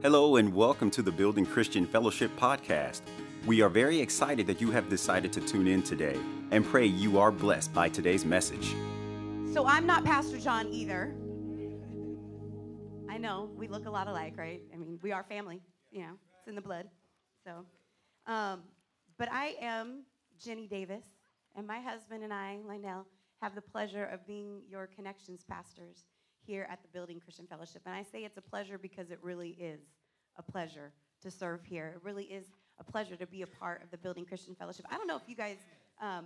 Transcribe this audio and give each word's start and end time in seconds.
Hello, 0.00 0.36
and 0.36 0.54
welcome 0.54 0.92
to 0.92 1.02
the 1.02 1.10
Building 1.10 1.44
Christian 1.44 1.84
Fellowship 1.84 2.30
podcast. 2.38 3.00
We 3.46 3.62
are 3.62 3.68
very 3.68 3.98
excited 3.98 4.46
that 4.46 4.60
you 4.60 4.70
have 4.70 4.88
decided 4.88 5.32
to 5.32 5.40
tune 5.40 5.66
in 5.66 5.82
today 5.82 6.16
and 6.52 6.64
pray 6.64 6.86
you 6.86 7.18
are 7.18 7.32
blessed 7.32 7.74
by 7.74 7.88
today's 7.88 8.24
message. 8.24 8.76
So 9.52 9.66
I'm 9.66 9.86
not 9.86 10.04
Pastor 10.04 10.38
John 10.38 10.68
either. 10.68 11.16
I 13.10 13.18
know 13.18 13.50
we 13.56 13.66
look 13.66 13.86
a 13.86 13.90
lot 13.90 14.06
alike, 14.06 14.34
right? 14.36 14.62
I 14.72 14.76
mean, 14.76 15.00
we 15.02 15.10
are 15.10 15.24
family, 15.24 15.60
you 15.90 16.02
know, 16.02 16.12
it's 16.38 16.46
in 16.46 16.54
the 16.54 16.60
blood. 16.60 16.86
So, 17.44 17.66
um, 18.32 18.60
but 19.18 19.28
I 19.32 19.56
am 19.60 20.04
Ginny 20.40 20.68
Davis, 20.68 21.06
and 21.56 21.66
my 21.66 21.80
husband 21.80 22.22
and 22.22 22.32
I, 22.32 22.58
Lionel, 22.64 23.04
have 23.42 23.56
the 23.56 23.62
pleasure 23.62 24.04
of 24.04 24.24
being 24.28 24.60
your 24.70 24.86
connections 24.86 25.42
pastors 25.50 26.04
here 26.48 26.66
at 26.70 26.80
the 26.80 26.88
Building 26.88 27.20
Christian 27.20 27.46
Fellowship. 27.46 27.82
And 27.84 27.94
I 27.94 28.02
say 28.02 28.24
it's 28.24 28.38
a 28.38 28.42
pleasure 28.42 28.78
because 28.78 29.10
it 29.10 29.18
really 29.20 29.50
is 29.50 29.80
a 30.38 30.42
pleasure 30.42 30.92
to 31.20 31.30
serve 31.30 31.62
here. 31.62 31.92
It 31.94 32.02
really 32.02 32.24
is 32.24 32.46
a 32.80 32.84
pleasure 32.84 33.16
to 33.16 33.26
be 33.26 33.42
a 33.42 33.46
part 33.46 33.82
of 33.82 33.90
the 33.90 33.98
Building 33.98 34.24
Christian 34.24 34.54
Fellowship. 34.54 34.86
I 34.90 34.96
don't 34.96 35.06
know 35.06 35.16
if 35.16 35.24
you 35.26 35.36
guys, 35.36 35.58
um, 36.00 36.24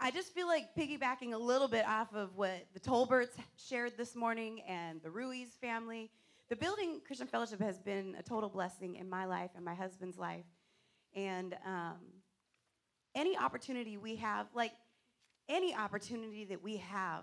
I 0.00 0.10
just 0.10 0.34
feel 0.34 0.48
like 0.48 0.74
piggybacking 0.76 1.34
a 1.34 1.38
little 1.38 1.68
bit 1.68 1.86
off 1.86 2.12
of 2.16 2.36
what 2.36 2.66
the 2.74 2.80
Tolberts 2.80 3.36
shared 3.56 3.92
this 3.96 4.16
morning 4.16 4.62
and 4.66 5.00
the 5.02 5.10
Ruiz 5.10 5.50
family. 5.60 6.10
The 6.48 6.56
Building 6.56 7.00
Christian 7.06 7.28
Fellowship 7.28 7.60
has 7.60 7.78
been 7.78 8.16
a 8.18 8.24
total 8.24 8.48
blessing 8.48 8.96
in 8.96 9.08
my 9.08 9.24
life 9.24 9.50
and 9.54 9.64
my 9.64 9.74
husband's 9.74 10.18
life. 10.18 10.46
And 11.14 11.56
um, 11.64 11.98
any 13.14 13.38
opportunity 13.38 13.98
we 13.98 14.16
have, 14.16 14.48
like 14.52 14.72
any 15.48 15.76
opportunity 15.76 16.44
that 16.46 16.60
we 16.60 16.78
have 16.78 17.22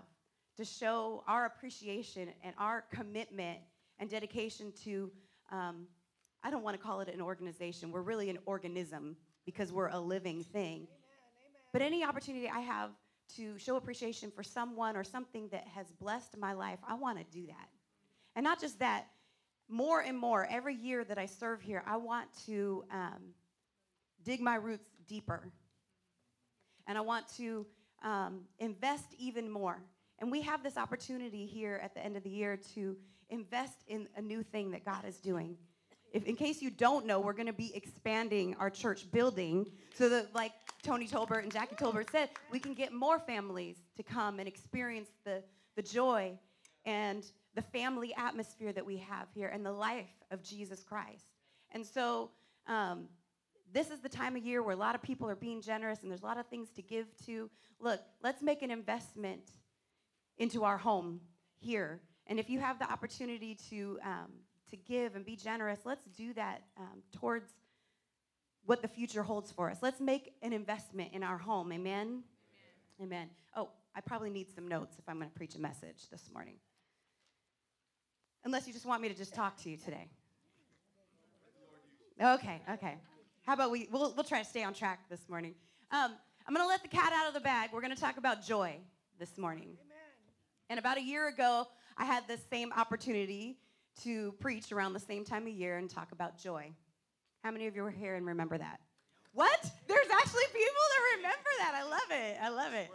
to 0.58 0.64
show 0.64 1.22
our 1.28 1.46
appreciation 1.46 2.28
and 2.42 2.52
our 2.58 2.84
commitment 2.92 3.60
and 4.00 4.10
dedication 4.10 4.72
to, 4.84 5.08
um, 5.52 5.86
I 6.42 6.50
don't 6.50 6.64
want 6.64 6.76
to 6.76 6.82
call 6.82 7.00
it 7.00 7.08
an 7.08 7.20
organization, 7.20 7.92
we're 7.92 8.02
really 8.02 8.28
an 8.28 8.38
organism 8.44 9.16
because 9.46 9.72
we're 9.72 9.88
a 9.88 10.00
living 10.00 10.42
thing. 10.42 10.78
Amen, 10.78 10.88
amen. 10.88 11.60
But 11.72 11.82
any 11.82 12.04
opportunity 12.04 12.48
I 12.48 12.58
have 12.58 12.90
to 13.36 13.56
show 13.56 13.76
appreciation 13.76 14.32
for 14.32 14.42
someone 14.42 14.96
or 14.96 15.04
something 15.04 15.48
that 15.52 15.64
has 15.68 15.92
blessed 15.92 16.36
my 16.36 16.54
life, 16.54 16.80
I 16.86 16.94
want 16.94 17.18
to 17.18 17.24
do 17.30 17.46
that. 17.46 17.68
And 18.34 18.42
not 18.42 18.60
just 18.60 18.80
that, 18.80 19.06
more 19.68 20.00
and 20.00 20.18
more, 20.18 20.48
every 20.50 20.74
year 20.74 21.04
that 21.04 21.18
I 21.18 21.26
serve 21.26 21.60
here, 21.60 21.84
I 21.86 21.98
want 21.98 22.26
to 22.46 22.84
um, 22.90 23.34
dig 24.24 24.40
my 24.40 24.56
roots 24.56 24.88
deeper. 25.06 25.52
And 26.88 26.98
I 26.98 27.00
want 27.02 27.26
to 27.36 27.64
um, 28.02 28.40
invest 28.58 29.14
even 29.18 29.48
more 29.48 29.82
and 30.20 30.30
we 30.30 30.42
have 30.42 30.62
this 30.62 30.76
opportunity 30.76 31.46
here 31.46 31.80
at 31.82 31.94
the 31.94 32.04
end 32.04 32.16
of 32.16 32.22
the 32.22 32.30
year 32.30 32.58
to 32.74 32.96
invest 33.30 33.84
in 33.86 34.08
a 34.16 34.22
new 34.22 34.42
thing 34.42 34.70
that 34.72 34.84
God 34.84 35.04
is 35.06 35.18
doing. 35.18 35.56
If, 36.12 36.24
in 36.24 36.36
case 36.36 36.62
you 36.62 36.70
don't 36.70 37.06
know, 37.06 37.20
we're 37.20 37.34
going 37.34 37.46
to 37.46 37.52
be 37.52 37.70
expanding 37.74 38.56
our 38.58 38.70
church 38.70 39.10
building 39.12 39.66
so 39.94 40.08
that, 40.08 40.34
like 40.34 40.52
Tony 40.82 41.06
Tolbert 41.06 41.42
and 41.42 41.52
Jackie 41.52 41.76
Tolbert 41.76 42.10
said, 42.10 42.30
we 42.50 42.58
can 42.58 42.72
get 42.72 42.92
more 42.92 43.18
families 43.18 43.76
to 43.96 44.02
come 44.02 44.38
and 44.38 44.48
experience 44.48 45.10
the, 45.24 45.42
the 45.76 45.82
joy 45.82 46.32
and 46.86 47.24
the 47.54 47.62
family 47.62 48.14
atmosphere 48.16 48.72
that 48.72 48.86
we 48.86 48.96
have 48.96 49.28
here 49.34 49.48
and 49.48 49.64
the 49.64 49.72
life 49.72 50.08
of 50.30 50.42
Jesus 50.42 50.82
Christ. 50.82 51.26
And 51.72 51.84
so, 51.84 52.30
um, 52.66 53.08
this 53.70 53.90
is 53.90 54.00
the 54.00 54.08
time 54.08 54.34
of 54.34 54.42
year 54.42 54.62
where 54.62 54.74
a 54.74 54.78
lot 54.78 54.94
of 54.94 55.02
people 55.02 55.28
are 55.28 55.36
being 55.36 55.60
generous 55.60 56.00
and 56.00 56.10
there's 56.10 56.22
a 56.22 56.26
lot 56.26 56.38
of 56.38 56.46
things 56.46 56.70
to 56.70 56.82
give 56.82 57.06
to. 57.26 57.50
Look, 57.80 58.00
let's 58.22 58.42
make 58.42 58.62
an 58.62 58.70
investment 58.70 59.50
into 60.38 60.64
our 60.64 60.78
home 60.78 61.20
here. 61.58 62.00
And 62.26 62.38
if 62.38 62.48
you 62.50 62.60
have 62.60 62.78
the 62.78 62.90
opportunity 62.90 63.56
to, 63.70 63.98
um, 64.04 64.32
to 64.70 64.76
give 64.76 65.16
and 65.16 65.24
be 65.24 65.36
generous, 65.36 65.80
let's 65.84 66.04
do 66.06 66.32
that 66.34 66.62
um, 66.78 67.02
towards 67.12 67.50
what 68.66 68.82
the 68.82 68.88
future 68.88 69.22
holds 69.22 69.50
for 69.50 69.70
us. 69.70 69.78
Let's 69.80 70.00
make 70.00 70.34
an 70.42 70.52
investment 70.52 71.12
in 71.14 71.22
our 71.22 71.38
home. 71.38 71.72
Amen? 71.72 72.22
Amen. 73.00 73.02
Amen. 73.02 73.30
Oh, 73.56 73.70
I 73.94 74.00
probably 74.00 74.30
need 74.30 74.48
some 74.54 74.68
notes 74.68 74.96
if 74.98 75.08
I'm 75.08 75.18
going 75.18 75.30
to 75.30 75.34
preach 75.34 75.54
a 75.54 75.60
message 75.60 76.08
this 76.10 76.30
morning. 76.32 76.56
Unless 78.44 78.66
you 78.66 78.72
just 78.72 78.86
want 78.86 79.02
me 79.02 79.08
to 79.08 79.14
just 79.14 79.34
talk 79.34 79.56
to 79.62 79.70
you 79.70 79.76
today. 79.76 80.08
Okay, 82.20 82.60
okay. 82.72 82.96
How 83.46 83.54
about 83.54 83.70
we, 83.70 83.88
we'll, 83.90 84.12
we'll 84.14 84.24
try 84.24 84.42
to 84.42 84.48
stay 84.48 84.64
on 84.64 84.74
track 84.74 85.08
this 85.08 85.28
morning. 85.28 85.54
Um, 85.90 86.12
I'm 86.46 86.54
going 86.54 86.64
to 86.64 86.68
let 86.68 86.82
the 86.82 86.88
cat 86.88 87.12
out 87.12 87.28
of 87.28 87.34
the 87.34 87.40
bag. 87.40 87.70
We're 87.72 87.80
going 87.80 87.94
to 87.94 88.00
talk 88.00 88.18
about 88.18 88.44
joy 88.44 88.76
this 89.18 89.38
morning. 89.38 89.76
And 90.70 90.78
about 90.78 90.98
a 90.98 91.02
year 91.02 91.28
ago, 91.28 91.66
I 91.96 92.04
had 92.04 92.28
this 92.28 92.40
same 92.50 92.72
opportunity 92.72 93.58
to 94.02 94.32
preach 94.40 94.70
around 94.70 94.92
the 94.92 95.00
same 95.00 95.24
time 95.24 95.46
of 95.46 95.52
year 95.52 95.78
and 95.78 95.88
talk 95.88 96.12
about 96.12 96.38
joy. 96.38 96.70
How 97.42 97.50
many 97.50 97.66
of 97.66 97.74
you 97.74 97.82
were 97.82 97.90
here 97.90 98.14
and 98.14 98.26
remember 98.26 98.58
that? 98.58 98.80
What? 99.32 99.60
There's 99.86 100.08
actually 100.10 100.44
people 100.52 100.84
that 100.90 101.16
remember 101.16 101.50
that. 101.58 101.74
I 101.74 101.84
love 101.84 102.10
it. 102.10 102.38
I 102.42 102.48
love 102.48 102.74
it. 102.74 102.90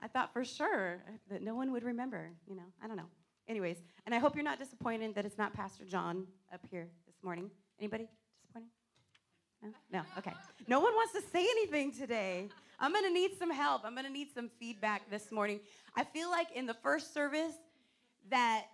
I 0.00 0.08
thought 0.08 0.32
for 0.32 0.44
sure 0.44 1.02
that 1.30 1.42
no 1.42 1.54
one 1.54 1.72
would 1.72 1.84
remember, 1.84 2.30
you 2.46 2.56
know. 2.56 2.62
I 2.82 2.86
don't 2.86 2.96
know. 2.96 3.08
Anyways, 3.48 3.78
and 4.06 4.14
I 4.14 4.18
hope 4.18 4.34
you're 4.34 4.44
not 4.44 4.58
disappointed 4.58 5.14
that 5.14 5.24
it's 5.24 5.38
not 5.38 5.52
Pastor 5.52 5.84
John 5.84 6.26
up 6.52 6.60
here 6.70 6.88
this 7.06 7.16
morning. 7.22 7.50
Anybody 7.78 8.08
disappointed? 8.40 8.68
No? 9.62 9.68
No. 9.92 10.02
Okay. 10.18 10.32
No 10.68 10.80
one 10.80 10.92
wants 10.94 11.12
to 11.14 11.22
say 11.32 11.40
anything 11.40 11.92
today. 11.92 12.48
I'm 12.82 12.92
going 12.92 13.04
to 13.04 13.12
need 13.12 13.38
some 13.38 13.52
help. 13.52 13.82
I'm 13.84 13.94
going 13.94 14.06
to 14.06 14.12
need 14.12 14.34
some 14.34 14.50
feedback 14.58 15.08
this 15.08 15.30
morning. 15.30 15.60
I 15.94 16.02
feel 16.02 16.28
like 16.28 16.48
in 16.52 16.66
the 16.66 16.74
first 16.74 17.14
service 17.14 17.54
that, 18.28 18.64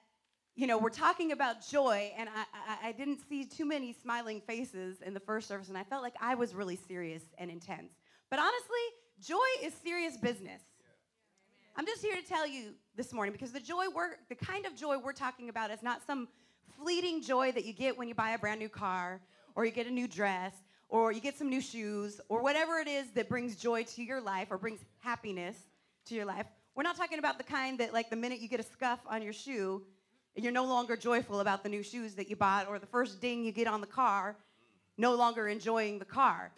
you 0.57 0.67
know, 0.67 0.79
we're 0.79 0.89
talking 0.89 1.33
about 1.33 1.57
joy, 1.69 2.11
and 2.17 2.27
I, 2.31 2.87
I, 2.87 2.89
I 2.89 2.93
didn't 2.93 3.19
see 3.29 3.45
too 3.45 3.67
many 3.67 3.93
smiling 3.93 4.41
faces 4.41 5.03
in 5.03 5.13
the 5.13 5.21
first 5.21 5.47
service, 5.47 5.69
and 5.69 5.77
I 5.77 5.85
felt 5.85 6.03
like 6.03 6.15
I 6.23 6.37
was 6.37 6.55
really 6.55 6.77
serious 6.89 7.23
and 7.37 7.51
intense. 7.51 7.93
But 8.31 8.39
honestly, 8.39 8.79
joy 9.23 9.67
is 9.67 9.75
serious 9.75 10.17
business. 10.17 10.63
I'm 11.77 11.85
just 11.85 12.01
here 12.01 12.17
to 12.17 12.27
tell 12.27 12.47
you 12.47 12.73
this 12.97 13.13
morning 13.13 13.33
because 13.33 13.53
the 13.53 13.61
joy 13.61 13.85
we're, 13.95 14.13
the 14.31 14.35
kind 14.35 14.65
of 14.65 14.75
joy 14.75 14.97
we're 14.99 15.13
talking 15.13 15.51
about 15.51 15.71
is 15.71 15.83
not 15.83 16.01
some 16.07 16.29
fleeting 16.83 17.21
joy 17.21 17.53
that 17.53 17.67
you 17.67 17.75
get 17.75 17.99
when 17.99 18.09
you 18.09 18.15
buy 18.15 18.31
a 18.31 18.39
brand 18.39 18.59
new 18.59 18.71
car 18.71 19.21
or 19.55 19.67
you 19.67 19.71
get 19.71 19.87
a 19.87 19.91
new 19.91 20.09
dress 20.09 20.55
or 20.89 21.13
you 21.13 21.21
get 21.21 21.37
some 21.37 21.51
new 21.51 21.61
shoes, 21.61 22.21
or 22.29 22.43
whatever 22.43 22.79
it 22.79 22.89
is 22.89 23.11
that 23.11 23.29
brings 23.29 23.57
joy 23.57 23.85
to 23.85 24.03
your 24.03 24.21
life 24.21 24.49
or 24.51 24.59
brings 24.59 24.81
happiness 25.01 25.57
to 26.07 26.15
your 26.15 26.25
life. 26.25 26.47
We're 26.75 26.83
not 26.83 26.97
talking 26.97 27.19
about 27.19 27.39
the 27.39 27.45
kind 27.45 27.79
that, 27.81 27.93
like, 27.93 28.09
the 28.09 28.17
minute 28.17 28.41
you 28.41 28.49
get 28.49 28.61
a 28.61 28.63
scuff 28.63 29.01
on 29.07 29.21
your 29.21 29.33
shoe, 29.33 29.83
and 30.35 30.45
you're 30.45 30.53
no 30.53 30.65
longer 30.65 30.97
joyful 30.97 31.41
about 31.41 31.63
the 31.63 31.69
new 31.69 31.83
shoes 31.83 32.15
that 32.15 32.31
you 32.31 32.37
bought, 32.37 32.69
or 32.69 32.79
the 32.79 32.87
first 32.87 33.21
ding 33.21 33.45
you 33.45 33.53
get 33.53 33.67
on 33.67 33.81
the 33.81 33.87
car, 33.87 34.37
no 34.97 35.15
longer 35.15 35.49
enjoying 35.49 35.99
the 35.99 36.05
car. 36.05 36.53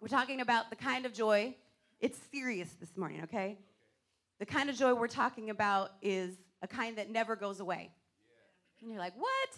We're 0.00 0.08
talking 0.08 0.40
about 0.40 0.70
the 0.70 0.76
kind 0.76 1.04
of 1.04 1.12
joy, 1.12 1.54
it's 2.00 2.18
serious 2.32 2.70
this 2.80 2.96
morning, 2.96 3.22
okay? 3.24 3.58
The 4.38 4.46
kind 4.46 4.70
of 4.70 4.76
joy 4.76 4.94
we're 4.94 5.08
talking 5.08 5.50
about 5.50 5.92
is 6.00 6.36
a 6.62 6.68
kind 6.68 6.98
that 6.98 7.10
never 7.10 7.36
goes 7.36 7.60
away. 7.60 7.90
And 8.80 8.90
you're 8.90 9.00
like, 9.00 9.14
what? 9.16 9.50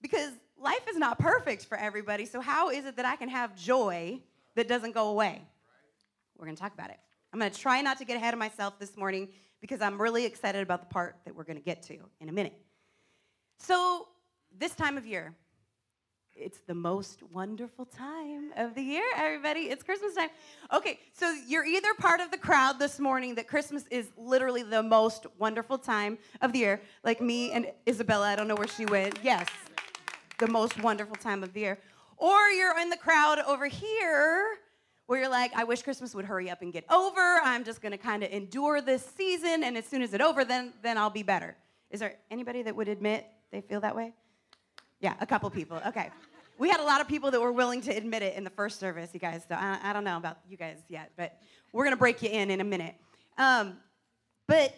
Because 0.00 0.32
life 0.58 0.86
is 0.88 0.96
not 0.96 1.18
perfect 1.18 1.66
for 1.66 1.76
everybody. 1.76 2.26
So, 2.26 2.40
how 2.40 2.70
is 2.70 2.84
it 2.84 2.96
that 2.96 3.04
I 3.04 3.16
can 3.16 3.28
have 3.28 3.56
joy 3.56 4.20
that 4.54 4.68
doesn't 4.68 4.92
go 4.92 5.08
away? 5.08 5.42
We're 6.38 6.46
to 6.56 6.56
talk 6.56 6.74
about 6.74 6.90
it. 6.90 6.98
I'm 7.32 7.40
to 7.40 7.50
try 7.50 7.80
not 7.80 7.98
to 7.98 8.04
get 8.04 8.16
ahead 8.16 8.34
of 8.34 8.40
myself 8.40 8.78
this 8.78 8.96
morning 8.96 9.28
because 9.60 9.80
I'm 9.80 10.00
really 10.00 10.24
excited 10.24 10.62
about 10.62 10.80
the 10.80 10.86
part 10.86 11.16
that 11.24 11.34
we're 11.34 11.44
to 11.58 11.64
get 11.64 11.82
to 11.84 11.98
in 12.20 12.28
a 12.28 12.32
minute. 12.32 12.54
So, 13.58 14.08
this 14.58 14.74
time 14.74 14.96
of 14.96 15.06
year, 15.06 15.34
it's 16.34 16.60
the 16.66 16.74
most 16.74 17.22
wonderful 17.22 17.84
time 17.84 18.52
of 18.56 18.74
the 18.74 18.82
year, 18.82 19.04
everybody. 19.14 19.62
It's 19.62 19.82
Christmas 19.82 20.14
time. 20.14 20.30
Okay, 20.72 20.98
so 21.12 21.36
you're 21.46 21.66
either 21.66 21.92
part 21.98 22.20
of 22.20 22.30
the 22.30 22.38
crowd 22.38 22.78
this 22.78 22.98
morning 22.98 23.34
that 23.34 23.46
Christmas 23.46 23.84
is 23.90 24.08
literally 24.16 24.62
the 24.62 24.82
most 24.82 25.26
wonderful 25.38 25.76
time 25.76 26.16
of 26.40 26.52
the 26.52 26.60
year, 26.60 26.80
like 27.04 27.20
me 27.20 27.52
and 27.52 27.70
Isabella. 27.86 28.28
I 28.28 28.36
don't 28.36 28.48
know 28.48 28.54
where 28.54 28.68
she 28.68 28.86
went. 28.86 29.18
Yes, 29.22 29.46
the 30.40 30.48
most 30.48 30.82
wonderful 30.82 31.16
time 31.16 31.44
of 31.44 31.56
year. 31.56 31.78
Or 32.16 32.48
you're 32.48 32.78
in 32.78 32.90
the 32.90 32.96
crowd 32.96 33.38
over 33.46 33.66
here 33.66 34.58
where 35.06 35.20
you're 35.20 35.28
like, 35.28 35.52
I 35.54 35.64
wish 35.64 35.82
Christmas 35.82 36.14
would 36.14 36.24
hurry 36.24 36.50
up 36.50 36.62
and 36.62 36.72
get 36.72 36.84
over. 36.90 37.40
I'm 37.42 37.64
just 37.64 37.82
to 37.82 37.98
kind 37.98 38.22
of 38.22 38.30
endure 38.30 38.80
this 38.80 39.04
season, 39.16 39.64
and 39.64 39.76
as 39.76 39.86
soon 39.86 40.02
as 40.02 40.12
it's 40.14 40.22
over, 40.22 40.44
then, 40.44 40.72
then 40.82 40.98
I'll 40.98 41.10
be 41.10 41.22
better. 41.22 41.56
Is 41.90 42.00
there 42.00 42.14
anybody 42.30 42.62
that 42.62 42.76
would 42.76 42.88
admit 42.88 43.26
they 43.50 43.60
feel 43.60 43.80
that 43.80 43.96
way? 43.96 44.12
Yeah, 45.00 45.14
a 45.20 45.26
couple 45.26 45.50
people. 45.50 45.80
Okay. 45.86 46.10
We 46.58 46.68
had 46.68 46.80
a 46.80 46.84
lot 46.84 47.00
of 47.00 47.08
people 47.08 47.30
that 47.30 47.40
were 47.40 47.52
willing 47.52 47.80
to 47.82 47.90
admit 47.90 48.22
it 48.22 48.36
in 48.36 48.44
the 48.44 48.50
first 48.50 48.78
service, 48.78 49.10
you 49.14 49.20
guys. 49.20 49.42
So 49.48 49.54
I, 49.54 49.78
I 49.82 49.92
don't 49.92 50.04
know 50.04 50.18
about 50.18 50.38
you 50.48 50.56
guys 50.56 50.76
yet, 50.88 51.10
but 51.16 51.38
we're 51.72 51.84
to 51.92 51.96
break 51.96 52.22
you 52.22 52.28
in 52.28 52.50
in 52.50 52.60
a 52.60 52.64
minute. 52.64 52.94
Um, 53.38 53.78
but 54.46 54.74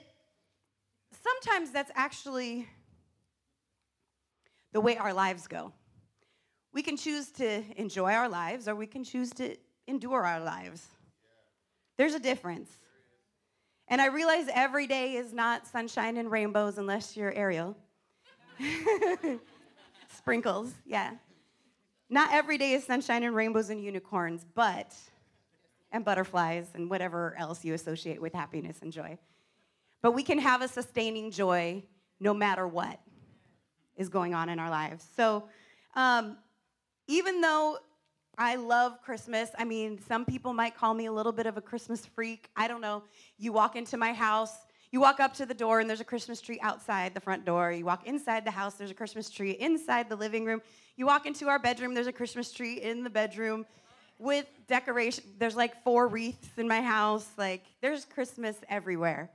sometimes 1.23 1.73
that's 1.73 1.91
actually 1.95 2.69
the 4.73 4.81
way 4.81 4.97
our 4.97 5.13
lives 5.13 5.47
go. 5.47 5.73
We 6.73 6.83
can 6.83 6.97
choose 6.97 7.31
to 7.33 7.63
enjoy 7.77 8.13
our 8.13 8.29
lives 8.29 8.67
or 8.67 8.75
we 8.75 8.87
can 8.87 9.05
choose 9.05 9.31
to 9.35 9.57
endure 9.87 10.25
our 10.25 10.41
lives. 10.41 10.87
There's 11.99 12.15
a 12.15 12.21
difference. 12.21 12.71
And 13.89 14.01
I 14.01 14.07
realize 14.07 14.47
every 14.55 14.87
day 14.87 15.17
is 15.17 15.35
not 15.35 15.67
sunshine 15.67 16.17
and 16.17 16.31
rainbows 16.31 16.79
unless 16.79 17.17
you're 17.17 17.33
Ariel. 17.33 17.77
Sprinkles, 20.17 20.73
yeah. 20.87 21.13
Not 22.09 22.33
every 22.33 22.57
day 22.57 22.73
is 22.73 22.85
sunshine 22.85 23.23
and 23.23 23.35
rainbows 23.35 23.71
and 23.71 23.83
unicorns, 23.83 24.47
but, 24.55 24.95
and 25.91 26.05
butterflies 26.05 26.69
and 26.75 26.89
whatever 26.89 27.35
else 27.39 27.65
you 27.65 27.75
associate 27.75 28.21
with 28.21 28.33
happiness 28.33 28.79
and 28.81 28.93
joy. 28.93 29.19
But 30.01 30.13
we 30.13 30.23
can 30.23 30.39
have 30.39 30.63
a 30.63 30.69
sustaining 30.69 31.31
joy 31.31 31.83
no 32.19 32.33
matter 32.33 32.67
what 32.67 32.99
is 34.03 34.11
going 34.11 34.35
on 34.35 34.51
in 34.51 34.59
our 34.59 34.69
lives. 34.69 35.07
So, 35.17 35.45
um, 35.95 36.37
even 37.07 37.41
though 37.41 37.79
I 38.37 38.57
love 38.57 39.01
Christmas, 39.03 39.51
I 39.59 39.65
mean, 39.65 39.99
some 40.07 40.25
people 40.25 40.53
might 40.53 40.77
call 40.77 40.93
me 40.93 41.07
a 41.07 41.13
little 41.13 41.33
bit 41.33 41.47
of 41.47 41.57
a 41.57 41.61
Christmas 41.61 42.05
freak. 42.05 42.51
I 42.57 42.69
don't 42.69 42.81
know. 42.81 43.03
You 43.39 43.53
walk 43.53 43.77
into 43.77 43.97
my 43.97 44.13
house, 44.13 44.55
you 44.91 45.01
walk 45.01 45.21
up 45.21 45.33
to 45.35 45.47
the 45.47 45.55
door, 45.55 45.81
and 45.81 45.89
there's 45.89 46.01
a 46.01 46.05
Christmas 46.05 46.41
tree 46.41 46.59
outside 46.61 47.15
the 47.15 47.21
front 47.21 47.45
door. 47.45 47.73
You 47.73 47.85
walk 47.85 48.07
inside 48.07 48.45
the 48.45 48.51
house, 48.51 48.75
there's 48.75 48.91
a 48.91 48.95
Christmas 48.95 49.31
tree 49.31 49.53
inside 49.53 50.09
the 50.09 50.17
living 50.17 50.45
room. 50.45 50.61
You 50.97 51.07
walk 51.07 51.25
into 51.27 51.49
our 51.49 51.59
bedroom, 51.59 51.95
there's 51.95 52.07
a 52.07 52.13
Christmas 52.13 52.53
tree 52.53 52.81
in 52.81 53.05
the 53.05 53.11
bedroom 53.11 53.65
with 54.19 54.47
decoration. 54.69 55.25
There's 55.39 55.57
like 55.57 55.83
four 55.83 56.09
wreaths 56.09 56.51
in 56.57 56.69
my 56.69 56.81
house. 56.81 57.29
Like, 57.37 57.65
there's 57.81 58.05
Christmas 58.05 58.57
everywhere. 58.69 59.31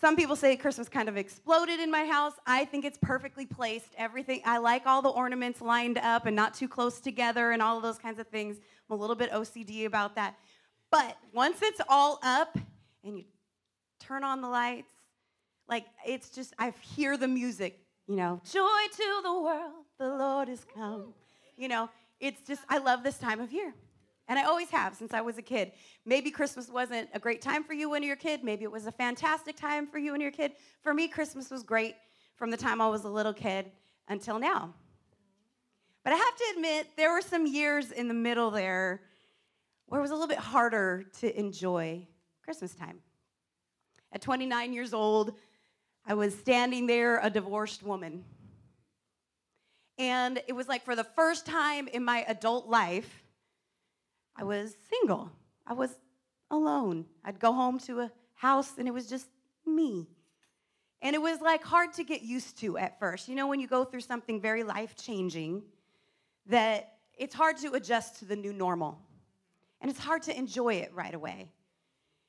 Some 0.00 0.14
people 0.14 0.36
say 0.36 0.54
Christmas 0.56 0.88
kind 0.88 1.08
of 1.08 1.16
exploded 1.16 1.80
in 1.80 1.90
my 1.90 2.04
house. 2.04 2.34
I 2.46 2.64
think 2.66 2.84
it's 2.84 2.98
perfectly 3.02 3.46
placed. 3.46 3.88
Everything, 3.96 4.40
I 4.44 4.58
like 4.58 4.86
all 4.86 5.02
the 5.02 5.08
ornaments 5.08 5.60
lined 5.60 5.98
up 5.98 6.26
and 6.26 6.36
not 6.36 6.54
too 6.54 6.68
close 6.68 7.00
together 7.00 7.50
and 7.50 7.60
all 7.60 7.76
of 7.76 7.82
those 7.82 7.98
kinds 7.98 8.20
of 8.20 8.28
things. 8.28 8.58
I'm 8.88 8.96
a 8.96 9.00
little 9.00 9.16
bit 9.16 9.32
OCD 9.32 9.86
about 9.86 10.14
that. 10.14 10.36
But 10.90 11.16
once 11.32 11.58
it's 11.62 11.80
all 11.88 12.20
up 12.22 12.56
and 13.02 13.18
you 13.18 13.24
turn 13.98 14.22
on 14.22 14.40
the 14.40 14.48
lights, 14.48 14.92
like 15.68 15.84
it's 16.06 16.30
just, 16.30 16.54
I 16.58 16.72
hear 16.80 17.16
the 17.16 17.28
music, 17.28 17.80
you 18.06 18.14
know, 18.14 18.40
joy 18.50 18.62
to 18.96 19.20
the 19.24 19.40
world, 19.40 19.84
the 19.98 20.08
Lord 20.08 20.48
is 20.48 20.64
come. 20.74 21.12
You 21.56 21.66
know, 21.66 21.90
it's 22.20 22.40
just, 22.46 22.62
I 22.68 22.78
love 22.78 23.02
this 23.02 23.18
time 23.18 23.40
of 23.40 23.52
year. 23.52 23.74
And 24.28 24.38
I 24.38 24.44
always 24.44 24.68
have 24.70 24.94
since 24.94 25.14
I 25.14 25.22
was 25.22 25.38
a 25.38 25.42
kid. 25.42 25.72
Maybe 26.04 26.30
Christmas 26.30 26.68
wasn't 26.68 27.08
a 27.14 27.18
great 27.18 27.40
time 27.40 27.64
for 27.64 27.72
you 27.72 27.88
when 27.88 28.02
you 28.02 28.10
were 28.10 28.14
a 28.14 28.16
kid. 28.16 28.44
Maybe 28.44 28.64
it 28.64 28.70
was 28.70 28.86
a 28.86 28.92
fantastic 28.92 29.56
time 29.56 29.86
for 29.86 29.98
you 29.98 30.12
when 30.12 30.20
you 30.20 30.26
were 30.26 30.32
a 30.32 30.36
kid. 30.36 30.52
For 30.82 30.92
me, 30.92 31.08
Christmas 31.08 31.50
was 31.50 31.62
great 31.62 31.94
from 32.36 32.50
the 32.50 32.56
time 32.56 32.80
I 32.80 32.88
was 32.88 33.04
a 33.04 33.08
little 33.08 33.32
kid 33.32 33.72
until 34.08 34.38
now. 34.38 34.74
But 36.04 36.12
I 36.12 36.16
have 36.16 36.36
to 36.36 36.44
admit, 36.56 36.88
there 36.96 37.12
were 37.12 37.22
some 37.22 37.46
years 37.46 37.90
in 37.90 38.06
the 38.06 38.14
middle 38.14 38.50
there 38.50 39.02
where 39.86 39.98
it 39.98 40.02
was 40.02 40.10
a 40.10 40.14
little 40.14 40.28
bit 40.28 40.38
harder 40.38 41.04
to 41.20 41.38
enjoy 41.38 42.06
Christmas 42.42 42.74
time. 42.74 42.98
At 44.12 44.20
29 44.20 44.72
years 44.72 44.92
old, 44.92 45.34
I 46.06 46.14
was 46.14 46.38
standing 46.38 46.86
there, 46.86 47.20
a 47.22 47.30
divorced 47.30 47.82
woman. 47.82 48.24
And 49.98 50.40
it 50.46 50.52
was 50.52 50.68
like 50.68 50.84
for 50.84 50.94
the 50.94 51.04
first 51.04 51.44
time 51.44 51.88
in 51.88 52.04
my 52.04 52.24
adult 52.28 52.68
life, 52.68 53.22
I 54.38 54.44
was 54.44 54.76
single. 54.88 55.32
I 55.66 55.72
was 55.72 55.90
alone. 56.50 57.06
I'd 57.24 57.40
go 57.40 57.52
home 57.52 57.78
to 57.80 58.00
a 58.00 58.12
house 58.34 58.78
and 58.78 58.86
it 58.86 58.94
was 58.94 59.08
just 59.08 59.26
me. 59.66 60.06
And 61.02 61.14
it 61.14 61.20
was 61.20 61.40
like 61.40 61.62
hard 61.62 61.92
to 61.94 62.04
get 62.04 62.22
used 62.22 62.58
to 62.60 62.78
at 62.78 62.98
first. 63.00 63.28
You 63.28 63.34
know, 63.34 63.48
when 63.48 63.60
you 63.60 63.66
go 63.66 63.84
through 63.84 64.00
something 64.00 64.40
very 64.40 64.62
life 64.62 64.94
changing, 64.96 65.62
that 66.46 66.94
it's 67.16 67.34
hard 67.34 67.56
to 67.58 67.72
adjust 67.72 68.20
to 68.20 68.24
the 68.24 68.36
new 68.36 68.52
normal. 68.52 68.98
And 69.80 69.90
it's 69.90 70.00
hard 70.00 70.22
to 70.22 70.36
enjoy 70.36 70.74
it 70.74 70.92
right 70.94 71.14
away. 71.14 71.50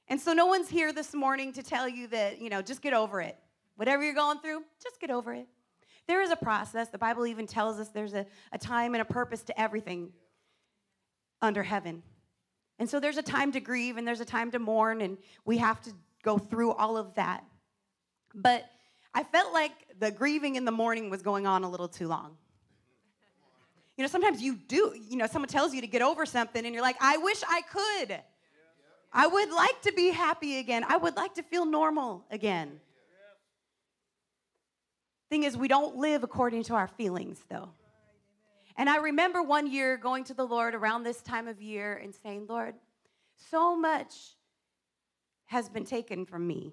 And 0.08 0.20
so, 0.20 0.34
no 0.34 0.48
one's 0.48 0.70
here 0.70 0.92
this 0.92 1.14
morning 1.14 1.54
to 1.54 1.64
tell 1.64 1.88
you 1.88 2.08
that, 2.08 2.42
you 2.42 2.50
know, 2.50 2.64
just 2.64 2.82
get 2.82 2.94
over 2.94 3.22
it. 3.22 3.38
Whatever 3.76 4.04
you're 4.04 4.16
going 4.16 4.40
through, 4.40 4.64
just 4.84 5.00
get 5.00 5.12
over 5.12 5.34
it. 5.34 5.48
There 6.08 6.22
is 6.24 6.32
a 6.32 6.36
process. 6.36 6.90
The 6.90 6.98
Bible 6.98 7.28
even 7.28 7.46
tells 7.46 7.80
us 7.80 7.90
there's 7.90 8.16
a, 8.16 8.26
a 8.52 8.58
time 8.58 8.96
and 8.96 9.02
a 9.02 9.06
purpose 9.06 9.44
to 9.44 9.62
everything 9.62 10.12
under 11.41 11.63
heaven. 11.63 12.03
And 12.80 12.89
so 12.89 13.00
there's 13.00 13.18
a 13.18 13.24
time 13.24 13.51
to 13.51 13.59
grieve 13.59 13.97
and 13.97 14.07
there's 14.07 14.21
a 14.21 14.25
time 14.25 14.51
to 14.51 14.59
mourn, 14.59 15.01
and 15.01 15.18
we 15.45 15.57
have 15.57 15.81
to 15.81 15.91
go 16.24 16.38
through 16.38 16.71
all 16.71 16.97
of 16.97 17.15
that. 17.15 17.44
But 18.33 18.65
I 19.13 19.24
felt 19.24 19.53
like 19.53 19.71
the 20.00 20.12
grieving 20.12 20.56
in 20.56 20.65
the 20.65 20.71
mourning 20.71 21.09
was 21.09 21.21
going 21.21 21.45
on 21.47 21.63
a 21.63 21.69
little 21.69 21.88
too 21.88 22.07
long. 22.07 22.38
You 23.97 24.03
know, 24.03 24.07
sometimes 24.07 24.41
you 24.41 24.56
do, 24.56 24.95
you 25.09 25.18
know, 25.18 25.27
someone 25.27 25.50
tells 25.50 25.74
you 25.74 25.81
to 25.81 25.88
get 25.88 26.01
over 26.01 26.25
something, 26.25 26.65
and 26.65 26.74
you're 26.74 26.83
like, 26.83 26.95
I 27.01 27.18
wish 27.18 27.41
I 27.47 27.62
could. 27.62 28.21
I 29.12 29.27
would 29.27 29.51
like 29.51 29.81
to 29.81 29.91
be 29.91 30.12
happy 30.12 30.59
again. 30.59 30.86
I 30.88 30.95
would 30.95 31.15
like 31.18 31.33
to 31.33 31.44
feel 31.44 31.65
normal 31.65 32.24
again. 32.31 32.80
Thing 35.30 35.44
is, 35.44 35.57
we 35.57 35.68
don't 35.68 35.97
live 35.97 36.24
according 36.24 36.63
to 36.63 36.75
our 36.75 36.88
feelings, 36.88 37.44
though. 37.50 37.69
And 38.80 38.90
I 38.90 38.96
remember 38.96 39.44
one 39.44 39.70
year 39.70 39.98
going 39.98 40.24
to 40.24 40.34
the 40.34 40.46
Lord 40.46 40.74
around 40.74 41.04
this 41.04 41.22
time 41.22 41.50
of 41.50 41.62
year 41.62 42.00
and 42.02 42.16
saying, 42.16 42.46
Lord, 42.48 42.76
so 43.52 43.76
much 43.76 44.38
has 45.48 45.68
been 45.68 45.84
taken 45.84 46.26
from 46.26 46.48
me. 46.48 46.72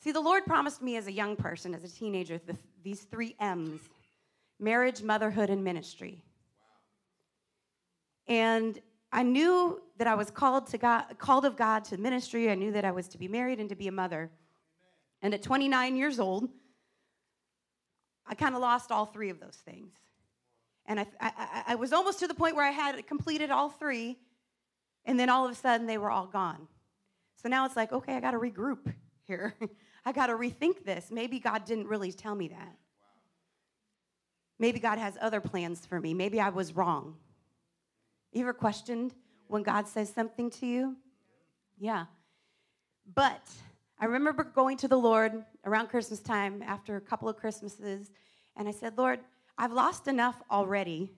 See, 0.00 0.12
the 0.12 0.20
Lord 0.20 0.46
promised 0.46 0.80
me 0.80 0.96
as 0.96 1.08
a 1.08 1.12
young 1.12 1.34
person, 1.34 1.74
as 1.74 1.82
a 1.82 1.88
teenager, 1.88 2.38
the, 2.38 2.56
these 2.84 3.00
three 3.00 3.34
M's 3.40 3.80
marriage, 4.60 5.02
motherhood, 5.02 5.50
and 5.50 5.64
ministry. 5.64 6.22
And 8.28 8.80
I 9.10 9.24
knew 9.24 9.82
that 9.96 10.06
I 10.06 10.14
was 10.14 10.30
called 10.30 10.68
to 10.68 10.78
God, 10.78 11.18
called 11.18 11.46
of 11.46 11.56
God 11.56 11.84
to 11.86 11.96
ministry. 11.98 12.48
I 12.48 12.54
knew 12.54 12.70
that 12.70 12.84
I 12.84 12.92
was 12.92 13.08
to 13.08 13.18
be 13.18 13.26
married 13.26 13.58
and 13.58 13.68
to 13.70 13.74
be 13.74 13.88
a 13.88 13.92
mother. 13.92 14.30
And 15.20 15.34
at 15.34 15.42
29 15.42 15.96
years 15.96 16.20
old, 16.20 16.48
I 18.24 18.36
kind 18.36 18.54
of 18.54 18.60
lost 18.60 18.92
all 18.92 19.06
three 19.06 19.30
of 19.30 19.40
those 19.40 19.56
things. 19.56 19.94
And 20.88 20.98
I, 21.00 21.06
I, 21.20 21.62
I 21.68 21.74
was 21.76 21.92
almost 21.92 22.18
to 22.20 22.26
the 22.26 22.34
point 22.34 22.56
where 22.56 22.64
I 22.64 22.70
had 22.70 23.06
completed 23.06 23.50
all 23.50 23.68
three, 23.68 24.16
and 25.04 25.20
then 25.20 25.28
all 25.28 25.44
of 25.44 25.52
a 25.52 25.54
sudden 25.54 25.86
they 25.86 25.98
were 25.98 26.10
all 26.10 26.26
gone. 26.26 26.66
So 27.40 27.48
now 27.48 27.66
it's 27.66 27.76
like, 27.76 27.92
okay, 27.92 28.16
I 28.16 28.20
got 28.20 28.32
to 28.32 28.38
regroup 28.38 28.92
here. 29.26 29.54
I 30.06 30.12
got 30.12 30.26
to 30.28 30.32
rethink 30.32 30.84
this. 30.84 31.10
Maybe 31.10 31.38
God 31.38 31.66
didn't 31.66 31.86
really 31.86 32.10
tell 32.10 32.34
me 32.34 32.48
that. 32.48 32.74
Maybe 34.58 34.80
God 34.80 34.98
has 34.98 35.16
other 35.20 35.40
plans 35.40 35.84
for 35.84 36.00
me. 36.00 36.14
Maybe 36.14 36.40
I 36.40 36.48
was 36.48 36.74
wrong. 36.74 37.16
You 38.32 38.40
ever 38.40 38.54
questioned 38.54 39.14
when 39.46 39.62
God 39.62 39.86
says 39.86 40.12
something 40.12 40.50
to 40.52 40.66
you? 40.66 40.96
Yeah. 41.78 42.06
But 43.14 43.48
I 44.00 44.06
remember 44.06 44.42
going 44.42 44.78
to 44.78 44.88
the 44.88 44.96
Lord 44.96 45.44
around 45.64 45.88
Christmas 45.88 46.20
time 46.20 46.62
after 46.62 46.96
a 46.96 47.00
couple 47.00 47.28
of 47.28 47.36
Christmases, 47.36 48.10
and 48.56 48.66
I 48.66 48.72
said, 48.72 48.96
Lord, 48.96 49.20
I've 49.60 49.72
lost 49.72 50.06
enough 50.06 50.40
already. 50.52 51.10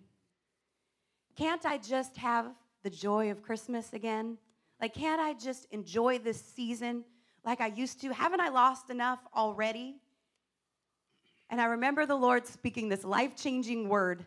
Can't 1.36 1.66
I 1.66 1.76
just 1.76 2.16
have 2.16 2.46
the 2.82 2.88
joy 2.88 3.30
of 3.30 3.42
Christmas 3.42 3.92
again? 3.92 4.38
Like, 4.80 4.94
can't 4.94 5.20
I 5.20 5.34
just 5.34 5.66
enjoy 5.70 6.18
this 6.18 6.40
season 6.40 7.04
like 7.44 7.60
I 7.60 7.66
used 7.66 8.00
to? 8.00 8.14
Haven't 8.14 8.40
I 8.40 8.48
lost 8.48 8.88
enough 8.88 9.18
already? 9.36 9.96
And 11.50 11.60
I 11.60 11.66
remember 11.66 12.06
the 12.06 12.16
Lord 12.16 12.46
speaking 12.46 12.88
this 12.88 13.04
life 13.04 13.36
changing 13.36 13.90
word 13.90 14.24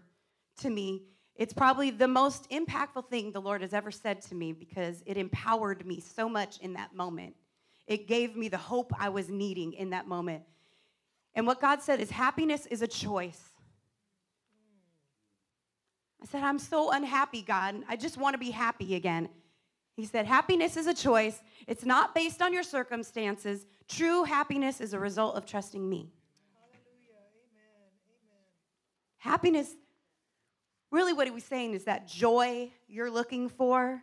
to 0.62 0.70
me. 0.70 1.05
It's 1.36 1.53
probably 1.53 1.89
the 1.89 2.08
most 2.08 2.48
impactful 2.51 3.10
thing 3.10 3.32
the 3.32 3.41
Lord 3.41 3.62
has 3.62 3.74
ever 3.74 3.89
said 3.89 4.22
to 4.24 4.36
me 4.36 4.53
because 4.53 5.01
it 5.08 5.17
empowered 5.17 5.88
me 5.88 6.00
so 6.00 6.29
much 6.29 6.60
in 6.60 6.74
that 6.74 6.93
moment. 6.93 7.34
It 7.88 8.08
gave 8.08 8.36
me 8.36 8.48
the 8.48 8.58
hope 8.58 8.91
I 9.00 9.10
was 9.10 9.29
needing 9.29 9.74
in 9.74 9.89
that 9.89 10.08
moment. 10.08 10.43
And 11.34 11.48
what 11.48 11.60
God 11.60 11.82
said 11.82 12.00
is 12.00 12.12
happiness 12.12 12.67
is 12.67 12.84
a 12.84 12.88
choice. 12.88 13.52
I 16.24 16.25
said, 16.25 16.42
I'm 16.42 16.58
so 16.58 16.92
unhappy, 16.92 17.42
God. 17.42 17.84
I 17.89 17.98
just 17.98 18.18
want 18.18 18.34
to 18.34 18.38
be 18.38 18.50
happy 18.50 18.96
again. 18.96 19.27
He 19.98 20.06
said, 20.06 20.25
Happiness 20.25 20.77
is 20.77 20.88
a 20.88 20.94
choice. 20.94 21.42
It's 21.68 21.86
not 21.86 22.15
based 22.15 22.42
on 22.42 22.53
your 22.53 22.63
circumstances. 22.63 23.65
True 23.89 24.24
happiness 24.24 24.80
is 24.80 24.94
a 24.94 25.00
result 25.00 25.36
of 25.36 25.46
trusting 25.46 25.88
me. 25.88 26.13
Hallelujah. 26.56 27.20
Amen. 27.51 27.92
Amen. 28.08 29.34
Happiness, 29.34 29.75
really, 30.92 31.12
what 31.12 31.27
he 31.27 31.32
was 31.32 31.44
saying 31.44 31.74
is 31.74 31.84
that 31.84 32.08
joy 32.08 32.72
you're 32.88 33.12
looking 33.12 33.50
for, 33.50 34.01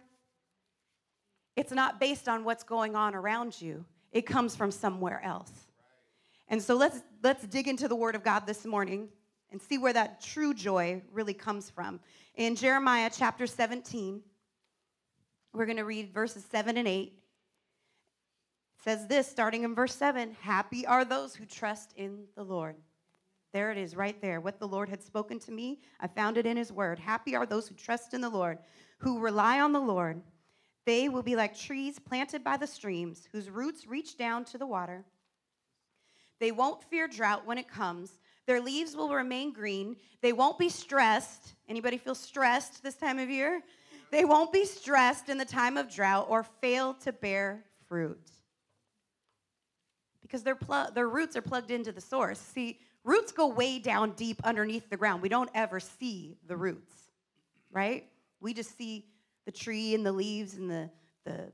it's 1.56 1.72
not 1.72 1.98
based 1.98 2.28
on 2.28 2.44
what's 2.44 2.64
going 2.64 2.96
on 2.96 3.14
around 3.14 3.60
you, 3.60 3.86
it 4.12 4.26
comes 4.26 4.54
from 4.54 4.70
somewhere 4.70 5.22
else. 5.24 5.52
And 6.48 6.62
so 6.62 6.74
let's, 6.76 7.00
let's 7.22 7.46
dig 7.46 7.66
into 7.66 7.88
the 7.88 7.96
Word 7.96 8.14
of 8.14 8.22
God 8.22 8.46
this 8.46 8.66
morning 8.66 9.08
and 9.52 9.60
see 9.60 9.78
where 9.78 9.92
that 9.92 10.20
true 10.20 10.54
joy 10.54 11.02
really 11.12 11.34
comes 11.34 11.70
from. 11.70 12.00
In 12.34 12.56
Jeremiah 12.56 13.10
chapter 13.12 13.46
17, 13.46 14.22
we're 15.52 15.66
going 15.66 15.76
to 15.78 15.84
read 15.84 16.12
verses 16.12 16.44
7 16.50 16.76
and 16.76 16.86
8. 16.86 17.12
It 17.12 18.84
says 18.84 19.06
this, 19.08 19.28
starting 19.28 19.64
in 19.64 19.74
verse 19.74 19.94
7 19.94 20.36
Happy 20.40 20.86
are 20.86 21.04
those 21.04 21.34
who 21.34 21.44
trust 21.44 21.92
in 21.96 22.24
the 22.36 22.44
Lord. 22.44 22.76
There 23.52 23.72
it 23.72 23.78
is, 23.78 23.96
right 23.96 24.20
there. 24.22 24.40
What 24.40 24.60
the 24.60 24.68
Lord 24.68 24.88
had 24.88 25.02
spoken 25.02 25.40
to 25.40 25.50
me, 25.50 25.80
I 25.98 26.06
found 26.06 26.38
it 26.38 26.46
in 26.46 26.56
His 26.56 26.72
word. 26.72 27.00
Happy 27.00 27.34
are 27.34 27.46
those 27.46 27.66
who 27.66 27.74
trust 27.74 28.14
in 28.14 28.20
the 28.20 28.28
Lord, 28.28 28.58
who 28.98 29.18
rely 29.18 29.60
on 29.60 29.72
the 29.72 29.80
Lord. 29.80 30.22
They 30.86 31.08
will 31.08 31.22
be 31.22 31.36
like 31.36 31.58
trees 31.58 31.98
planted 31.98 32.44
by 32.44 32.56
the 32.56 32.66
streams, 32.66 33.28
whose 33.32 33.50
roots 33.50 33.86
reach 33.86 34.16
down 34.16 34.44
to 34.46 34.58
the 34.58 34.66
water. 34.66 35.04
They 36.38 36.52
won't 36.52 36.84
fear 36.84 37.06
drought 37.06 37.44
when 37.44 37.58
it 37.58 37.68
comes. 37.68 38.18
Their 38.50 38.60
leaves 38.60 38.96
will 38.96 39.10
remain 39.10 39.52
green. 39.52 39.94
They 40.22 40.32
won't 40.32 40.58
be 40.58 40.68
stressed. 40.68 41.54
Anybody 41.68 41.98
feel 41.98 42.16
stressed 42.16 42.82
this 42.82 42.96
time 42.96 43.20
of 43.20 43.30
year? 43.30 43.62
They 44.10 44.24
won't 44.24 44.52
be 44.52 44.64
stressed 44.64 45.28
in 45.28 45.38
the 45.38 45.44
time 45.44 45.76
of 45.76 45.88
drought 45.88 46.26
or 46.28 46.42
fail 46.42 46.94
to 46.94 47.12
bear 47.12 47.62
fruit. 47.86 48.28
Because 50.20 50.42
their, 50.42 50.56
pl- 50.56 50.88
their 50.92 51.08
roots 51.08 51.36
are 51.36 51.42
plugged 51.42 51.70
into 51.70 51.92
the 51.92 52.00
source. 52.00 52.40
See, 52.40 52.80
roots 53.04 53.30
go 53.30 53.46
way 53.46 53.78
down 53.78 54.14
deep 54.16 54.40
underneath 54.42 54.90
the 54.90 54.96
ground. 54.96 55.22
We 55.22 55.28
don't 55.28 55.50
ever 55.54 55.78
see 55.78 56.36
the 56.48 56.56
roots, 56.56 56.92
right? 57.70 58.04
We 58.40 58.52
just 58.52 58.76
see 58.76 59.06
the 59.46 59.52
tree 59.52 59.94
and 59.94 60.04
the 60.04 60.10
leaves 60.10 60.54
and 60.54 60.68
the, 60.68 60.90
the 61.24 61.52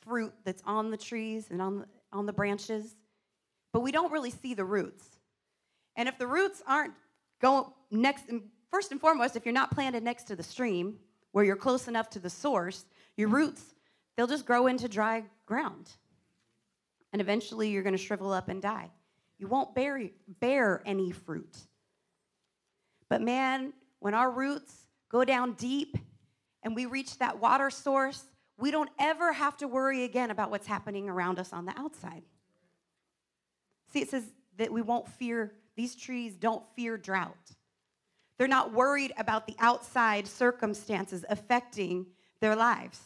fruit 0.00 0.32
that's 0.44 0.64
on 0.66 0.90
the 0.90 0.96
trees 0.96 1.46
and 1.52 1.62
on 1.62 1.78
the, 1.78 1.86
on 2.12 2.26
the 2.26 2.32
branches, 2.32 2.96
but 3.72 3.82
we 3.82 3.92
don't 3.92 4.10
really 4.10 4.32
see 4.32 4.54
the 4.54 4.64
roots. 4.64 5.11
And 5.96 6.08
if 6.08 6.18
the 6.18 6.26
roots 6.26 6.62
aren't 6.66 6.94
going 7.40 7.66
next, 7.90 8.24
first 8.70 8.92
and 8.92 9.00
foremost, 9.00 9.36
if 9.36 9.44
you're 9.44 9.52
not 9.52 9.70
planted 9.70 10.02
next 10.02 10.24
to 10.24 10.36
the 10.36 10.42
stream 10.42 10.96
where 11.32 11.44
you're 11.44 11.56
close 11.56 11.88
enough 11.88 12.10
to 12.10 12.18
the 12.18 12.30
source, 12.30 12.84
your 13.16 13.28
roots, 13.28 13.74
they'll 14.16 14.26
just 14.26 14.46
grow 14.46 14.66
into 14.66 14.88
dry 14.88 15.24
ground. 15.46 15.90
And 17.12 17.20
eventually 17.20 17.70
you're 17.70 17.82
going 17.82 17.96
to 17.96 18.02
shrivel 18.02 18.32
up 18.32 18.48
and 18.48 18.62
die. 18.62 18.90
You 19.38 19.48
won't 19.48 19.74
bear, 19.74 20.08
bear 20.40 20.82
any 20.86 21.10
fruit. 21.10 21.56
But 23.08 23.20
man, 23.20 23.72
when 23.98 24.14
our 24.14 24.30
roots 24.30 24.86
go 25.10 25.24
down 25.24 25.52
deep 25.54 25.98
and 26.62 26.74
we 26.74 26.86
reach 26.86 27.18
that 27.18 27.40
water 27.40 27.68
source, 27.68 28.24
we 28.56 28.70
don't 28.70 28.90
ever 28.98 29.32
have 29.32 29.56
to 29.58 29.68
worry 29.68 30.04
again 30.04 30.30
about 30.30 30.50
what's 30.50 30.66
happening 30.66 31.08
around 31.08 31.38
us 31.38 31.52
on 31.52 31.66
the 31.66 31.78
outside. 31.78 32.22
See, 33.92 34.00
it 34.00 34.08
says 34.08 34.24
that 34.56 34.72
we 34.72 34.80
won't 34.80 35.08
fear, 35.08 35.52
these 35.76 35.94
trees 35.94 36.34
don't 36.34 36.64
fear 36.76 36.96
drought. 36.96 37.36
They're 38.38 38.48
not 38.48 38.72
worried 38.72 39.12
about 39.16 39.46
the 39.46 39.56
outside 39.58 40.26
circumstances 40.26 41.24
affecting 41.28 42.06
their 42.40 42.56
lives. 42.56 43.00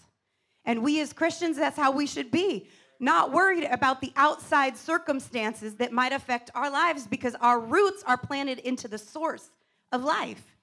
And 0.65 0.83
we 0.83 1.01
as 1.01 1.13
Christians, 1.13 1.57
that's 1.57 1.77
how 1.77 1.93
we 1.93 2.07
should 2.07 2.31
be. 2.31 2.69
Not 2.99 3.33
worried 3.33 3.65
about 3.65 4.01
the 4.01 4.13
outside 4.17 4.77
circumstances 4.77 5.75
that 5.75 5.93
might 5.93 6.13
affect 6.13 6.51
our 6.55 6.71
lives 6.71 7.07
because 7.07 7.35
our 7.41 7.61
roots 7.61 8.03
are 8.07 8.17
planted 8.17 8.59
into 8.61 8.89
the 8.89 8.99
source 8.99 9.51
of 9.93 10.03
life. 10.03 10.57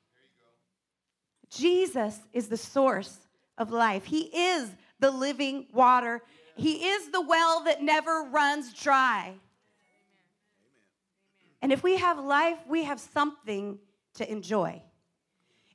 Jesus 1.50 2.20
is 2.34 2.48
the 2.48 2.58
source 2.58 3.20
of 3.58 3.72
life. 3.72 4.06
He 4.06 4.24
is 4.36 4.72
the 5.00 5.12
living 5.12 5.68
water. 5.72 6.22
He 6.56 6.88
is 6.88 7.12
the 7.12 7.22
well 7.22 7.64
that 7.66 7.84
never 7.84 8.24
runs 8.32 8.74
dry. 8.74 9.36
And 11.64 11.72
if 11.72 11.82
we 11.82 11.96
have 11.96 12.20
life, 12.20 12.58
we 12.68 12.84
have 12.84 13.00
something 13.00 13.80
to 14.16 14.30
enjoy. 14.30 14.84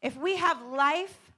If 0.03 0.19
we 0.19 0.37
have 0.37 0.61
life, 0.61 1.33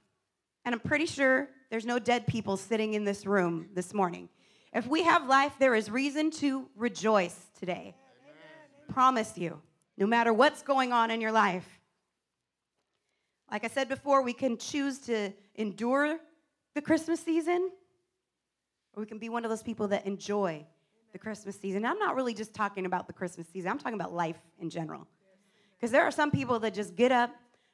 and 0.65 0.75
I'm 0.75 0.81
pretty 0.81 1.05
sure 1.05 1.47
there's 1.69 1.85
no 1.85 1.99
dead 1.99 2.27
people 2.27 2.57
sitting 2.57 2.93
in 2.93 3.05
this 3.05 3.25
room 3.25 3.69
this 3.73 3.93
morning. 3.93 4.27
If 4.73 4.87
we 4.87 5.03
have 5.03 5.25
life, 5.25 5.53
there 5.57 5.73
is 5.73 5.89
reason 5.89 6.31
to 6.31 6.67
rejoice 6.75 7.45
today. 7.57 7.95
Amen. 8.25 8.93
Promise 8.93 9.37
you, 9.37 9.61
no 9.97 10.05
matter 10.05 10.33
what's 10.33 10.63
going 10.63 10.91
on 10.91 11.11
in 11.11 11.21
your 11.21 11.31
life. 11.31 11.79
Like 13.49 13.63
I 13.63 13.69
said 13.69 13.87
before, 13.87 14.21
we 14.21 14.33
can 14.33 14.57
choose 14.57 14.99
to 14.99 15.31
endure 15.55 16.19
the 16.75 16.81
Christmas 16.81 17.21
season, 17.21 17.71
or 18.95 19.01
we 19.01 19.07
can 19.07 19.17
be 19.17 19.29
one 19.29 19.45
of 19.45 19.49
those 19.49 19.63
people 19.63 19.87
that 19.87 20.05
enjoy 20.05 20.65
the 21.11 21.19
Christmas 21.19 21.59
season. 21.59 21.85
I'm 21.85 21.99
not 21.99 22.15
really 22.15 22.33
just 22.33 22.53
talking 22.53 22.85
about 22.85 23.07
the 23.07 23.13
Christmas 23.13 23.47
season, 23.47 23.69
I'm 23.69 23.77
talking 23.77 23.99
about 23.99 24.13
life 24.13 24.39
in 24.59 24.69
general. 24.69 25.07
Because 25.77 25.91
there 25.91 26.03
are 26.03 26.11
some 26.11 26.31
people 26.31 26.59
that 26.59 26.73
just 26.73 26.95
get 26.95 27.11
up, 27.11 27.31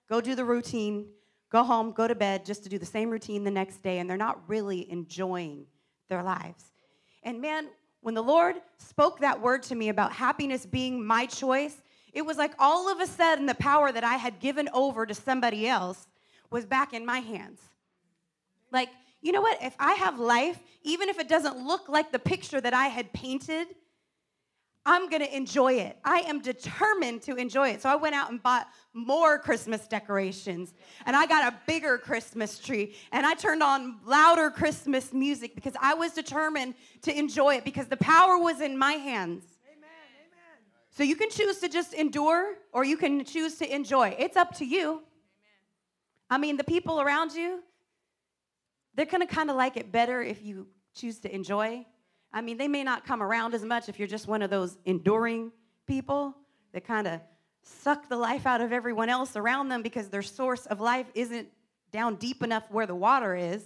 go 0.10 0.22
do 0.22 0.36
the 0.36 0.46
routine, 0.46 1.08
go 1.50 1.64
home, 1.64 1.92
go 1.92 2.08
to 2.08 2.16
bed 2.16 2.46
just 2.46 2.64
to 2.64 2.70
do 2.70 2.78
the 2.78 2.86
same 2.86 3.10
routine 3.10 3.44
the 3.44 3.52
next 3.52 3.84
day, 3.84 4.00
and 4.00 4.10
they're 4.10 4.18
not 4.18 4.42
really 4.48 4.90
enjoying 4.92 5.66
their 6.10 6.24
lives. 6.24 6.72
And 7.24 7.42
man, 7.42 7.68
when 8.02 8.14
the 8.14 8.24
Lord 8.24 8.56
spoke 8.78 9.20
that 9.20 9.42
word 9.42 9.64
to 9.64 9.76
me 9.76 9.90
about 9.90 10.14
happiness 10.14 10.66
being 10.66 11.06
my 11.06 11.26
choice, 11.26 11.82
it 12.14 12.26
was 12.26 12.38
like 12.38 12.54
all 12.60 12.90
of 12.90 13.00
a 13.00 13.08
sudden 13.08 13.46
the 13.46 13.56
power 13.56 13.92
that 13.92 14.04
I 14.04 14.16
had 14.16 14.40
given 14.40 14.70
over 14.74 15.06
to 15.06 15.14
somebody 15.14 15.68
else 15.68 16.08
was 16.50 16.66
back 16.66 16.94
in 16.94 17.06
my 17.06 17.20
hands. 17.20 17.60
Like, 18.72 18.90
you 19.22 19.32
know 19.32 19.42
what? 19.42 19.58
If 19.62 19.76
I 19.80 19.94
have 19.94 20.20
life, 20.20 20.60
even 20.84 21.10
if 21.10 21.20
it 21.20 21.28
doesn't 21.28 21.58
look 21.66 21.90
like 21.90 22.12
the 22.12 22.20
picture 22.20 22.62
that 22.62 22.74
I 22.74 22.88
had 22.88 23.12
painted, 23.14 23.68
I'm 24.86 25.10
gonna 25.10 25.26
enjoy 25.26 25.74
it. 25.74 25.98
I 26.06 26.20
am 26.22 26.42
determined 26.42 27.22
to 27.24 27.36
enjoy 27.36 27.70
it. 27.72 27.82
So 27.82 27.90
I 27.90 27.98
went 27.98 28.16
out 28.16 28.32
and 28.32 28.42
bought 28.42 28.68
more 28.94 29.38
Christmas 29.38 29.86
decorations, 29.86 30.74
and 31.06 31.14
I 31.14 31.26
got 31.26 31.52
a 31.52 31.58
bigger 31.68 31.98
Christmas 31.98 32.58
tree, 32.58 32.96
and 33.12 33.26
I 33.26 33.34
turned 33.34 33.62
on 33.62 33.98
louder 34.06 34.50
Christmas 34.50 35.12
music 35.12 35.56
because 35.56 35.74
I 35.82 35.94
was 35.94 36.14
determined 36.14 36.76
to 37.02 37.18
enjoy 37.18 37.56
it 37.56 37.66
because 37.66 37.88
the 37.88 37.98
power 37.98 38.38
was 38.38 38.62
in 38.62 38.78
my 38.78 38.94
hands. 38.94 39.44
Amen, 39.68 39.90
amen. 40.26 40.64
So 40.92 41.04
you 41.04 41.18
can 41.18 41.30
choose 41.32 41.58
to 41.60 41.68
just 41.68 41.94
endure 41.94 42.56
or 42.72 42.86
you 42.86 42.96
can 42.96 43.26
choose 43.26 43.58
to 43.58 43.76
enjoy. 43.76 44.16
It's 44.18 44.38
up 44.38 44.56
to 44.60 44.66
you. 44.66 45.02
I 46.30 46.38
mean, 46.38 46.56
the 46.56 46.64
people 46.64 47.02
around 47.02 47.34
you, 47.34 47.62
they're 48.98 49.06
going 49.06 49.26
to 49.26 49.34
kind 49.34 49.50
of 49.50 49.56
like 49.56 49.78
it 49.78 49.92
better 49.92 50.22
if 50.22 50.44
you 50.44 50.68
choose 50.94 51.20
to 51.20 51.34
enjoy. 51.34 51.86
I 52.34 52.42
mean, 52.42 52.58
they 52.58 52.68
may 52.68 52.84
not 52.84 53.06
come 53.06 53.22
around 53.22 53.54
as 53.54 53.64
much 53.64 53.88
if 53.88 54.00
you're 54.00 54.08
just 54.08 54.28
one 54.28 54.42
of 54.42 54.50
those 54.50 54.78
enduring 54.86 55.52
people 55.86 56.36
that 56.74 56.84
kind 56.84 57.08
of 57.08 57.22
suck 57.62 58.10
the 58.10 58.18
life 58.18 58.46
out 58.48 58.60
of 58.60 58.74
everyone 58.74 59.08
else 59.08 59.36
around 59.36 59.70
them 59.70 59.84
because 59.84 60.10
their 60.10 60.24
source 60.24 60.66
of 60.66 60.82
life 60.82 61.06
isn't 61.14 61.48
down 61.92 62.16
deep 62.16 62.42
enough 62.44 62.64
where 62.72 62.88
the 62.88 62.96
water 62.96 63.36
is. 63.36 63.64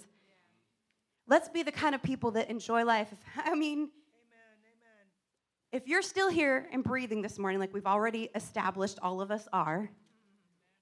Let's 1.27 1.47
be 1.47 1.63
the 1.63 1.71
kind 1.71 1.95
of 1.95 2.03
people 2.03 2.31
that 2.31 2.49
enjoy 2.49 2.83
life. 2.83 3.13
I 3.37 3.55
mean, 3.55 3.79
amen, 3.79 3.89
amen. 4.65 5.07
if 5.71 5.87
you're 5.87 6.01
still 6.01 6.29
here 6.29 6.67
and 6.73 6.83
breathing 6.83 7.21
this 7.21 7.39
morning, 7.39 7.59
like 7.59 7.73
we've 7.73 7.87
already 7.87 8.29
established 8.35 8.99
all 9.01 9.21
of 9.21 9.31
us 9.31 9.47
are, 9.53 9.89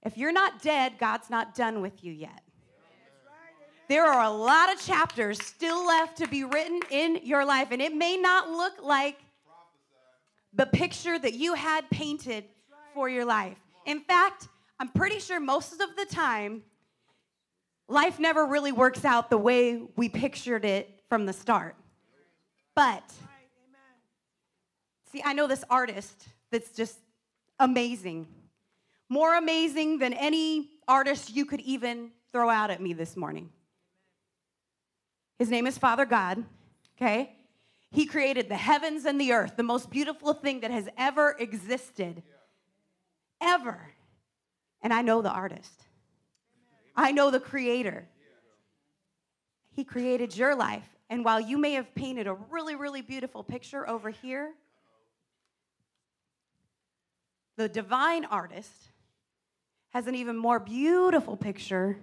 if 0.02 0.18
you're 0.18 0.32
not 0.32 0.62
dead, 0.62 0.94
God's 0.98 1.30
not 1.30 1.54
done 1.54 1.82
with 1.82 2.04
you 2.04 2.12
yet. 2.12 2.42
There 3.90 4.06
are 4.06 4.24
a 4.24 4.30
lot 4.30 4.72
of 4.72 4.80
chapters 4.80 5.44
still 5.44 5.84
left 5.88 6.20
to 6.20 6.28
be 6.28 6.44
written 6.44 6.80
in 6.92 7.22
your 7.24 7.44
life, 7.44 7.70
and 7.72 7.82
it 7.82 7.92
may 7.92 8.18
not 8.18 8.52
look 8.52 8.74
like 8.84 9.18
the 10.54 10.68
picture 10.68 11.18
that 11.18 11.34
you 11.34 11.56
had 11.56 11.90
painted 11.90 12.44
for 12.94 13.10
your 13.10 13.26
life. 13.26 13.58
In 13.88 14.02
fact, 14.02 14.48
I'm 14.80 14.90
pretty 14.90 15.20
sure 15.20 15.40
most 15.40 15.74
of 15.74 15.96
the 15.96 16.06
time, 16.06 16.62
life 17.88 18.20
never 18.20 18.46
really 18.46 18.72
works 18.72 19.06
out 19.06 19.32
the 19.32 19.40
way 19.40 19.82
we 19.96 20.08
pictured 20.08 20.66
it 20.66 21.02
from 21.10 21.26
the 21.26 21.34
start. 21.34 21.76
But, 22.76 23.12
see, 25.12 25.24
I 25.26 25.34
know 25.34 25.48
this 25.48 25.64
artist 25.68 26.28
that's 26.52 26.70
just 26.70 27.00
amazing. 27.60 28.28
More 29.10 29.36
amazing 29.36 29.98
than 29.98 30.14
any 30.14 30.70
artist 30.88 31.36
you 31.36 31.44
could 31.44 31.62
even 31.62 32.12
throw 32.32 32.52
out 32.52 32.70
at 32.70 32.80
me 32.84 32.94
this 32.94 33.18
morning. 33.18 33.50
His 35.40 35.50
name 35.50 35.66
is 35.66 35.78
Father 35.78 36.06
God, 36.06 36.44
okay? 36.98 37.34
He 37.92 38.06
created 38.06 38.50
the 38.50 38.56
heavens 38.56 39.06
and 39.06 39.20
the 39.20 39.32
earth, 39.32 39.56
the 39.56 39.64
most 39.64 39.90
beautiful 39.90 40.34
thing 40.34 40.60
that 40.60 40.70
has 40.70 40.90
ever 40.98 41.36
existed. 41.40 42.22
Ever. 43.42 43.80
And 44.82 44.94
I 44.94 45.02
know 45.02 45.22
the 45.22 45.32
artist, 45.32 45.86
I 46.96 47.12
know 47.12 47.32
the 47.32 47.40
creator. 47.40 48.08
He 49.72 49.86
created 49.86 50.36
your 50.36 50.56
life. 50.56 50.84
And 51.10 51.24
while 51.24 51.40
you 51.40 51.58
may 51.58 51.74
have 51.74 51.96
painted 51.96 52.28
a 52.28 52.34
really, 52.34 52.76
really 52.76 53.02
beautiful 53.02 53.44
picture 53.44 53.88
over 53.88 54.10
here, 54.10 54.52
the 57.56 57.70
divine 57.70 58.26
artist 58.26 58.90
has 59.92 60.06
an 60.06 60.16
even 60.16 60.38
more 60.38 60.60
beautiful 60.60 61.38
picture 61.38 61.98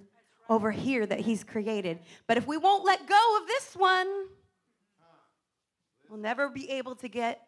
over 0.49 0.71
here 0.71 1.07
that 1.07 1.21
He's 1.21 1.45
created. 1.45 2.01
But 2.27 2.37
if 2.37 2.47
we 2.47 2.57
won't 2.57 2.85
let 2.85 3.07
go 3.07 3.39
of 3.41 3.47
this 3.47 3.75
one, 3.75 4.09
we'll 6.09 6.19
never 6.19 6.49
be 6.49 6.71
able 6.71 6.95
to 6.97 7.09
get 7.09 7.47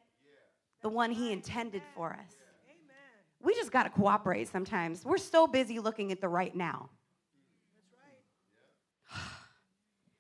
the 0.82 0.88
one 0.88 1.10
He 1.10 1.32
intended 1.32 1.82
for 1.94 2.12
us. 2.12 2.36
We 3.40 3.54
just 3.54 3.70
got 3.70 3.84
to 3.84 3.90
cooperate 3.90 4.48
sometimes. 4.48 5.04
We're 5.04 5.18
so 5.18 5.46
busy 5.46 5.78
looking 5.78 6.10
at 6.10 6.20
the 6.20 6.28
right 6.28 6.54
now. 6.54 6.90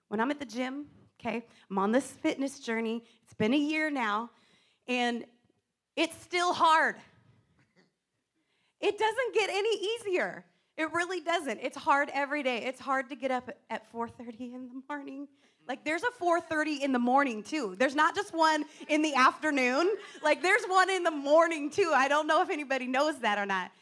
When 0.08 0.20
I'm 0.20 0.30
at 0.30 0.38
the 0.38 0.46
gym, 0.46 0.86
okay, 1.20 1.44
I'm 1.70 1.78
on 1.78 1.92
this 1.92 2.10
fitness 2.10 2.60
journey. 2.60 3.04
It's 3.24 3.34
been 3.34 3.52
a 3.52 3.58
year 3.58 3.90
now, 3.90 4.30
and 4.86 5.24
it's 5.96 6.16
still 6.22 6.54
hard. 6.54 6.96
It 8.80 8.96
doesn't 8.96 9.34
get 9.34 9.50
any 9.50 9.68
easier. 9.68 10.44
It 10.78 10.92
really 10.92 11.20
doesn't. 11.20 11.58
It's 11.60 11.76
hard 11.76 12.08
every 12.14 12.44
day. 12.44 12.58
It's 12.58 12.80
hard 12.80 13.08
to 13.08 13.16
get 13.16 13.32
up 13.32 13.50
at 13.68 13.92
4:30 13.92 14.54
in 14.54 14.68
the 14.68 14.82
morning 14.88 15.26
Like 15.66 15.84
there's 15.84 16.04
a 16.04 16.10
4:30 16.22 16.82
in 16.82 16.92
the 16.92 17.00
morning 17.00 17.42
too. 17.42 17.74
There's 17.76 17.96
not 17.96 18.14
just 18.14 18.32
one 18.32 18.64
in 18.86 19.02
the 19.02 19.14
afternoon. 19.14 19.96
Like 20.22 20.40
there's 20.40 20.64
one 20.64 20.88
in 20.88 21.02
the 21.02 21.10
morning 21.10 21.68
too. 21.68 21.90
I 21.92 22.06
don't 22.06 22.28
know 22.28 22.40
if 22.42 22.48
anybody 22.48 22.86
knows 22.86 23.18
that 23.18 23.38
or 23.38 23.44
not. 23.44 23.72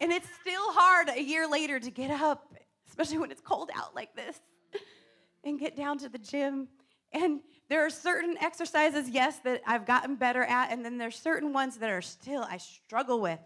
And 0.00 0.10
it's 0.10 0.28
still 0.40 0.72
hard 0.72 1.08
a 1.10 1.22
year 1.22 1.48
later 1.48 1.78
to 1.78 1.90
get 1.90 2.10
up, 2.10 2.54
especially 2.88 3.18
when 3.18 3.30
it's 3.30 3.40
cold 3.40 3.70
out 3.74 3.94
like 3.94 4.14
this, 4.16 4.40
and 5.44 5.60
get 5.60 5.76
down 5.76 5.96
to 5.98 6.08
the 6.08 6.18
gym. 6.18 6.68
And 7.12 7.40
there 7.68 7.86
are 7.86 7.90
certain 7.90 8.36
exercises, 8.38 9.08
yes, 9.08 9.38
that 9.44 9.62
I've 9.64 9.86
gotten 9.86 10.16
better 10.16 10.42
at, 10.42 10.72
and 10.72 10.84
then 10.84 10.98
there's 10.98 11.16
certain 11.16 11.52
ones 11.52 11.76
that 11.78 11.88
are 11.90 12.02
still 12.02 12.42
I 12.42 12.56
struggle 12.56 13.20
with. 13.20 13.38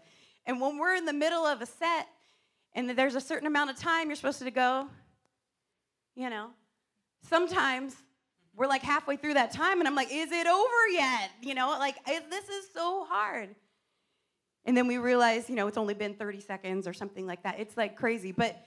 And 0.47 0.59
when 0.59 0.77
we're 0.77 0.95
in 0.95 1.05
the 1.05 1.13
middle 1.13 1.45
of 1.45 1.61
a 1.61 1.65
set 1.65 2.07
and 2.75 2.89
there's 2.89 3.15
a 3.15 3.21
certain 3.21 3.47
amount 3.47 3.71
of 3.71 3.77
time 3.77 4.07
you're 4.07 4.15
supposed 4.15 4.39
to 4.39 4.51
go, 4.51 4.87
you 6.13 6.29
know, 6.29 6.49
sometimes 7.27 7.95
we're 8.55 8.67
like 8.67 8.83
halfway 8.83 9.15
through 9.15 9.33
that 9.33 9.51
time 9.51 9.79
and 9.79 9.87
I'm 9.87 9.95
like, 9.95 10.09
is 10.11 10.31
it 10.31 10.45
over 10.45 10.87
yet? 10.91 11.31
You 11.41 11.55
know, 11.55 11.69
like 11.79 11.95
this 12.05 12.47
is 12.47 12.67
so 12.73 13.05
hard. 13.09 13.55
And 14.65 14.75
then 14.75 14.87
we 14.87 14.97
realize, 14.97 15.49
you 15.49 15.55
know, 15.55 15.67
it's 15.67 15.77
only 15.77 15.93
been 15.93 16.15
30 16.15 16.39
seconds 16.41 16.87
or 16.87 16.93
something 16.93 17.25
like 17.25 17.43
that. 17.43 17.59
It's 17.59 17.77
like 17.77 17.95
crazy. 17.95 18.31
But 18.31 18.57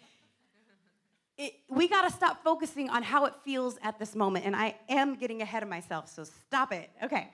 it, 1.36 1.54
we 1.68 1.88
got 1.88 2.02
to 2.02 2.10
stop 2.10 2.42
focusing 2.42 2.88
on 2.90 3.02
how 3.02 3.26
it 3.26 3.34
feels 3.44 3.78
at 3.82 3.98
this 3.98 4.14
moment. 4.14 4.44
And 4.44 4.56
I 4.56 4.74
am 4.88 5.16
getting 5.16 5.42
ahead 5.42 5.62
of 5.62 5.68
myself, 5.68 6.08
so 6.08 6.24
stop 6.24 6.72
it. 6.72 6.90
Okay. 7.02 7.28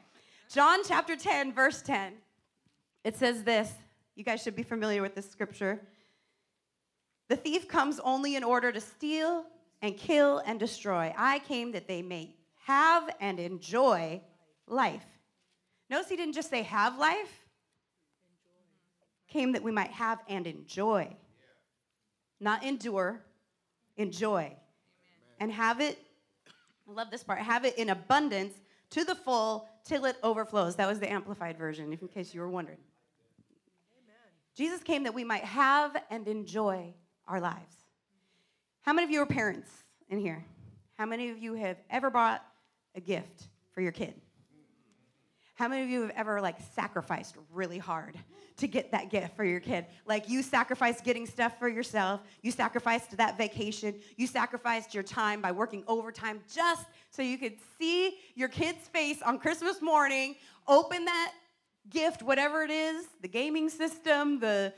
John 0.52 0.80
chapter 0.86 1.16
10, 1.16 1.52
verse 1.52 1.82
10. 1.82 2.14
It 3.02 3.16
says 3.16 3.44
this. 3.44 3.72
You 4.14 4.24
guys 4.24 4.42
should 4.42 4.56
be 4.56 4.62
familiar 4.62 5.02
with 5.02 5.14
this 5.14 5.30
scripture. 5.30 5.80
The 7.28 7.36
thief 7.36 7.68
comes 7.68 8.00
only 8.00 8.36
in 8.36 8.44
order 8.44 8.70
to 8.70 8.80
steal 8.80 9.46
and 9.82 9.96
kill 9.96 10.42
and 10.46 10.58
destroy. 10.58 11.12
I 11.16 11.38
came 11.40 11.72
that 11.72 11.88
they 11.88 12.02
may 12.02 12.34
have 12.64 13.14
and 13.20 13.38
enjoy 13.38 14.20
life. 14.66 15.04
Notice 15.90 16.08
he 16.08 16.16
didn't 16.16 16.34
just 16.34 16.50
say 16.50 16.62
have 16.62 16.98
life, 16.98 17.46
came 19.28 19.52
that 19.52 19.62
we 19.62 19.72
might 19.72 19.90
have 19.90 20.20
and 20.28 20.46
enjoy. 20.46 21.14
Not 22.40 22.64
endure, 22.64 23.20
enjoy. 23.96 24.54
And 25.40 25.50
have 25.50 25.80
it, 25.80 25.98
I 26.88 26.92
love 26.92 27.10
this 27.10 27.24
part, 27.24 27.38
have 27.40 27.64
it 27.64 27.76
in 27.78 27.90
abundance 27.90 28.54
to 28.90 29.04
the 29.04 29.14
full 29.14 29.68
till 29.84 30.04
it 30.04 30.16
overflows. 30.22 30.76
That 30.76 30.88
was 30.88 31.00
the 31.00 31.10
amplified 31.10 31.58
version, 31.58 31.92
in 31.92 32.08
case 32.08 32.34
you 32.34 32.40
were 32.40 32.48
wondering. 32.48 32.78
Jesus 34.54 34.82
came 34.82 35.02
that 35.02 35.14
we 35.14 35.24
might 35.24 35.44
have 35.44 35.96
and 36.10 36.28
enjoy 36.28 36.94
our 37.26 37.40
lives. 37.40 37.74
How 38.82 38.92
many 38.92 39.04
of 39.04 39.10
you 39.10 39.22
are 39.22 39.26
parents 39.26 39.68
in 40.08 40.18
here? 40.18 40.44
How 40.98 41.06
many 41.06 41.30
of 41.30 41.38
you 41.38 41.54
have 41.54 41.78
ever 41.90 42.10
bought 42.10 42.44
a 42.94 43.00
gift 43.00 43.48
for 43.72 43.80
your 43.80 43.92
kid? 43.92 44.14
How 45.54 45.68
many 45.68 45.82
of 45.82 45.88
you 45.88 46.02
have 46.02 46.10
ever 46.10 46.40
like 46.40 46.56
sacrificed 46.74 47.36
really 47.52 47.78
hard 47.78 48.18
to 48.56 48.66
get 48.66 48.90
that 48.90 49.08
gift 49.08 49.36
for 49.36 49.44
your 49.44 49.60
kid? 49.60 49.86
Like 50.04 50.28
you 50.28 50.42
sacrificed 50.42 51.04
getting 51.04 51.26
stuff 51.26 51.58
for 51.58 51.68
yourself, 51.68 52.20
you 52.42 52.50
sacrificed 52.50 53.16
that 53.16 53.38
vacation, 53.38 53.94
you 54.16 54.26
sacrificed 54.26 54.94
your 54.94 55.04
time 55.04 55.40
by 55.40 55.52
working 55.52 55.84
overtime 55.86 56.40
just 56.52 56.86
so 57.10 57.22
you 57.22 57.38
could 57.38 57.54
see 57.78 58.18
your 58.34 58.48
kid's 58.48 58.88
face 58.88 59.22
on 59.22 59.38
Christmas 59.38 59.80
morning, 59.80 60.34
open 60.66 61.04
that 61.04 61.32
gift, 61.88 62.22
whatever 62.22 62.62
it 62.62 62.70
is, 62.70 63.06
the 63.22 63.28
gaming 63.28 63.68
system, 63.68 64.40
the 64.40 64.74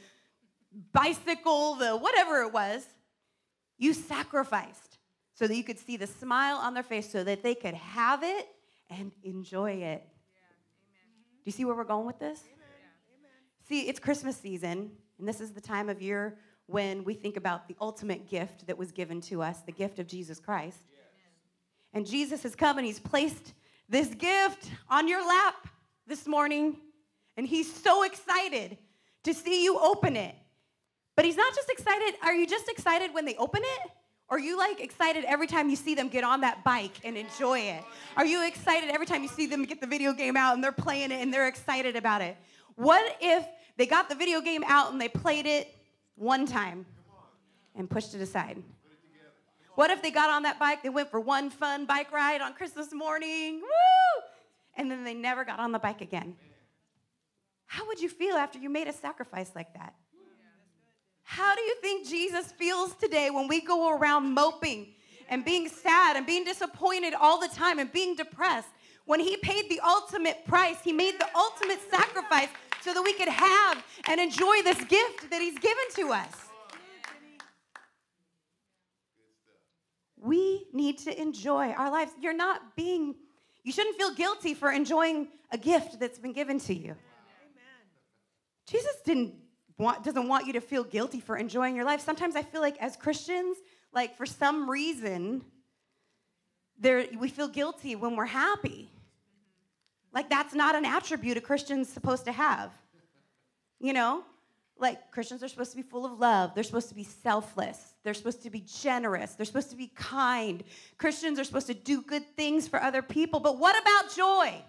bicycle, 0.93 1.75
the 1.77 1.97
whatever 1.97 2.43
it 2.43 2.53
was, 2.53 2.85
you 3.79 3.93
sacrificed 3.93 4.99
so 5.35 5.47
that 5.47 5.55
you 5.55 5.65
could 5.65 5.79
see 5.79 5.97
the 5.97 6.07
smile 6.07 6.57
on 6.57 6.75
their 6.75 6.83
face 6.83 7.11
so 7.11 7.23
that 7.25 7.43
they 7.43 7.55
could 7.55 7.75
have 7.75 8.23
it 8.23 8.47
and 8.91 9.13
enjoy 9.23 9.73
it. 9.73 10.03
Do 10.03 11.43
you 11.45 11.53
see 11.53 11.65
where 11.65 11.75
we're 11.75 11.85
going 11.85 12.07
with 12.07 12.19
this? 12.19 12.41
See, 13.69 13.89
it's 13.89 13.99
Christmas 13.99 14.37
season, 14.37 14.93
and 15.19 15.29
this 15.29 15.41
is 15.41 15.53
the 15.53 15.61
time 15.61 15.89
of 15.89 16.01
year 16.01 16.39
when 16.67 17.05
we 17.05 17.15
think 17.15 17.37
about 17.37 17.69
the 17.69 17.77
ultimate 17.81 18.29
gift 18.29 18.67
that 18.67 18.79
was 18.79 18.93
given 18.93 19.21
to 19.23 19.43
us, 19.43 19.61
the 19.63 19.73
gift 19.73 19.99
of 19.99 20.07
Jesus 20.07 20.41
Christ. 20.41 20.79
And 21.93 22.07
Jesus 22.07 22.43
has 22.43 22.55
come 22.55 22.79
and 22.79 22.87
he's 22.87 23.01
placed 23.01 23.55
this 23.89 24.09
gift 24.15 24.71
on 24.89 25.09
your 25.09 25.27
lap 25.27 25.69
this 26.07 26.27
morning, 26.27 26.77
and 27.37 27.47
he's 27.47 27.73
so 27.73 28.03
excited 28.03 28.79
to 29.25 29.35
see 29.35 29.65
you 29.65 29.79
open 29.79 30.17
it. 30.17 30.35
But 31.17 31.25
he's 31.25 31.37
not 31.37 31.55
just 31.55 31.71
excited. 31.71 32.15
Are 32.23 32.35
you 32.35 32.47
just 32.47 32.69
excited 32.69 33.13
when 33.13 33.25
they 33.25 33.35
open 33.37 33.63
it? 33.65 33.91
Are 34.29 34.39
you 34.39 34.59
like 34.59 34.81
excited 34.81 35.25
every 35.25 35.47
time 35.47 35.71
you 35.71 35.77
see 35.77 35.95
them 35.95 36.09
get 36.09 36.25
on 36.25 36.41
that 36.43 36.63
bike 36.63 36.93
and 37.05 37.17
enjoy 37.17 37.61
it? 37.61 37.83
Are 38.17 38.27
you 38.27 38.47
excited 38.47 38.91
every 38.91 39.07
time 39.07 39.23
you 39.23 39.29
see 39.29 39.47
them 39.47 39.65
get 39.65 39.81
the 39.81 39.87
video 39.87 40.13
game 40.13 40.37
out 40.37 40.55
and 40.55 40.63
they're 40.63 40.73
playing 40.73 41.13
it 41.13 41.23
and 41.23 41.33
they're 41.33 41.49
excited 41.49 41.97
about 41.97 42.23
it? 42.23 42.37
What 42.75 43.17
if 43.21 43.47
they 43.77 43.87
got 43.87 44.09
the 44.09 44.15
video 44.15 44.41
game 44.41 44.65
out 44.67 44.93
and 44.93 45.01
they 45.01 45.09
played 45.09 45.47
it 45.47 45.75
one 46.17 46.45
time 46.45 46.85
and 47.75 47.89
pushed 47.89 48.15
it 48.15 48.21
aside? 48.21 48.63
What 49.77 49.91
if 49.91 50.03
they 50.03 50.11
got 50.11 50.31
on 50.31 50.43
that 50.43 50.59
bike, 50.59 50.83
they 50.83 50.89
went 50.89 51.11
for 51.11 51.21
one 51.21 51.49
fun 51.51 51.87
bike 51.87 52.11
ride 52.11 52.41
on 52.41 52.55
Christmas 52.55 52.93
morning, 52.93 53.61
woo, 53.61 54.23
and 54.75 54.91
then 54.91 55.05
they 55.05 55.15
never 55.15 55.45
got 55.45 55.61
on 55.61 55.71
the 55.71 55.79
bike 55.79 56.01
again? 56.01 56.35
How 57.67 57.87
would 57.87 58.01
you 58.01 58.09
feel 58.09 58.37
after 58.37 58.59
you 58.59 58.71
made 58.71 58.89
a 58.89 58.93
sacrifice 58.93 59.53
like 59.55 59.73
that? 59.75 59.95
How 61.29 61.57
do 61.57 61.61
you 61.61 61.75
think 61.83 62.07
Jesus 62.07 62.53
feels 62.53 62.95
today 62.95 63.31
when 63.31 63.49
we 63.49 63.61
go 63.61 63.91
around 63.91 64.33
moping 64.33 64.95
and 65.29 65.45
being 65.45 65.69
sad 65.69 66.17
and 66.17 66.25
being 66.25 66.45
disappointed 66.45 67.15
all 67.15 67.41
the 67.41 67.49
time 67.49 67.81
and 67.81 67.91
being 67.91 68.15
depressed? 68.15 68.69
When 69.07 69.19
he 69.19 69.37
paid 69.37 69.69
the 69.69 69.81
ultimate 69.81 70.47
price, 70.47 70.77
he 70.85 70.93
made 70.93 71.19
the 71.19 71.27
ultimate 71.35 71.81
sacrifice 71.91 72.49
so 72.81 72.95
that 72.95 73.03
we 73.03 73.13
could 73.13 73.29
have 73.29 73.85
and 74.09 74.21
enjoy 74.21 74.63
this 74.63 74.79
gift 74.85 75.29
that 75.31 75.43
he's 75.43 75.59
given 75.59 75.85
to 75.97 76.13
us. 76.13 76.31
We 80.17 80.69
need 80.73 80.99
to 80.99 81.21
enjoy 81.21 81.73
our 81.73 81.91
lives. 81.91 82.13
You're 82.21 82.37
not 82.37 82.77
being, 82.77 83.17
you 83.65 83.73
shouldn't 83.73 83.97
feel 83.97 84.15
guilty 84.15 84.55
for 84.55 84.71
enjoying 84.71 85.27
a 85.51 85.59
gift 85.59 85.99
that's 85.99 86.21
been 86.21 86.33
given 86.33 86.61
to 86.61 86.75
you. 86.75 86.95
Jesus 88.69 88.95
didn't 89.05 89.35
want, 89.79 90.05
doesn't 90.05 90.29
want 90.29 90.47
you 90.47 90.55
to 90.55 90.61
feel 90.61 90.85
guilty 90.85 91.21
for 91.21 91.37
enjoying 91.37 91.77
your 91.77 91.85
life. 91.85 92.01
Sometimes 92.01 92.37
I 92.37 92.43
feel 92.43 92.61
like 92.61 92.77
as 92.79 92.97
Christians, 92.97 93.57
like 93.93 94.17
for 94.17 94.27
some 94.27 94.69
reason, 94.69 95.45
there 96.79 97.07
we 97.19 97.29
feel 97.29 97.49
guilty 97.49 97.97
when 97.97 98.17
we're 98.17 98.27
happy. 98.27 98.91
Like 100.13 100.31
that's 100.31 100.55
not 100.55 100.75
an 100.75 100.85
attribute 100.85 101.37
a 101.37 101.41
Christian's 101.41 101.89
supposed 101.89 102.25
to 102.25 102.33
have. 102.33 102.73
You 103.81 103.93
know? 103.93 104.25
Like 104.79 105.11
Christians 105.11 105.43
are 105.43 105.49
supposed 105.49 105.71
to 105.71 105.77
be 105.77 105.83
full 105.83 106.05
of 106.05 106.19
love. 106.19 106.55
They're 106.55 106.65
supposed 106.65 106.91
to 106.91 106.95
be 106.95 107.05
selfless. 107.05 107.95
They're 108.03 108.15
supposed 108.15 108.43
to 108.43 108.51
be 108.51 108.61
generous. 108.61 109.35
They're 109.35 109.47
supposed 109.47 109.71
to 109.71 109.77
be 109.77 109.89
kind. 109.95 110.63
Christians 110.99 111.39
are 111.39 111.45
supposed 111.45 111.67
to 111.69 111.75
do 111.75 112.03
good 112.03 112.25
things 112.37 112.69
for 112.69 112.83
other 112.83 113.01
people. 113.01 113.41
But 113.41 113.59
what 113.59 113.81
about 113.81 114.15
joy? 114.15 114.63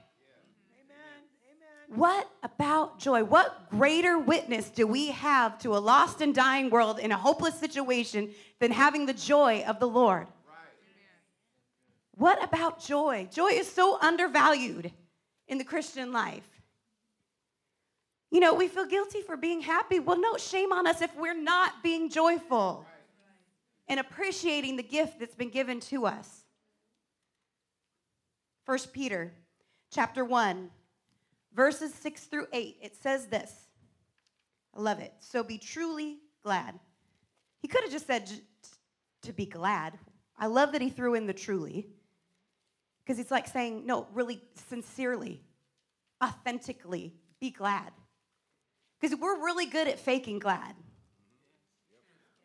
What 1.87 2.29
about 2.43 2.99
joy? 2.99 3.23
What 3.23 3.69
greater 3.69 4.19
witness 4.19 4.69
do 4.69 4.85
we 4.85 5.11
have 5.11 5.57
to 5.59 5.75
a 5.75 5.79
lost 5.79 6.21
and 6.21 6.35
dying 6.35 6.69
world 6.69 6.99
in 6.99 7.11
a 7.11 7.17
hopeless 7.17 7.57
situation 7.57 8.31
than 8.59 8.71
having 8.71 9.05
the 9.05 9.13
joy 9.13 9.63
of 9.65 9.79
the 9.79 9.87
Lord? 9.87 10.27
What 12.17 12.43
about 12.43 12.83
joy? 12.83 13.29
Joy 13.31 13.49
is 13.49 13.71
so 13.71 13.97
undervalued 14.01 14.91
in 15.47 15.57
the 15.57 15.63
Christian 15.63 16.11
life. 16.11 16.47
You 18.31 18.41
know, 18.41 18.53
we 18.53 18.67
feel 18.67 18.85
guilty 18.85 19.21
for 19.21 19.37
being 19.37 19.61
happy. 19.61 19.99
Well, 19.99 20.19
no 20.19 20.35
shame 20.35 20.73
on 20.73 20.87
us 20.87 21.01
if 21.01 21.15
we're 21.15 21.39
not 21.39 21.81
being 21.83 22.09
joyful 22.09 22.85
and 23.87 23.99
appreciating 23.99 24.75
the 24.75 24.83
gift 24.83 25.19
that's 25.19 25.35
been 25.35 25.49
given 25.49 25.79
to 25.81 26.05
us. 26.05 26.43
First 28.65 28.91
Peter 28.91 29.31
chapter 29.89 30.25
1 30.25 30.69
verses 31.57 31.93
6 31.95 32.25
through 32.25 32.47
8, 32.53 32.77
it 32.81 32.95
says 32.95 33.27
this. 33.27 33.51
I 34.75 34.79
love 34.79 34.99
it. 34.99 35.11
So 35.19 35.43
be 35.43 35.57
truly 35.57 36.19
glad. 36.43 36.79
He 37.59 37.67
could 37.67 37.81
have 37.81 37.91
just 37.91 38.05
said 38.05 38.31
to 39.23 39.33
be 39.33 39.47
glad. 39.47 39.97
I 40.37 40.45
love 40.45 40.71
that 40.73 40.81
he 40.81 40.91
threw 40.91 41.15
in 41.15 41.25
the 41.25 41.33
truly 41.33 41.87
because 43.03 43.19
it's 43.19 43.31
like 43.31 43.47
saying, 43.47 43.87
no, 43.87 44.07
really 44.13 44.39
sincerely, 44.69 45.41
authentically, 46.23 47.15
be 47.41 47.49
glad. 47.49 47.91
Because 48.99 49.17
we're 49.19 49.43
really 49.43 49.65
good 49.65 49.87
at 49.87 49.99
faking 49.99 50.39
glad. 50.39 50.75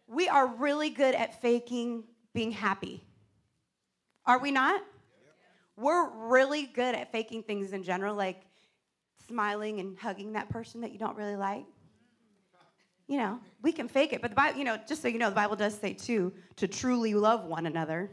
We 0.07 0.29
are 0.29 0.47
really 0.47 0.89
good 0.89 1.15
at 1.15 1.41
faking 1.43 2.05
being 2.33 2.53
happy. 2.53 3.05
Are 4.25 4.39
we 4.39 4.51
not? 4.51 4.83
We're 5.77 6.09
really 6.29 6.65
good 6.65 6.95
at 6.95 7.13
faking 7.13 7.43
things 7.43 7.73
in 7.73 7.83
general. 7.83 8.15
Like, 8.15 8.43
smiling 9.33 9.81
and 9.81 9.99
hugging 9.99 10.35
that 10.35 10.51
person 10.51 10.83
that 10.83 10.93
you 10.93 10.99
don't 10.99 11.17
really 11.17 11.37
like. 11.37 11.65
You 13.09 13.17
know, 13.17 13.41
we 13.63 13.73
can 13.73 13.89
fake 13.89 14.13
it, 14.13 14.21
but 14.21 14.31
the 14.31 14.35
Bible, 14.37 14.59
you 14.59 14.65
know, 14.65 14.79
just 14.87 15.01
so 15.01 15.09
you 15.09 15.19
know, 15.19 15.31
the 15.31 15.35
Bible 15.35 15.57
does 15.57 15.75
say 15.75 15.95
too 15.95 16.33
to 16.57 16.69
truly 16.69 17.15
love 17.15 17.45
one 17.47 17.67
another. 17.67 18.11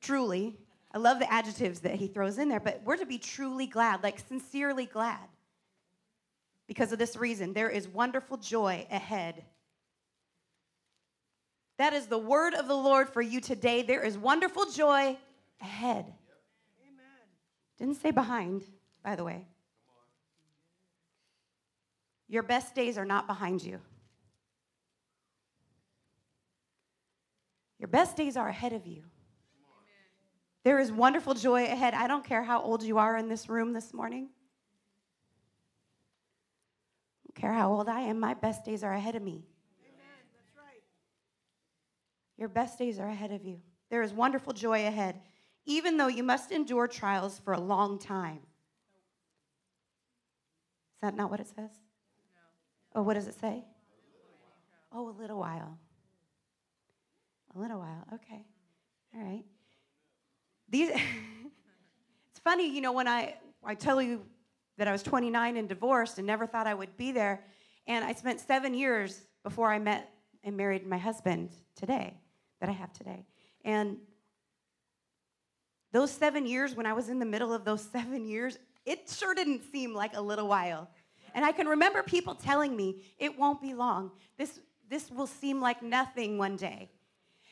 truly. 0.00 0.56
I 0.92 0.98
love 0.98 1.18
the 1.18 1.30
adjectives 1.30 1.80
that 1.80 1.96
he 1.96 2.06
throws 2.06 2.38
in 2.38 2.48
there, 2.48 2.60
but 2.60 2.80
we're 2.84 2.96
to 2.96 3.06
be 3.06 3.18
truly 3.18 3.66
glad, 3.66 4.02
like 4.02 4.18
sincerely 4.28 4.86
glad. 4.86 5.28
Because 6.66 6.92
of 6.92 6.98
this 6.98 7.16
reason, 7.16 7.52
there 7.52 7.68
is 7.68 7.86
wonderful 7.86 8.38
joy 8.38 8.86
ahead. 8.90 9.44
That 11.78 11.92
is 11.92 12.06
the 12.06 12.18
word 12.18 12.54
of 12.54 12.68
the 12.68 12.76
Lord 12.76 13.10
for 13.10 13.20
you 13.20 13.40
today. 13.40 13.82
There 13.82 14.02
is 14.02 14.16
wonderful 14.16 14.70
joy 14.70 15.18
ahead. 15.60 16.06
Amen. 16.82 17.26
Didn't 17.78 18.00
say 18.00 18.10
behind, 18.10 18.64
by 19.04 19.14
the 19.16 19.24
way. 19.24 19.46
Your 22.28 22.42
best 22.42 22.74
days 22.74 22.98
are 22.98 23.04
not 23.04 23.26
behind 23.26 23.62
you. 23.62 23.80
Your 27.78 27.88
best 27.88 28.16
days 28.16 28.36
are 28.36 28.48
ahead 28.48 28.72
of 28.72 28.86
you. 28.86 29.02
There 30.64 30.80
is 30.80 30.90
wonderful 30.90 31.34
joy 31.34 31.64
ahead. 31.64 31.94
I 31.94 32.08
don't 32.08 32.24
care 32.24 32.42
how 32.42 32.60
old 32.60 32.82
you 32.82 32.98
are 32.98 33.16
in 33.16 33.28
this 33.28 33.48
room 33.48 33.72
this 33.72 33.94
morning. 33.94 34.28
I 37.24 37.28
don't 37.28 37.40
care 37.40 37.52
how 37.52 37.72
old 37.72 37.88
I 37.88 38.00
am, 38.00 38.18
my 38.18 38.34
best 38.34 38.64
days 38.64 38.82
are 38.82 38.92
ahead 38.92 39.14
of 39.14 39.22
me. 39.22 39.44
Your 42.36 42.48
best 42.48 42.78
days 42.78 42.98
are 42.98 43.08
ahead 43.08 43.30
of 43.30 43.44
you. 43.44 43.60
There 43.90 44.02
is 44.02 44.12
wonderful 44.12 44.52
joy 44.52 44.86
ahead, 44.86 45.20
even 45.64 45.96
though 45.96 46.08
you 46.08 46.22
must 46.22 46.50
endure 46.50 46.88
trials 46.88 47.38
for 47.38 47.54
a 47.54 47.60
long 47.60 47.98
time. 47.98 48.40
Is 50.96 51.00
that 51.02 51.14
not 51.14 51.30
what 51.30 51.40
it 51.40 51.46
says? 51.46 51.70
Oh, 52.96 53.02
what 53.02 53.12
does 53.12 53.28
it 53.28 53.38
say? 53.38 53.62
Oh, 54.90 55.10
a 55.10 55.14
little 55.20 55.38
while. 55.38 55.78
A 57.54 57.58
little 57.58 57.78
while. 57.78 58.06
Okay. 58.14 58.46
All 59.14 59.22
right. 59.22 59.44
These 60.70 60.90
It's 62.30 62.40
funny, 62.42 62.74
you 62.74 62.80
know, 62.80 62.92
when 62.92 63.06
I 63.06 63.36
I 63.62 63.74
tell 63.74 64.00
you 64.00 64.24
that 64.78 64.88
I 64.88 64.92
was 64.92 65.02
29 65.02 65.56
and 65.58 65.68
divorced 65.68 66.16
and 66.18 66.26
never 66.26 66.46
thought 66.46 66.66
I 66.66 66.72
would 66.74 66.96
be 66.96 67.12
there, 67.12 67.44
and 67.86 68.04
I 68.04 68.14
spent 68.14 68.40
7 68.40 68.72
years 68.72 69.26
before 69.42 69.70
I 69.70 69.78
met 69.78 70.10
and 70.42 70.56
married 70.56 70.86
my 70.86 70.98
husband 70.98 71.50
today 71.74 72.14
that 72.60 72.68
I 72.70 72.72
have 72.72 72.92
today. 72.94 73.26
And 73.64 73.98
those 75.92 76.10
7 76.12 76.46
years 76.46 76.74
when 76.74 76.86
I 76.86 76.94
was 76.94 77.10
in 77.10 77.18
the 77.18 77.26
middle 77.26 77.52
of 77.52 77.64
those 77.64 77.82
7 77.92 78.24
years, 78.26 78.58
it 78.86 79.10
sure 79.10 79.34
didn't 79.34 79.62
seem 79.70 79.92
like 79.92 80.16
a 80.16 80.20
little 80.22 80.48
while. 80.48 80.88
And 81.36 81.44
I 81.44 81.52
can 81.52 81.68
remember 81.68 82.02
people 82.02 82.34
telling 82.34 82.74
me, 82.74 83.02
it 83.18 83.38
won't 83.38 83.60
be 83.60 83.74
long. 83.74 84.10
This, 84.38 84.58
this 84.88 85.10
will 85.10 85.26
seem 85.26 85.60
like 85.60 85.82
nothing 85.82 86.38
one 86.38 86.56
day. 86.56 86.88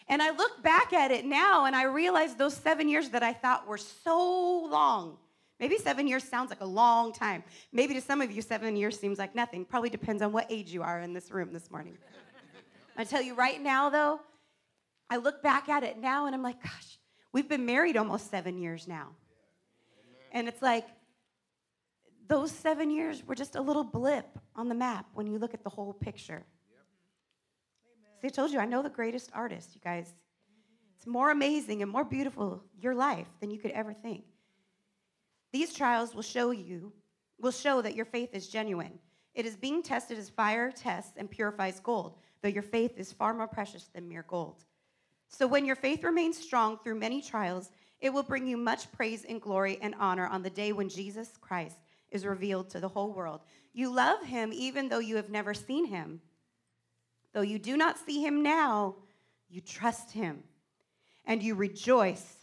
And 0.08 0.22
I 0.22 0.30
look 0.30 0.62
back 0.62 0.94
at 0.94 1.10
it 1.10 1.26
now 1.26 1.66
and 1.66 1.76
I 1.76 1.84
realize 1.84 2.34
those 2.34 2.56
seven 2.56 2.88
years 2.88 3.10
that 3.10 3.22
I 3.22 3.34
thought 3.34 3.68
were 3.68 3.76
so 3.76 4.66
long. 4.70 5.18
Maybe 5.60 5.76
seven 5.76 6.08
years 6.08 6.24
sounds 6.24 6.48
like 6.48 6.62
a 6.62 6.66
long 6.66 7.12
time. 7.12 7.44
Maybe 7.72 7.92
to 7.92 8.00
some 8.00 8.22
of 8.22 8.32
you, 8.32 8.40
seven 8.40 8.74
years 8.74 8.98
seems 8.98 9.18
like 9.18 9.34
nothing. 9.34 9.66
Probably 9.66 9.90
depends 9.90 10.22
on 10.22 10.32
what 10.32 10.46
age 10.48 10.72
you 10.72 10.82
are 10.82 11.00
in 11.00 11.12
this 11.12 11.30
room 11.30 11.52
this 11.52 11.70
morning. 11.70 11.98
I 12.96 13.04
tell 13.04 13.20
you 13.20 13.34
right 13.34 13.62
now, 13.62 13.90
though, 13.90 14.18
I 15.10 15.18
look 15.18 15.42
back 15.42 15.68
at 15.68 15.84
it 15.84 15.98
now 15.98 16.24
and 16.24 16.34
I'm 16.34 16.42
like, 16.42 16.62
gosh, 16.62 16.98
we've 17.32 17.48
been 17.50 17.66
married 17.66 17.98
almost 17.98 18.30
seven 18.30 18.56
years 18.56 18.88
now. 18.88 19.10
And 20.32 20.48
it's 20.48 20.62
like, 20.62 20.86
those 22.28 22.50
seven 22.50 22.90
years 22.90 23.26
were 23.26 23.34
just 23.34 23.56
a 23.56 23.60
little 23.60 23.84
blip 23.84 24.38
on 24.56 24.68
the 24.68 24.74
map 24.74 25.06
when 25.14 25.26
you 25.26 25.38
look 25.38 25.54
at 25.54 25.62
the 25.62 25.70
whole 25.70 25.92
picture. 25.92 26.44
See, 28.20 28.28
I 28.28 28.30
told 28.30 28.50
you, 28.50 28.58
I 28.58 28.64
know 28.64 28.82
the 28.82 28.88
greatest 28.88 29.30
artist, 29.34 29.74
you 29.74 29.80
guys. 29.82 30.14
It's 30.96 31.06
more 31.06 31.30
amazing 31.30 31.82
and 31.82 31.90
more 31.90 32.04
beautiful, 32.04 32.62
your 32.80 32.94
life, 32.94 33.26
than 33.40 33.50
you 33.50 33.58
could 33.58 33.72
ever 33.72 33.92
think. 33.92 34.24
These 35.52 35.74
trials 35.74 36.14
will 36.14 36.22
show 36.22 36.50
you, 36.50 36.92
will 37.38 37.50
show 37.50 37.82
that 37.82 37.94
your 37.94 38.06
faith 38.06 38.30
is 38.32 38.48
genuine. 38.48 38.98
It 39.34 39.44
is 39.44 39.56
being 39.56 39.82
tested 39.82 40.18
as 40.18 40.30
fire 40.30 40.70
tests 40.70 41.12
and 41.16 41.30
purifies 41.30 41.80
gold, 41.80 42.16
though 42.40 42.48
your 42.48 42.62
faith 42.62 42.96
is 42.96 43.12
far 43.12 43.34
more 43.34 43.48
precious 43.48 43.90
than 43.94 44.08
mere 44.08 44.24
gold. 44.26 44.64
So 45.28 45.46
when 45.46 45.64
your 45.64 45.76
faith 45.76 46.04
remains 46.04 46.38
strong 46.38 46.78
through 46.78 46.94
many 46.94 47.20
trials, 47.20 47.70
it 48.00 48.12
will 48.12 48.22
bring 48.22 48.46
you 48.46 48.56
much 48.56 48.90
praise 48.92 49.24
and 49.28 49.40
glory 49.40 49.78
and 49.82 49.94
honor 49.98 50.26
on 50.26 50.42
the 50.42 50.50
day 50.50 50.72
when 50.72 50.88
Jesus 50.88 51.32
Christ 51.40 51.76
is 52.14 52.24
revealed 52.24 52.70
to 52.70 52.80
the 52.80 52.88
whole 52.88 53.12
world. 53.12 53.40
You 53.74 53.92
love 53.92 54.24
him 54.24 54.52
even 54.54 54.88
though 54.88 55.00
you 55.00 55.16
have 55.16 55.28
never 55.28 55.52
seen 55.52 55.86
him. 55.86 56.20
Though 57.34 57.42
you 57.42 57.58
do 57.58 57.76
not 57.76 57.98
see 57.98 58.24
him 58.24 58.42
now, 58.42 58.94
you 59.50 59.60
trust 59.60 60.12
him 60.12 60.44
and 61.26 61.42
you 61.42 61.56
rejoice 61.56 62.36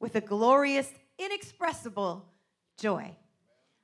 with 0.00 0.16
a 0.16 0.20
glorious, 0.20 0.90
inexpressible 1.18 2.26
joy. 2.78 3.14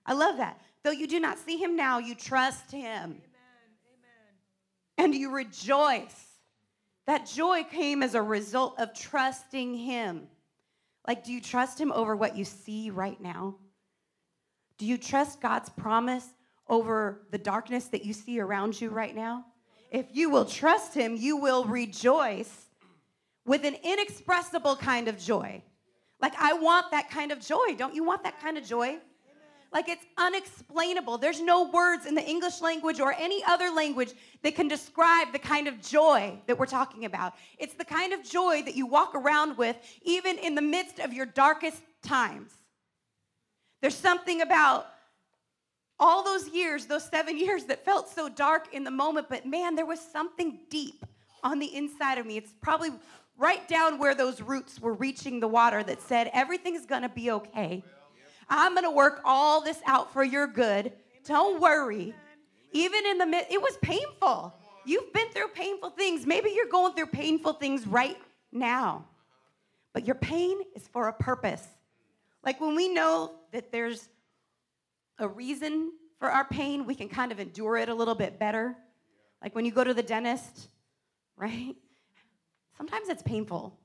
I 0.06 0.14
love 0.14 0.38
that. 0.38 0.60
Though 0.82 0.90
you 0.90 1.06
do 1.06 1.20
not 1.20 1.38
see 1.38 1.58
him 1.58 1.76
now, 1.76 1.98
you 1.98 2.14
trust 2.14 2.72
him. 2.72 2.82
Amen. 2.82 3.20
Amen. 3.86 4.34
And 4.96 5.14
you 5.14 5.30
rejoice. 5.30 6.26
That 7.06 7.26
joy 7.26 7.64
came 7.64 8.02
as 8.02 8.14
a 8.14 8.22
result 8.22 8.80
of 8.80 8.94
trusting 8.94 9.74
him. 9.74 10.28
Like, 11.06 11.24
do 11.24 11.32
you 11.32 11.40
trust 11.40 11.78
him 11.78 11.92
over 11.92 12.16
what 12.16 12.36
you 12.36 12.44
see 12.44 12.90
right 12.90 13.20
now? 13.20 13.56
Do 14.80 14.86
you 14.86 14.98
trust 14.98 15.40
God's 15.40 15.68
promise 15.68 16.26
over 16.66 17.20
the 17.30 17.38
darkness 17.38 17.84
that 17.88 18.04
you 18.04 18.14
see 18.14 18.40
around 18.40 18.80
you 18.80 18.88
right 18.88 19.14
now? 19.14 19.44
if 19.90 20.06
you 20.12 20.30
will 20.30 20.44
trust 20.44 20.94
him, 20.94 21.16
you 21.16 21.36
will 21.36 21.64
rejoice 21.64 22.66
with 23.44 23.64
an 23.64 23.76
inexpressible 23.82 24.76
kind 24.76 25.08
of 25.08 25.18
joy. 25.18 25.62
Like, 26.20 26.32
I 26.38 26.52
want 26.52 26.90
that 26.92 27.10
kind 27.10 27.32
of 27.32 27.40
joy. 27.40 27.74
Don't 27.76 27.94
you 27.94 28.04
want 28.04 28.22
that 28.22 28.40
kind 28.40 28.56
of 28.56 28.64
joy? 28.64 28.98
Like, 29.72 29.88
it's 29.88 30.04
unexplainable. 30.16 31.18
There's 31.18 31.40
no 31.40 31.70
words 31.70 32.06
in 32.06 32.14
the 32.14 32.28
English 32.28 32.60
language 32.60 33.00
or 33.00 33.14
any 33.18 33.42
other 33.44 33.70
language 33.70 34.12
that 34.42 34.54
can 34.54 34.68
describe 34.68 35.32
the 35.32 35.38
kind 35.38 35.68
of 35.68 35.80
joy 35.80 36.38
that 36.46 36.58
we're 36.58 36.66
talking 36.66 37.04
about. 37.04 37.34
It's 37.58 37.74
the 37.74 37.84
kind 37.84 38.12
of 38.12 38.22
joy 38.22 38.62
that 38.62 38.76
you 38.76 38.86
walk 38.86 39.14
around 39.14 39.56
with 39.56 39.76
even 40.02 40.38
in 40.38 40.54
the 40.54 40.62
midst 40.62 40.98
of 40.98 41.12
your 41.12 41.26
darkest 41.26 41.82
times. 42.02 42.59
There's 43.80 43.94
something 43.94 44.42
about 44.42 44.86
all 45.98 46.24
those 46.24 46.48
years, 46.48 46.86
those 46.86 47.04
seven 47.04 47.38
years 47.46 47.64
that 47.64 47.84
felt 47.84 48.08
so 48.08 48.28
dark 48.28 48.74
in 48.74 48.84
the 48.84 48.90
moment, 48.90 49.28
but 49.28 49.46
man, 49.46 49.74
there 49.74 49.86
was 49.86 50.00
something 50.00 50.58
deep 50.70 51.04
on 51.42 51.58
the 51.58 51.74
inside 51.74 52.18
of 52.18 52.26
me. 52.26 52.36
It's 52.36 52.52
probably 52.60 52.90
right 53.38 53.66
down 53.68 53.98
where 53.98 54.14
those 54.14 54.42
roots 54.42 54.80
were 54.80 54.92
reaching 54.94 55.40
the 55.40 55.48
water 55.48 55.82
that 55.82 56.02
said, 56.02 56.30
everything's 56.32 56.84
gonna 56.84 57.08
be 57.08 57.30
okay. 57.30 57.82
I'm 58.48 58.74
gonna 58.74 58.90
work 58.90 59.20
all 59.24 59.62
this 59.62 59.80
out 59.86 60.12
for 60.12 60.24
your 60.24 60.46
good. 60.46 60.92
Don't 61.24 61.60
worry. 61.60 62.14
Even 62.72 63.06
in 63.06 63.18
the 63.18 63.26
midst, 63.26 63.50
it 63.50 63.60
was 63.60 63.76
painful. 63.80 64.54
You've 64.84 65.12
been 65.12 65.28
through 65.30 65.48
painful 65.48 65.90
things. 65.90 66.26
Maybe 66.26 66.50
you're 66.54 66.68
going 66.68 66.94
through 66.94 67.06
painful 67.06 67.54
things 67.54 67.86
right 67.86 68.18
now. 68.52 69.04
But 69.92 70.06
your 70.06 70.14
pain 70.14 70.58
is 70.74 70.86
for 70.88 71.08
a 71.08 71.12
purpose. 71.12 71.66
Like 72.44 72.60
when 72.60 72.74
we 72.74 72.88
know 72.88 73.32
that 73.52 73.70
there's 73.70 74.08
a 75.18 75.28
reason 75.28 75.92
for 76.18 76.30
our 76.30 76.44
pain, 76.44 76.86
we 76.86 76.94
can 76.94 77.08
kind 77.08 77.32
of 77.32 77.40
endure 77.40 77.76
it 77.76 77.88
a 77.88 77.94
little 77.94 78.14
bit 78.14 78.38
better. 78.38 78.76
Like 79.42 79.54
when 79.54 79.64
you 79.64 79.72
go 79.72 79.84
to 79.84 79.94
the 79.94 80.02
dentist, 80.02 80.68
right? 81.36 81.74
Sometimes 82.76 83.08
it's 83.08 83.22
painful. 83.22 83.78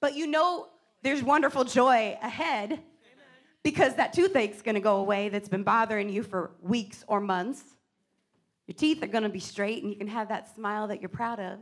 But 0.00 0.14
you 0.14 0.26
know 0.26 0.68
there's 1.02 1.22
wonderful 1.22 1.64
joy 1.64 2.16
ahead 2.22 2.80
because 3.62 3.94
that 3.96 4.12
toothache's 4.12 4.62
gonna 4.62 4.80
go 4.80 4.96
away 4.96 5.28
that's 5.28 5.48
been 5.48 5.62
bothering 5.62 6.08
you 6.08 6.22
for 6.22 6.52
weeks 6.60 7.04
or 7.08 7.20
months. 7.20 7.62
Your 8.66 8.74
teeth 8.74 9.02
are 9.02 9.08
gonna 9.08 9.28
be 9.28 9.40
straight 9.40 9.82
and 9.82 9.90
you 9.90 9.98
can 9.98 10.08
have 10.08 10.28
that 10.28 10.54
smile 10.54 10.88
that 10.88 11.00
you're 11.00 11.08
proud 11.08 11.40
of. 11.40 11.58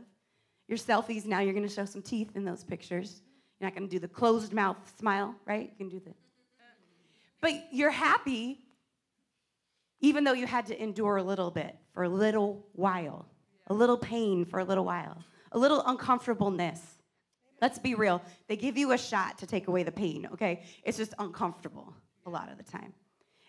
Your 0.67 0.77
selfies, 0.77 1.25
now 1.25 1.39
you're 1.39 1.53
gonna 1.53 1.69
show 1.69 1.85
some 1.85 2.01
teeth 2.01 2.35
in 2.35 2.45
those 2.45 2.63
pictures. 2.63 3.21
You're 3.59 3.69
not 3.69 3.75
gonna 3.75 3.87
do 3.87 3.99
the 3.99 4.07
closed 4.07 4.53
mouth 4.53 4.77
smile, 4.99 5.35
right? 5.45 5.69
You 5.71 5.77
can 5.77 5.89
do 5.89 5.99
the. 5.99 6.13
But 7.41 7.53
you're 7.71 7.91
happy 7.91 8.59
even 9.99 10.23
though 10.23 10.33
you 10.33 10.45
had 10.45 10.65
to 10.67 10.81
endure 10.81 11.17
a 11.17 11.23
little 11.23 11.51
bit 11.51 11.75
for 11.93 12.03
a 12.03 12.09
little 12.09 12.65
while, 12.73 13.25
a 13.67 13.73
little 13.73 13.97
pain 13.97 14.45
for 14.45 14.59
a 14.59 14.63
little 14.63 14.85
while, 14.85 15.17
a 15.51 15.57
little 15.57 15.83
uncomfortableness. 15.85 16.81
Let's 17.61 17.79
be 17.79 17.95
real. 17.95 18.21
They 18.47 18.55
give 18.55 18.77
you 18.77 18.91
a 18.91 18.97
shot 18.97 19.39
to 19.39 19.47
take 19.47 19.67
away 19.67 19.83
the 19.83 19.91
pain, 19.91 20.27
okay? 20.33 20.63
It's 20.83 20.97
just 20.97 21.13
uncomfortable 21.17 21.93
a 22.25 22.29
lot 22.29 22.51
of 22.51 22.57
the 22.57 22.63
time. 22.63 22.93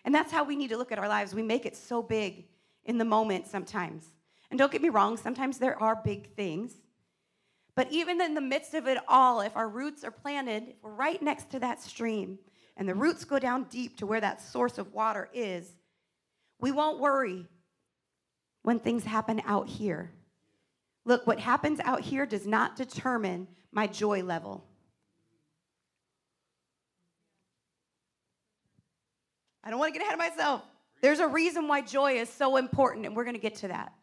And 0.05 0.15
that's 0.15 0.31
how 0.31 0.43
we 0.43 0.55
need 0.55 0.69
to 0.69 0.77
look 0.77 0.91
at 0.91 0.97
our 0.97 1.07
lives. 1.07 1.35
We 1.35 1.43
make 1.43 1.65
it 1.65 1.75
so 1.75 2.01
big 2.01 2.47
in 2.85 2.97
the 2.97 3.05
moment 3.05 3.45
sometimes. 3.45 4.05
And 4.49 4.57
don't 4.57 4.71
get 4.71 4.81
me 4.81 4.89
wrong, 4.89 5.17
sometimes 5.17 5.59
there 5.59 5.79
are 5.81 6.01
big 6.03 6.33
things. 6.35 6.73
But 7.79 7.93
even 7.93 8.19
in 8.19 8.33
the 8.33 8.41
midst 8.41 8.73
of 8.73 8.87
it 8.89 8.97
all, 9.07 9.39
if 9.39 9.55
our 9.55 9.69
roots 9.69 10.03
are 10.03 10.11
planted, 10.11 10.63
if 10.67 10.75
we're 10.83 10.91
right 10.91 11.21
next 11.21 11.49
to 11.51 11.59
that 11.59 11.81
stream 11.81 12.37
and 12.75 12.89
the 12.89 12.93
roots 12.93 13.23
go 13.23 13.39
down 13.39 13.67
deep 13.69 13.95
to 13.99 14.05
where 14.05 14.19
that 14.19 14.41
source 14.41 14.77
of 14.77 14.93
water 14.93 15.29
is, 15.33 15.77
we 16.59 16.73
won't 16.73 16.99
worry 16.99 17.47
when 18.63 18.79
things 18.79 19.05
happen 19.05 19.41
out 19.45 19.69
here. 19.69 20.11
Look, 21.05 21.25
what 21.25 21.39
happens 21.39 21.79
out 21.79 22.01
here 22.01 22.25
does 22.25 22.45
not 22.45 22.75
determine 22.75 23.47
my 23.71 23.87
joy 23.87 24.23
level. 24.23 24.65
I 29.63 29.69
don't 29.69 29.79
want 29.79 29.93
to 29.93 29.97
get 29.97 30.05
ahead 30.05 30.19
of 30.19 30.19
myself. 30.19 30.63
There's 31.01 31.19
a 31.19 31.27
reason 31.29 31.69
why 31.69 31.79
joy 31.79 32.15
is 32.15 32.27
so 32.27 32.57
important, 32.57 33.05
and 33.05 33.15
we're 33.15 33.23
going 33.23 33.37
to 33.37 33.41
get 33.41 33.55
to 33.55 33.69
that. 33.69 33.93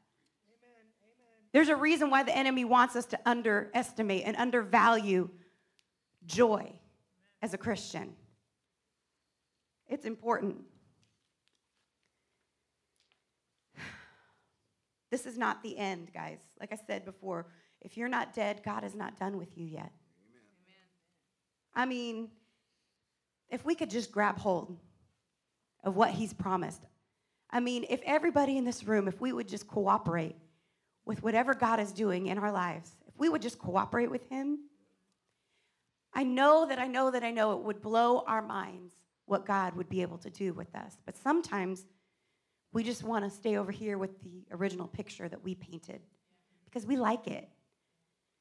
There's 1.56 1.70
a 1.70 1.76
reason 1.76 2.10
why 2.10 2.22
the 2.22 2.36
enemy 2.36 2.66
wants 2.66 2.96
us 2.96 3.06
to 3.06 3.18
underestimate 3.24 4.24
and 4.26 4.36
undervalue 4.36 5.30
joy 6.26 6.70
as 7.40 7.54
a 7.54 7.56
Christian. 7.56 8.14
It's 9.88 10.04
important. 10.04 10.58
This 15.10 15.24
is 15.24 15.38
not 15.38 15.62
the 15.62 15.78
end, 15.78 16.12
guys. 16.12 16.40
Like 16.60 16.74
I 16.74 16.78
said 16.86 17.06
before, 17.06 17.46
if 17.80 17.96
you're 17.96 18.06
not 18.06 18.34
dead, 18.34 18.60
God 18.62 18.84
is 18.84 18.94
not 18.94 19.18
done 19.18 19.38
with 19.38 19.56
you 19.56 19.64
yet. 19.64 19.80
Amen. 19.80 20.74
I 21.74 21.86
mean, 21.86 22.28
if 23.48 23.64
we 23.64 23.74
could 23.74 23.88
just 23.88 24.12
grab 24.12 24.36
hold 24.36 24.76
of 25.84 25.96
what 25.96 26.10
He's 26.10 26.34
promised. 26.34 26.82
I 27.48 27.60
mean, 27.60 27.86
if 27.88 28.02
everybody 28.04 28.58
in 28.58 28.64
this 28.64 28.84
room, 28.84 29.08
if 29.08 29.22
we 29.22 29.32
would 29.32 29.48
just 29.48 29.66
cooperate 29.66 30.36
with 31.06 31.22
whatever 31.22 31.54
God 31.54 31.80
is 31.80 31.92
doing 31.92 32.26
in 32.26 32.36
our 32.36 32.52
lives, 32.52 32.90
if 33.06 33.14
we 33.16 33.28
would 33.28 33.40
just 33.40 33.58
cooperate 33.58 34.10
with 34.10 34.28
Him, 34.28 34.58
I 36.12 36.24
know 36.24 36.66
that 36.66 36.78
I 36.78 36.86
know 36.86 37.10
that 37.10 37.22
I 37.22 37.30
know 37.30 37.52
it 37.52 37.62
would 37.62 37.80
blow 37.80 38.24
our 38.26 38.42
minds 38.42 38.94
what 39.26 39.46
God 39.46 39.74
would 39.74 39.88
be 39.88 40.02
able 40.02 40.18
to 40.18 40.30
do 40.30 40.52
with 40.52 40.74
us. 40.74 40.96
But 41.04 41.16
sometimes 41.16 41.84
we 42.72 42.82
just 42.82 43.02
want 43.02 43.24
to 43.24 43.30
stay 43.30 43.56
over 43.56 43.72
here 43.72 43.98
with 43.98 44.22
the 44.22 44.44
original 44.52 44.86
picture 44.86 45.28
that 45.28 45.42
we 45.42 45.54
painted 45.54 46.00
because 46.64 46.86
we 46.86 46.96
like 46.96 47.26
it. 47.26 47.48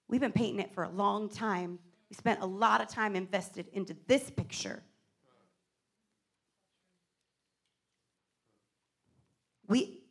We've 0.07 0.21
been 0.21 0.31
painting 0.31 0.59
it 0.59 0.73
for 0.73 0.83
a 0.83 0.89
long 0.89 1.29
time. 1.29 1.79
We 2.09 2.15
spent 2.15 2.41
a 2.41 2.45
lot 2.45 2.81
of 2.81 2.87
time 2.87 3.15
invested 3.15 3.67
into 3.73 3.95
this 4.07 4.29
picture. 4.29 4.83
We 9.67 10.04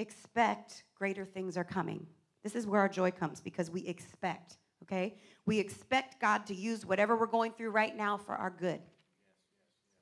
expect 0.00 0.84
greater 0.94 1.24
things 1.24 1.56
are 1.56 1.64
coming. 1.64 2.06
This 2.42 2.54
is 2.54 2.66
where 2.66 2.80
our 2.80 2.88
joy 2.88 3.10
comes 3.10 3.40
because 3.40 3.70
we 3.70 3.86
expect, 3.86 4.56
okay? 4.82 5.16
We 5.46 5.58
expect 5.58 6.20
God 6.20 6.46
to 6.46 6.54
use 6.54 6.86
whatever 6.86 7.16
we're 7.16 7.26
going 7.26 7.52
through 7.52 7.70
right 7.70 7.94
now 7.96 8.16
for 8.16 8.34
our 8.34 8.50
good. 8.50 8.80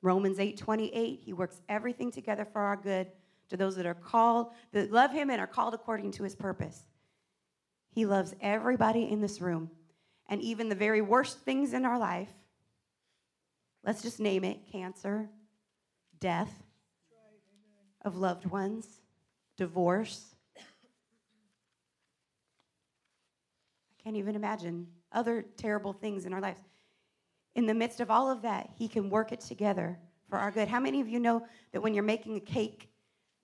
Romans 0.00 0.38
8 0.38 0.56
28, 0.56 1.20
he 1.24 1.32
works 1.32 1.60
everything 1.68 2.10
together 2.10 2.44
for 2.44 2.60
our 2.60 2.76
good 2.76 3.08
to 3.48 3.56
those 3.56 3.76
that 3.76 3.86
are 3.86 3.94
called, 3.94 4.52
that 4.72 4.92
love 4.92 5.12
him 5.12 5.30
and 5.30 5.40
are 5.40 5.46
called 5.46 5.74
according 5.74 6.12
to 6.12 6.22
his 6.22 6.36
purpose. 6.36 6.84
He 7.90 8.06
loves 8.06 8.34
everybody 8.40 9.10
in 9.10 9.20
this 9.20 9.40
room. 9.40 9.70
And 10.28 10.42
even 10.42 10.68
the 10.68 10.74
very 10.74 11.00
worst 11.00 11.40
things 11.40 11.72
in 11.72 11.84
our 11.84 11.98
life, 11.98 12.28
let's 13.84 14.02
just 14.02 14.20
name 14.20 14.44
it 14.44 14.70
cancer, 14.70 15.28
death 16.20 16.52
of 18.04 18.16
loved 18.16 18.46
ones, 18.46 18.86
divorce. 19.58 20.34
I 20.56 20.62
can't 24.02 24.16
even 24.16 24.34
imagine 24.34 24.86
other 25.12 25.44
terrible 25.58 25.92
things 25.92 26.24
in 26.24 26.32
our 26.32 26.40
lives. 26.40 26.60
In 27.54 27.66
the 27.66 27.74
midst 27.74 28.00
of 28.00 28.10
all 28.10 28.30
of 28.30 28.40
that, 28.42 28.70
He 28.76 28.88
can 28.88 29.10
work 29.10 29.32
it 29.32 29.40
together 29.40 29.98
for 30.30 30.38
our 30.38 30.50
good. 30.50 30.68
How 30.68 30.80
many 30.80 31.00
of 31.00 31.08
you 31.08 31.18
know 31.18 31.46
that 31.72 31.82
when 31.82 31.92
you're 31.92 32.02
making 32.04 32.36
a 32.36 32.40
cake, 32.40 32.88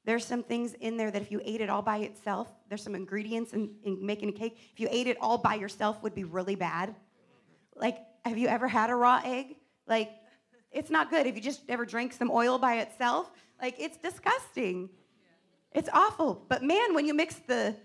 there's 0.05 0.25
some 0.25 0.43
things 0.43 0.75
in 0.75 0.97
there 0.97 1.11
that 1.11 1.23
if 1.23 1.33
you 1.33 1.41
ate 1.45 1.61
it 1.61 1.71
all 1.71 1.83
by 1.83 1.99
itself, 1.99 2.53
there's 2.69 2.83
some 2.83 2.95
ingredients 2.95 3.53
in, 3.53 3.71
in 3.85 4.05
making 4.05 4.29
a 4.29 4.33
cake. 4.33 4.59
If 4.73 4.81
you 4.81 4.89
ate 4.91 5.07
it 5.07 5.17
all 5.21 5.39
by 5.39 5.55
yourself, 5.55 6.03
would 6.03 6.15
be 6.15 6.25
really 6.25 6.55
bad. 6.55 6.95
Like, 7.75 7.99
have 8.25 8.39
you 8.39 8.49
ever 8.49 8.69
had 8.69 8.91
a 8.91 8.95
raw 8.95 9.21
egg? 9.25 9.57
Like, 9.87 10.11
it's 10.71 10.91
not 10.91 11.11
good. 11.11 11.27
If 11.27 11.35
you 11.37 11.41
just 11.41 11.63
ever 11.69 11.85
drank 11.87 12.13
some 12.13 12.31
oil 12.31 12.59
by 12.59 12.79
itself, 12.79 13.31
like, 13.61 13.77
it's 13.79 13.97
disgusting. 13.97 14.91
It's 15.75 15.89
awful. 15.93 16.45
But 16.49 16.63
man, 16.63 16.95
when 16.95 17.07
you 17.07 17.15
mix 17.15 17.35
the 17.35 17.77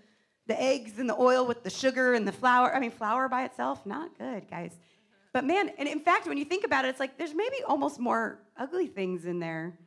the 0.46 0.60
eggs 0.60 0.98
and 0.98 1.08
the 1.08 1.14
oil 1.14 1.46
with 1.46 1.62
the 1.62 1.70
sugar 1.70 2.14
and 2.14 2.26
the 2.26 2.32
flour, 2.32 2.74
I 2.74 2.80
mean, 2.80 2.90
flour 2.90 3.28
by 3.28 3.44
itself, 3.44 3.86
not 3.86 4.18
good, 4.18 4.50
guys. 4.50 4.72
But 5.32 5.44
man, 5.44 5.70
and 5.78 5.88
in 5.88 6.00
fact, 6.00 6.26
when 6.26 6.38
you 6.38 6.44
think 6.44 6.64
about 6.64 6.84
it, 6.84 6.88
it's 6.88 6.98
like 6.98 7.16
there's 7.16 7.34
maybe 7.34 7.58
almost 7.68 8.00
more 8.00 8.40
ugly 8.56 8.88
things 8.88 9.26
in 9.26 9.38
there 9.38 9.78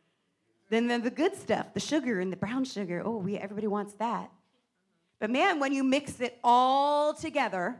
than 0.70 0.88
the, 0.88 1.00
the 1.00 1.10
good 1.10 1.36
stuff, 1.36 1.74
the 1.74 1.82
sugar 1.82 2.22
and 2.22 2.32
the 2.32 2.38
brown 2.38 2.64
sugar, 2.64 3.02
oh, 3.04 3.18
we, 3.18 3.38
everybody 3.38 3.68
wants 3.68 3.94
that. 3.96 4.32
But 5.20 5.30
man, 5.30 5.60
when 5.60 5.74
you 5.74 5.84
mix 5.84 6.22
it 6.22 6.40
all 6.44 7.14
together, 7.14 7.78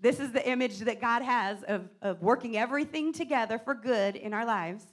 this 0.00 0.20
is 0.20 0.32
the 0.32 0.46
image 0.46 0.78
that 0.80 1.00
God 1.00 1.22
has 1.22 1.62
of, 1.64 1.88
of 2.02 2.22
working 2.22 2.56
everything 2.56 3.12
together 3.12 3.58
for 3.58 3.74
good 3.74 4.16
in 4.16 4.34
our 4.34 4.44
lives. 4.44 4.84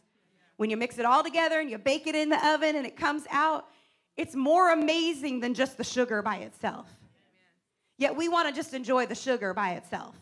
When 0.55 0.69
you 0.69 0.77
mix 0.77 0.97
it 0.97 1.05
all 1.05 1.21
together 1.21 1.59
and 1.59 1.69
you 1.69 1.77
bake 1.77 2.07
it 2.07 2.15
in 2.15 2.29
the 2.29 2.47
oven 2.47 2.77
and 2.77 2.85
it 2.85 2.95
comes 2.95 3.23
out, 3.29 3.67
it's 4.17 4.35
more 4.35 4.71
amazing 4.71 5.39
than 5.39 5.53
just 5.53 5.77
the 5.77 5.83
sugar 5.83 6.21
by 6.21 6.37
itself. 6.37 6.87
Yet 7.97 8.15
we 8.15 8.29
want 8.29 8.47
to 8.49 8.53
just 8.53 8.73
enjoy 8.73 9.05
the 9.05 9.15
sugar 9.15 9.53
by 9.53 9.71
itself. 9.71 10.15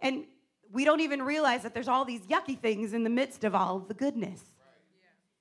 And 0.00 0.24
we 0.72 0.84
don't 0.84 1.00
even 1.00 1.22
realize 1.22 1.62
that 1.62 1.74
there's 1.74 1.88
all 1.88 2.04
these 2.04 2.20
yucky 2.22 2.58
things 2.58 2.92
in 2.92 3.04
the 3.04 3.10
midst 3.10 3.44
of 3.44 3.54
all 3.54 3.76
of 3.76 3.88
the 3.88 3.94
goodness. 3.94 4.42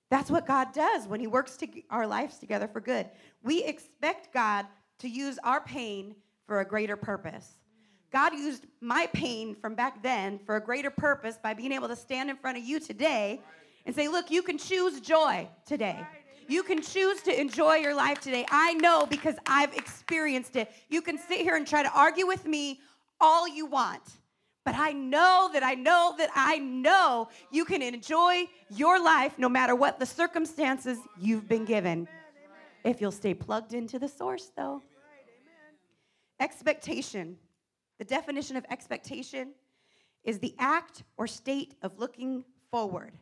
That's 0.10 0.32
what 0.32 0.47
God 0.47 0.73
does 0.73 1.08
when 1.08 1.19
He 1.19 1.27
works 1.27 1.58
to 1.58 1.67
our 1.89 2.08
lives 2.08 2.38
together 2.38 2.67
for 2.67 2.80
good. 2.80 3.10
We 3.43 3.63
expect 3.63 4.34
God 4.34 4.65
to 4.99 5.10
use 5.10 5.38
our 5.43 5.62
pain 5.62 6.15
for 6.45 6.62
a 6.62 6.65
greater 6.65 6.95
purpose. 6.95 7.58
God 8.12 8.34
used 8.34 8.65
my 8.80 9.08
pain 9.12 9.53
from 9.53 9.75
back 9.75 10.01
then 10.01 10.39
for 10.45 10.56
a 10.56 10.62
greater 10.62 10.89
purpose 10.89 11.38
by 11.41 11.53
being 11.53 11.73
able 11.73 11.89
to 11.89 11.95
stand 11.95 12.30
in 12.30 12.38
front 12.38 12.58
of 12.58 12.63
you 12.63 12.80
today 12.80 13.41
and 13.86 13.93
say, 13.93 14.08
Look, 14.08 14.32
you 14.32 14.41
can 14.41 14.58
choose 14.58 15.01
joy 15.01 15.49
today. 15.65 16.06
You 16.48 16.64
can 16.64 16.82
choose 16.82 17.22
to 17.24 17.40
enjoy 17.40 17.76
your 17.76 17.96
life 17.96 18.22
today. 18.22 18.46
I 18.50 18.74
know 18.76 19.06
because 19.06 19.36
I've 19.46 19.74
experienced 19.76 20.56
it. 20.56 20.72
You 20.90 21.02
can 21.02 21.18
sit 21.18 21.42
here 21.42 21.56
and 21.56 21.68
try 21.68 21.84
to 21.84 21.92
argue 21.94 22.26
with 22.26 22.46
me 22.46 22.80
all 23.20 23.48
you 23.48 23.66
want. 23.66 24.04
But 24.64 24.76
I 24.76 24.92
know 24.92 25.50
that 25.54 25.64
I 25.64 25.76
know 25.76 26.16
that 26.18 26.30
I 26.36 26.58
know 26.58 27.30
you 27.52 27.64
can 27.64 27.82
enjoy 27.82 28.48
your 28.70 29.02
life 29.02 29.38
no 29.38 29.48
matter 29.48 29.76
what 29.76 30.00
the 30.00 30.06
circumstances 30.06 30.98
you've 31.20 31.48
been 31.48 31.66
given. 31.66 32.08
If 32.84 33.02
you'll 33.02 33.12
stay 33.12 33.34
plugged 33.34 33.74
into 33.74 34.00
the 34.00 34.08
source, 34.08 34.52
though. 34.56 34.82
Expectation. 36.40 37.38
The 37.98 38.06
definition 38.06 38.56
of 38.56 38.66
expectation 38.70 39.54
is 40.24 40.40
the 40.40 40.54
act 40.60 41.04
or 41.18 41.28
state 41.28 41.76
of 41.82 41.98
looking 41.98 42.44
forward 42.70 43.14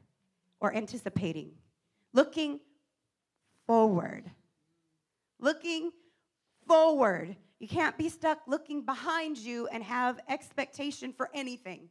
or 0.59 0.75
anticipating. 0.75 1.51
Looking 2.13 2.59
forward. 3.67 4.23
Looking 5.39 5.91
forward. 6.67 7.35
You 7.59 7.67
can't 7.67 7.97
be 7.97 8.09
stuck 8.09 8.39
looking 8.47 8.83
behind 8.83 9.37
you 9.37 9.67
and 9.67 9.83
have 9.83 10.19
expectation 10.27 11.13
for 11.13 11.29
anything. 11.33 11.89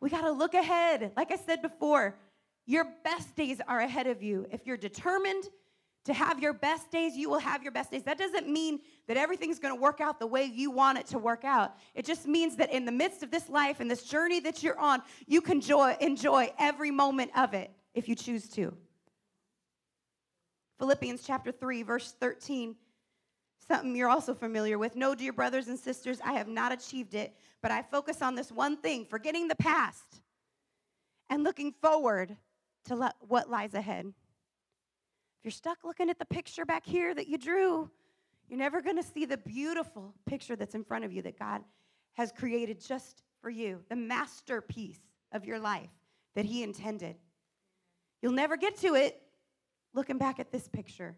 We 0.00 0.10
got 0.10 0.22
to 0.22 0.32
look 0.32 0.54
ahead. 0.54 1.12
Like 1.16 1.32
I 1.32 1.36
said 1.36 1.62
before, 1.62 2.16
your 2.66 2.86
best 3.04 3.34
days 3.36 3.60
are 3.66 3.80
ahead 3.80 4.06
of 4.06 4.22
you. 4.22 4.46
If 4.50 4.66
you're 4.66 4.76
determined 4.76 5.44
to 6.04 6.12
have 6.12 6.40
your 6.40 6.52
best 6.52 6.90
days, 6.90 7.16
you 7.16 7.30
will 7.30 7.38
have 7.38 7.62
your 7.62 7.72
best 7.72 7.90
days. 7.90 8.02
That 8.02 8.18
doesn't 8.18 8.48
mean 8.48 8.80
that 9.06 9.16
everything's 9.16 9.58
going 9.58 9.74
to 9.74 9.80
work 9.80 10.00
out 10.00 10.18
the 10.18 10.26
way 10.26 10.44
you 10.44 10.70
want 10.70 10.98
it 10.98 11.06
to 11.08 11.18
work 11.18 11.44
out. 11.44 11.76
It 11.94 12.04
just 12.04 12.26
means 12.26 12.56
that 12.56 12.70
in 12.70 12.84
the 12.84 12.92
midst 12.92 13.22
of 13.22 13.30
this 13.30 13.48
life 13.48 13.80
and 13.80 13.90
this 13.90 14.02
journey 14.02 14.40
that 14.40 14.62
you're 14.62 14.78
on, 14.78 15.02
you 15.26 15.40
can 15.40 15.56
enjoy, 15.56 15.96
enjoy 16.00 16.52
every 16.58 16.90
moment 16.90 17.30
of 17.36 17.54
it 17.54 17.70
if 17.94 18.08
you 18.08 18.14
choose 18.14 18.48
to. 18.50 18.76
Philippians 20.78 21.22
chapter 21.24 21.52
3, 21.52 21.82
verse 21.82 22.14
13 22.20 22.76
something 23.66 23.96
you're 23.96 24.08
also 24.08 24.34
familiar 24.34 24.78
with. 24.78 24.96
No, 24.96 25.14
dear 25.14 25.32
brothers 25.32 25.68
and 25.68 25.78
sisters, 25.78 26.20
I 26.24 26.34
have 26.34 26.48
not 26.48 26.72
achieved 26.72 27.14
it, 27.14 27.34
but 27.62 27.70
I 27.70 27.82
focus 27.82 28.22
on 28.22 28.34
this 28.34 28.52
one 28.52 28.76
thing 28.76 29.06
forgetting 29.06 29.48
the 29.48 29.56
past 29.56 30.22
and 31.30 31.42
looking 31.42 31.72
forward 31.80 32.36
to 32.86 33.10
what 33.20 33.50
lies 33.50 33.74
ahead. 33.74 34.06
If 34.06 35.44
you're 35.44 35.52
stuck 35.52 35.78
looking 35.84 36.10
at 36.10 36.18
the 36.18 36.26
picture 36.26 36.64
back 36.64 36.84
here 36.84 37.14
that 37.14 37.28
you 37.28 37.38
drew, 37.38 37.90
you're 38.48 38.58
never 38.58 38.82
going 38.82 38.96
to 38.96 39.02
see 39.02 39.24
the 39.24 39.38
beautiful 39.38 40.14
picture 40.26 40.56
that's 40.56 40.74
in 40.74 40.84
front 40.84 41.04
of 41.04 41.12
you 41.12 41.22
that 41.22 41.38
God 41.38 41.62
has 42.14 42.30
created 42.30 42.80
just 42.80 43.22
for 43.40 43.50
you, 43.50 43.80
the 43.88 43.96
masterpiece 43.96 45.00
of 45.32 45.44
your 45.44 45.58
life 45.58 45.90
that 46.34 46.44
He 46.44 46.62
intended. 46.62 47.16
You'll 48.20 48.32
never 48.32 48.56
get 48.56 48.76
to 48.78 48.94
it 48.94 49.20
looking 49.94 50.18
back 50.18 50.38
at 50.38 50.50
this 50.50 50.68
picture. 50.68 51.16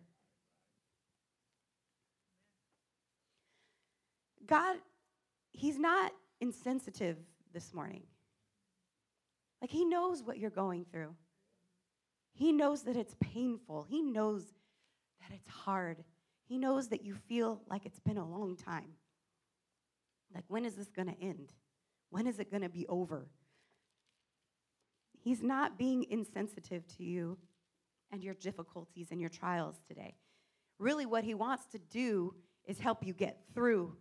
God, 4.47 4.77
He's 5.53 5.79
not 5.79 6.13
insensitive 6.41 7.17
this 7.53 7.73
morning. 7.73 8.03
Like, 9.61 9.71
He 9.71 9.85
knows 9.85 10.23
what 10.23 10.39
you're 10.39 10.51
going 10.51 10.85
through. 10.85 11.15
He 12.35 12.53
knows 12.53 12.83
that 12.83 12.97
it's 12.97 13.17
painful. 13.19 13.87
He 13.89 14.03
knows 14.03 14.45
that 15.21 15.35
it's 15.35 15.49
hard. 15.49 16.05
He 16.47 16.59
knows 16.59 16.89
that 16.89 17.03
you 17.03 17.15
feel 17.15 17.63
like 17.69 17.87
it's 17.87 17.99
been 17.99 18.19
a 18.19 18.29
long 18.29 18.57
time. 18.57 18.91
Like, 20.35 20.45
when 20.49 20.67
is 20.67 20.75
this 20.75 20.91
going 20.91 21.09
to 21.09 21.21
end? 21.21 21.55
When 22.11 22.27
is 22.27 22.39
it 22.39 22.51
going 22.51 22.63
to 22.63 22.69
be 22.69 22.87
over? 22.89 23.31
He's 25.19 25.43
not 25.43 25.79
being 25.79 26.05
insensitive 26.11 26.87
to 26.99 27.03
you 27.03 27.39
and 28.13 28.23
your 28.23 28.35
difficulties 28.35 29.09
and 29.11 29.21
your 29.21 29.31
trials 29.31 29.77
today. 29.87 30.15
Really, 30.79 31.07
what 31.07 31.25
He 31.25 31.35
wants 31.35 31.67
to 31.67 31.79
do 31.79 32.35
is 32.67 32.79
help 32.79 33.07
you 33.07 33.13
get 33.13 33.41
through 33.55 33.97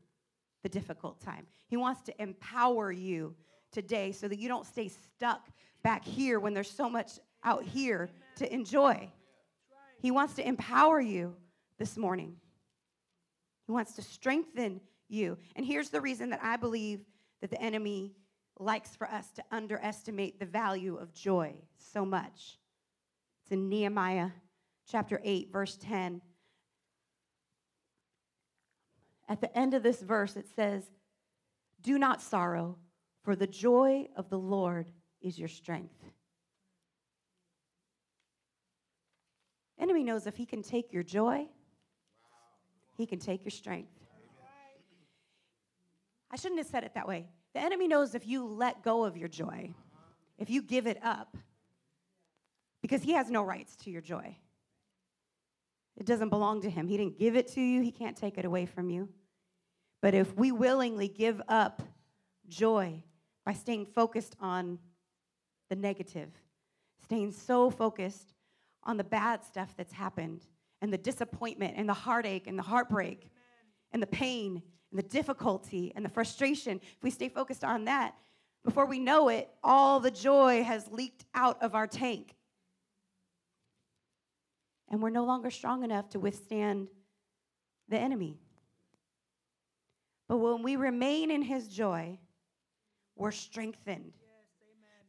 the 0.63 0.69
difficult 0.69 1.21
time. 1.21 1.45
He 1.67 1.77
wants 1.77 2.01
to 2.03 2.21
empower 2.21 2.91
you 2.91 3.35
today 3.71 4.11
so 4.11 4.27
that 4.27 4.39
you 4.39 4.47
don't 4.47 4.65
stay 4.65 4.87
stuck 4.87 5.47
back 5.83 6.03
here 6.03 6.39
when 6.39 6.53
there's 6.53 6.71
so 6.71 6.89
much 6.89 7.19
out 7.43 7.63
here 7.63 8.09
to 8.37 8.51
enjoy. 8.51 9.11
He 10.01 10.11
wants 10.11 10.33
to 10.35 10.47
empower 10.47 10.99
you 10.99 11.35
this 11.77 11.97
morning. 11.97 12.35
He 13.65 13.71
wants 13.71 13.93
to 13.93 14.01
strengthen 14.01 14.81
you. 15.07 15.37
And 15.55 15.65
here's 15.65 15.89
the 15.89 16.01
reason 16.01 16.29
that 16.31 16.41
I 16.43 16.57
believe 16.57 17.01
that 17.41 17.49
the 17.49 17.61
enemy 17.61 18.15
likes 18.59 18.95
for 18.95 19.07
us 19.07 19.29
to 19.31 19.43
underestimate 19.51 20.39
the 20.39 20.45
value 20.45 20.95
of 20.95 21.13
joy 21.13 21.55
so 21.77 22.05
much. 22.05 22.57
It's 23.45 23.51
in 23.51 23.69
Nehemiah 23.69 24.31
chapter 24.89 25.21
8, 25.23 25.51
verse 25.51 25.77
10. 25.79 26.19
At 29.29 29.39
the 29.39 29.55
end 29.55 29.75
of 29.75 29.83
this 29.83 30.01
verse, 30.01 30.35
it 30.35 30.47
says, 30.55 30.89
Do 31.83 31.99
not 31.99 32.23
sorrow, 32.23 32.79
for 33.21 33.35
the 33.35 33.45
joy 33.45 34.07
of 34.15 34.31
the 34.31 34.39
Lord 34.39 34.89
is 35.21 35.37
your 35.37 35.47
strength. 35.47 35.93
Enemy 39.77 40.03
knows 40.03 40.25
if 40.25 40.37
he 40.37 40.47
can 40.47 40.63
take 40.63 40.91
your 40.91 41.03
joy, 41.03 41.45
he 42.97 43.05
can 43.05 43.19
take 43.19 43.45
your 43.45 43.51
strength. 43.51 43.93
I 46.31 46.35
shouldn't 46.35 46.59
have 46.59 46.67
said 46.67 46.83
it 46.83 46.95
that 46.95 47.07
way. 47.07 47.27
The 47.53 47.59
enemy 47.61 47.87
knows 47.87 48.15
if 48.15 48.25
you 48.25 48.43
let 48.43 48.81
go 48.81 49.05
of 49.05 49.15
your 49.15 49.29
joy, 49.29 49.71
if 50.39 50.49
you 50.49 50.63
give 50.63 50.87
it 50.87 50.97
up, 51.03 51.37
because 52.85 53.01
he 53.01 53.13
has 53.13 53.31
no 53.31 53.41
rights 53.41 53.75
to 53.75 53.89
your 53.89 53.99
joy. 53.99 54.37
It 55.97 56.05
doesn't 56.05 56.29
belong 56.29 56.61
to 56.61 56.69
him. 56.69 56.87
He 56.87 56.97
didn't 56.97 57.17
give 57.17 57.35
it 57.35 57.47
to 57.53 57.61
you, 57.61 57.81
he 57.81 57.91
can't 57.91 58.15
take 58.15 58.37
it 58.37 58.45
away 58.45 58.67
from 58.67 58.91
you. 58.91 59.09
But 60.03 60.13
if 60.13 60.37
we 60.37 60.51
willingly 60.51 61.07
give 61.07 61.41
up 61.47 61.81
joy 62.47 63.01
by 63.43 63.53
staying 63.53 63.87
focused 63.87 64.35
on 64.39 64.77
the 65.67 65.75
negative, 65.75 66.29
staying 67.03 67.31
so 67.31 67.71
focused 67.71 68.35
on 68.83 68.97
the 68.97 69.03
bad 69.03 69.43
stuff 69.43 69.73
that's 69.75 69.93
happened, 69.93 70.45
and 70.79 70.93
the 70.93 70.97
disappointment, 70.99 71.73
and 71.77 71.89
the 71.89 71.93
heartache, 71.93 72.45
and 72.45 72.55
the 72.55 72.61
heartbreak, 72.61 73.31
and 73.93 74.03
the 74.03 74.05
pain, 74.05 74.61
and 74.91 74.99
the 74.99 75.07
difficulty, 75.09 75.91
and 75.95 76.05
the 76.05 76.09
frustration, 76.09 76.79
if 76.83 77.01
we 77.01 77.09
stay 77.09 77.29
focused 77.29 77.63
on 77.63 77.85
that, 77.85 78.13
before 78.63 78.85
we 78.85 78.99
know 78.99 79.29
it, 79.29 79.49
all 79.63 79.99
the 79.99 80.11
joy 80.11 80.61
has 80.61 80.87
leaked 80.91 81.25
out 81.33 81.63
of 81.63 81.73
our 81.73 81.87
tank. 81.87 82.35
And 84.95 85.03
we're 85.03 85.09
no 85.09 85.25
longer 85.25 85.51
strong 85.51 85.83
enough 85.83 86.07
to 86.11 86.21
withstand 86.21 86.87
the 87.89 87.99
enemy. 87.99 88.39
But 90.29 90.37
when 90.37 90.63
we 90.63 90.77
remain 90.77 91.31
in 91.31 91.41
his 91.41 91.67
joy, 91.67 92.17
we're 93.17 93.33
strengthened. 93.33 94.13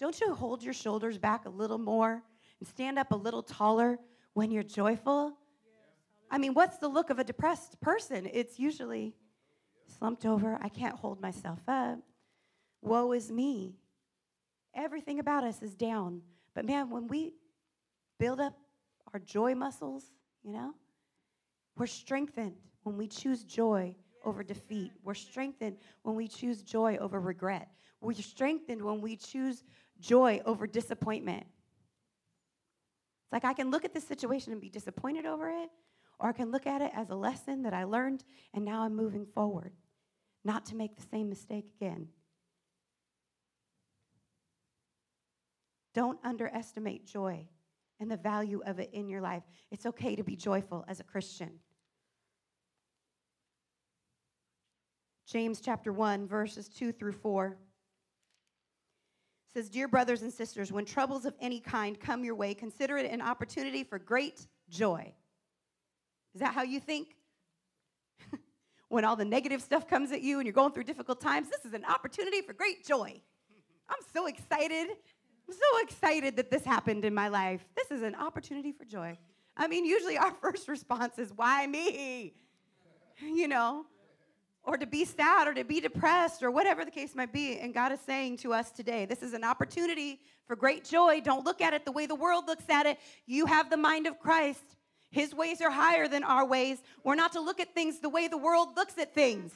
Don't 0.00 0.20
you 0.20 0.34
hold 0.34 0.64
your 0.64 0.74
shoulders 0.74 1.18
back 1.18 1.46
a 1.46 1.48
little 1.48 1.78
more 1.78 2.20
and 2.58 2.68
stand 2.68 2.98
up 2.98 3.12
a 3.12 3.14
little 3.14 3.44
taller 3.44 3.96
when 4.32 4.50
you're 4.50 4.64
joyful? 4.64 5.34
I 6.32 6.38
mean, 6.38 6.52
what's 6.52 6.78
the 6.78 6.88
look 6.88 7.10
of 7.10 7.20
a 7.20 7.24
depressed 7.24 7.80
person? 7.80 8.28
It's 8.32 8.58
usually 8.58 9.14
slumped 10.00 10.26
over. 10.26 10.58
I 10.60 10.68
can't 10.68 10.96
hold 10.96 11.20
myself 11.20 11.60
up. 11.68 12.00
Woe 12.82 13.12
is 13.12 13.30
me. 13.30 13.76
Everything 14.74 15.20
about 15.20 15.44
us 15.44 15.62
is 15.62 15.76
down. 15.76 16.22
But 16.56 16.64
man, 16.64 16.90
when 16.90 17.06
we 17.06 17.34
build 18.18 18.40
up 18.40 18.58
our 19.16 19.20
joy 19.20 19.54
muscles, 19.54 20.12
you 20.42 20.52
know, 20.52 20.74
we're 21.78 21.86
strengthened 21.86 22.56
when 22.82 22.98
we 22.98 23.08
choose 23.08 23.44
joy 23.44 23.96
over 24.26 24.42
defeat. 24.42 24.92
We're 25.02 25.14
strengthened 25.14 25.78
when 26.02 26.16
we 26.16 26.28
choose 26.28 26.60
joy 26.60 26.98
over 27.00 27.18
regret. 27.18 27.70
We're 28.02 28.12
strengthened 28.12 28.82
when 28.82 29.00
we 29.00 29.16
choose 29.16 29.64
joy 30.00 30.42
over 30.44 30.66
disappointment. 30.66 31.46
It's 33.24 33.32
like 33.32 33.46
I 33.46 33.54
can 33.54 33.70
look 33.70 33.86
at 33.86 33.94
this 33.94 34.06
situation 34.06 34.52
and 34.52 34.60
be 34.60 34.68
disappointed 34.68 35.24
over 35.24 35.48
it, 35.48 35.70
or 36.20 36.28
I 36.28 36.32
can 36.32 36.50
look 36.50 36.66
at 36.66 36.82
it 36.82 36.90
as 36.94 37.08
a 37.08 37.16
lesson 37.16 37.62
that 37.62 37.72
I 37.72 37.84
learned 37.84 38.22
and 38.52 38.66
now 38.66 38.82
I'm 38.82 38.94
moving 38.94 39.24
forward, 39.24 39.72
not 40.44 40.66
to 40.66 40.76
make 40.76 40.94
the 40.94 41.06
same 41.10 41.30
mistake 41.30 41.64
again. 41.80 42.08
Don't 45.94 46.18
underestimate 46.22 47.06
joy 47.06 47.46
and 48.00 48.10
the 48.10 48.16
value 48.16 48.62
of 48.66 48.78
it 48.78 48.90
in 48.92 49.08
your 49.08 49.20
life. 49.20 49.42
It's 49.70 49.86
okay 49.86 50.16
to 50.16 50.22
be 50.22 50.36
joyful 50.36 50.84
as 50.88 51.00
a 51.00 51.04
Christian. 51.04 51.50
James 55.26 55.60
chapter 55.60 55.92
1, 55.92 56.28
verses 56.28 56.68
2 56.68 56.92
through 56.92 57.12
4 57.12 57.56
says, 59.54 59.68
Dear 59.68 59.88
brothers 59.88 60.22
and 60.22 60.32
sisters, 60.32 60.70
when 60.70 60.84
troubles 60.84 61.24
of 61.24 61.34
any 61.40 61.58
kind 61.60 61.98
come 61.98 62.24
your 62.24 62.34
way, 62.34 62.54
consider 62.54 62.96
it 62.96 63.10
an 63.10 63.20
opportunity 63.20 63.82
for 63.82 63.98
great 63.98 64.46
joy. 64.68 65.12
Is 66.34 66.40
that 66.40 66.54
how 66.54 66.62
you 66.62 66.78
think? 66.78 67.16
when 68.88 69.04
all 69.04 69.16
the 69.16 69.24
negative 69.24 69.62
stuff 69.62 69.88
comes 69.88 70.12
at 70.12 70.22
you 70.22 70.38
and 70.38 70.46
you're 70.46 70.52
going 70.52 70.72
through 70.72 70.84
difficult 70.84 71.20
times, 71.20 71.48
this 71.48 71.64
is 71.64 71.72
an 71.72 71.84
opportunity 71.86 72.42
for 72.42 72.52
great 72.52 72.86
joy. 72.86 73.20
I'm 73.88 73.96
so 74.12 74.26
excited. 74.26 74.88
I'm 75.48 75.54
so 75.54 75.82
excited 75.82 76.36
that 76.36 76.50
this 76.50 76.64
happened 76.64 77.04
in 77.04 77.14
my 77.14 77.28
life. 77.28 77.64
This 77.76 77.90
is 77.90 78.02
an 78.02 78.14
opportunity 78.14 78.72
for 78.72 78.84
joy. 78.84 79.16
I 79.56 79.68
mean, 79.68 79.84
usually 79.84 80.18
our 80.18 80.32
first 80.40 80.68
response 80.68 81.18
is, 81.18 81.32
Why 81.34 81.66
me? 81.66 82.34
You 83.22 83.48
know, 83.48 83.86
or 84.66 84.76
to 84.76 84.86
be 84.86 85.04
sad 85.04 85.46
or 85.46 85.54
to 85.54 85.64
be 85.64 85.80
depressed 85.80 86.42
or 86.42 86.50
whatever 86.50 86.84
the 86.84 86.90
case 86.90 87.14
might 87.14 87.32
be. 87.32 87.58
And 87.58 87.72
God 87.72 87.92
is 87.92 88.00
saying 88.00 88.38
to 88.38 88.52
us 88.52 88.70
today, 88.70 89.06
this 89.06 89.22
is 89.22 89.32
an 89.32 89.44
opportunity 89.44 90.20
for 90.46 90.56
great 90.56 90.84
joy. 90.84 91.20
Don't 91.20 91.44
look 91.44 91.60
at 91.60 91.72
it 91.72 91.84
the 91.84 91.92
way 91.92 92.06
the 92.06 92.16
world 92.16 92.44
looks 92.46 92.68
at 92.68 92.84
it. 92.84 92.98
You 93.26 93.46
have 93.46 93.70
the 93.70 93.76
mind 93.76 94.06
of 94.06 94.18
Christ. 94.18 94.64
His 95.10 95.32
ways 95.34 95.62
are 95.62 95.70
higher 95.70 96.08
than 96.08 96.24
our 96.24 96.44
ways. 96.44 96.82
We're 97.04 97.14
not 97.14 97.32
to 97.32 97.40
look 97.40 97.60
at 97.60 97.74
things 97.74 98.00
the 98.00 98.08
way 98.08 98.26
the 98.26 98.36
world 98.36 98.70
looks 98.76 98.98
at 98.98 99.14
things. 99.14 99.52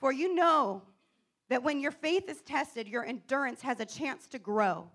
For 0.00 0.12
you 0.12 0.34
know 0.34 0.82
that 1.54 1.62
when 1.62 1.78
your 1.78 1.92
faith 1.92 2.28
is 2.28 2.42
tested, 2.42 2.88
your 2.88 3.04
endurance 3.04 3.62
has 3.62 3.78
a 3.78 3.86
chance 3.86 4.26
to 4.26 4.40
grow. 4.40 4.90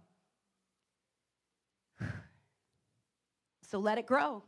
So 3.62 3.80
let 3.80 3.98
it 3.98 4.06
grow. 4.06 4.44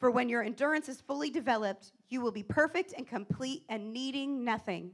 For 0.00 0.10
when 0.10 0.28
your 0.28 0.42
endurance 0.42 0.88
is 0.88 1.00
fully 1.00 1.30
developed, 1.30 1.92
you 2.08 2.20
will 2.22 2.32
be 2.32 2.42
perfect 2.42 2.92
and 2.96 3.06
complete 3.06 3.62
and 3.68 3.92
needing 3.92 4.42
nothing. 4.42 4.92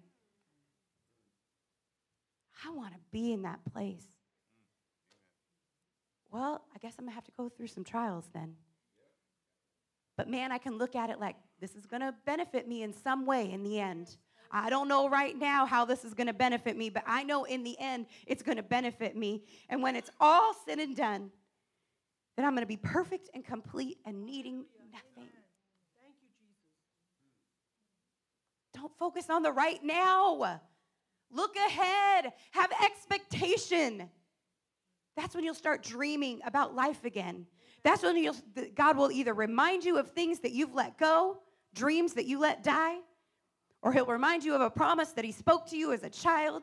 I 2.67 2.73
want 2.73 2.93
to 2.93 3.01
be 3.11 3.33
in 3.33 3.43
that 3.43 3.61
place. 3.73 4.05
Well, 6.31 6.63
I 6.75 6.79
guess 6.81 6.97
I'm 6.99 7.05
going 7.05 7.13
to 7.13 7.15
have 7.15 7.25
to 7.25 7.33
go 7.39 7.49
through 7.49 7.69
some 7.69 7.85
trials 7.85 8.25
then. 8.35 8.57
But 10.19 10.29
man, 10.29 10.53
I 10.53 10.59
can 10.59 10.77
look 10.77 10.95
at 10.95 11.09
it 11.09 11.21
like 11.21 11.37
this 11.61 11.75
is 11.75 11.87
going 11.87 12.03
to 12.03 12.13
benefit 12.27 12.69
me 12.69 12.83
in 12.83 12.93
some 12.93 13.25
way 13.25 13.51
in 13.51 13.63
the 13.63 13.81
end. 13.81 14.17
I 14.53 14.69
don't 14.69 14.87
know 14.87 15.09
right 15.09 15.37
now 15.37 15.65
how 15.65 15.87
this 15.87 16.05
is 16.05 16.13
going 16.13 16.27
to 16.27 16.35
benefit 16.35 16.77
me, 16.77 16.91
but 16.91 17.03
I 17.07 17.23
know 17.25 17.45
in 17.45 17.65
the 17.65 17.75
end 17.79 18.07
it's 18.27 18.43
going 18.43 18.57
to 18.57 18.63
benefit 18.63 19.17
me. 19.17 19.45
And 19.71 19.83
when 19.83 19.97
it's 19.97 20.11
all 20.21 20.55
said 20.67 20.79
and 20.79 20.95
done, 20.95 21.31
then 22.37 22.45
I'm 22.45 22.53
going 22.53 22.63
to 22.63 22.67
be 22.67 22.77
perfect 22.77 23.31
and 23.35 23.45
complete 23.45 23.99
and 24.05 24.27
needing 24.27 24.65
nothing. 24.93 25.31
Thank 25.99 26.15
you, 26.21 26.29
Jesus. 26.39 26.61
Don't 28.75 28.93
focus 28.99 29.31
on 29.31 29.43
the 29.43 29.53
right 29.53 29.83
now. 29.83 30.61
Look 31.31 31.57
ahead. 31.57 32.33
Have 32.51 32.71
expectation. 32.85 34.11
That's 35.17 35.35
when 35.35 35.45
you'll 35.45 35.55
start 35.55 35.83
dreaming 35.83 36.41
about 36.45 36.75
life 36.75 37.05
again. 37.05 37.47
That's 37.85 38.03
when 38.03 38.17
you'll, 38.17 38.37
God 38.75 38.97
will 38.99 39.11
either 39.11 39.33
remind 39.33 39.85
you 39.85 39.99
of 39.99 40.11
things 40.11 40.41
that 40.41 40.53
you've 40.53 40.75
let 40.75 40.99
go, 40.99 41.39
dreams 41.75 42.15
that 42.15 42.27
you 42.27 42.39
let 42.39 42.63
die, 42.63 42.97
or 43.83 43.93
He'll 43.93 44.07
remind 44.07 44.45
you 44.45 44.55
of 44.55 44.61
a 44.61 44.71
promise 44.71 45.11
that 45.13 45.25
He 45.25 45.33
spoke 45.33 45.67
to 45.69 45.77
you 45.77 45.93
as 45.93 46.03
a 46.03 46.11
child 46.11 46.63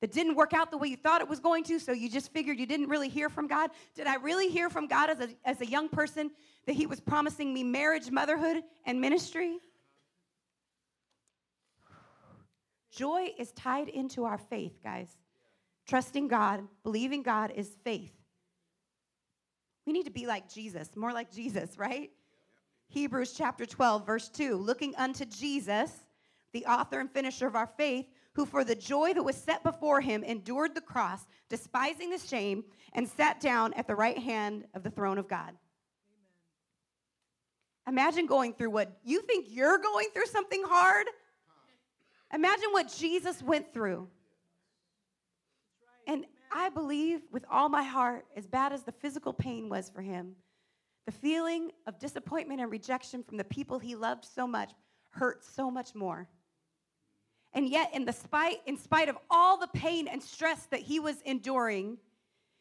that 0.00 0.12
didn't 0.12 0.34
work 0.34 0.52
out 0.52 0.70
the 0.70 0.76
way 0.76 0.88
you 0.88 0.96
thought 0.96 1.20
it 1.20 1.28
was 1.28 1.40
going 1.40 1.64
to, 1.64 1.78
so 1.78 1.92
you 1.92 2.10
just 2.10 2.32
figured 2.32 2.58
you 2.58 2.66
didn't 2.66 2.88
really 2.88 3.08
hear 3.08 3.28
from 3.28 3.46
God? 3.46 3.70
Did 3.94 4.06
I 4.06 4.16
really 4.16 4.48
hear 4.48 4.68
from 4.68 4.86
God 4.86 5.10
as 5.10 5.20
a, 5.20 5.28
as 5.44 5.60
a 5.60 5.66
young 5.66 5.88
person 5.88 6.30
that 6.66 6.74
He 6.74 6.86
was 6.86 7.00
promising 7.00 7.52
me 7.54 7.62
marriage, 7.62 8.10
motherhood, 8.10 8.62
and 8.84 9.00
ministry? 9.00 9.58
Joy 12.90 13.34
is 13.38 13.52
tied 13.52 13.88
into 13.88 14.24
our 14.24 14.38
faith, 14.38 14.78
guys. 14.82 15.08
Trusting 15.86 16.28
God, 16.28 16.62
believing 16.82 17.22
God 17.22 17.52
is 17.54 17.76
faith. 17.84 18.12
We 19.86 19.92
need 19.92 20.06
to 20.06 20.10
be 20.10 20.26
like 20.26 20.52
Jesus, 20.52 20.96
more 20.96 21.12
like 21.12 21.30
Jesus, 21.30 21.78
right? 21.78 22.10
Hebrews 22.88 23.34
chapter 23.36 23.66
12, 23.66 24.06
verse 24.06 24.28
2 24.28 24.56
looking 24.56 24.94
unto 24.96 25.24
Jesus, 25.24 25.92
the 26.52 26.66
author 26.66 27.00
and 27.00 27.10
finisher 27.10 27.46
of 27.46 27.56
our 27.56 27.70
faith 27.76 28.06
who 28.34 28.44
for 28.44 28.64
the 28.64 28.74
joy 28.74 29.14
that 29.14 29.22
was 29.22 29.36
set 29.36 29.62
before 29.62 30.00
him 30.00 30.22
endured 30.22 30.74
the 30.74 30.80
cross, 30.80 31.26
despising 31.48 32.10
the 32.10 32.18
shame, 32.18 32.64
and 32.92 33.08
sat 33.08 33.40
down 33.40 33.72
at 33.74 33.86
the 33.86 33.94
right 33.94 34.18
hand 34.18 34.64
of 34.74 34.82
the 34.82 34.90
throne 34.90 35.18
of 35.18 35.28
God. 35.28 35.54
Imagine 37.88 38.26
going 38.26 38.52
through 38.52 38.70
what 38.70 38.98
you 39.04 39.22
think 39.22 39.46
you're 39.48 39.78
going 39.78 40.08
through 40.12 40.26
something 40.26 40.62
hard. 40.66 41.06
Imagine 42.34 42.72
what 42.72 42.92
Jesus 42.92 43.42
went 43.42 43.72
through. 43.72 44.08
And 46.06 46.26
I 46.52 46.68
believe 46.68 47.20
with 47.32 47.44
all 47.50 47.68
my 47.68 47.82
heart, 47.82 48.26
as 48.36 48.46
bad 48.46 48.72
as 48.72 48.82
the 48.82 48.92
physical 48.92 49.32
pain 49.32 49.68
was 49.68 49.88
for 49.88 50.02
him, 50.02 50.34
the 51.06 51.12
feeling 51.12 51.70
of 51.86 51.98
disappointment 51.98 52.60
and 52.60 52.70
rejection 52.70 53.22
from 53.22 53.36
the 53.36 53.44
people 53.44 53.78
he 53.78 53.94
loved 53.94 54.24
so 54.24 54.46
much 54.46 54.72
hurt 55.10 55.44
so 55.44 55.70
much 55.70 55.94
more. 55.94 56.28
And 57.56 57.66
yet, 57.70 57.94
in, 57.94 58.04
the 58.04 58.12
spite, 58.12 58.60
in 58.66 58.76
spite 58.76 59.08
of 59.08 59.16
all 59.30 59.56
the 59.56 59.66
pain 59.68 60.08
and 60.08 60.22
stress 60.22 60.66
that 60.66 60.80
he 60.80 61.00
was 61.00 61.16
enduring, 61.24 61.96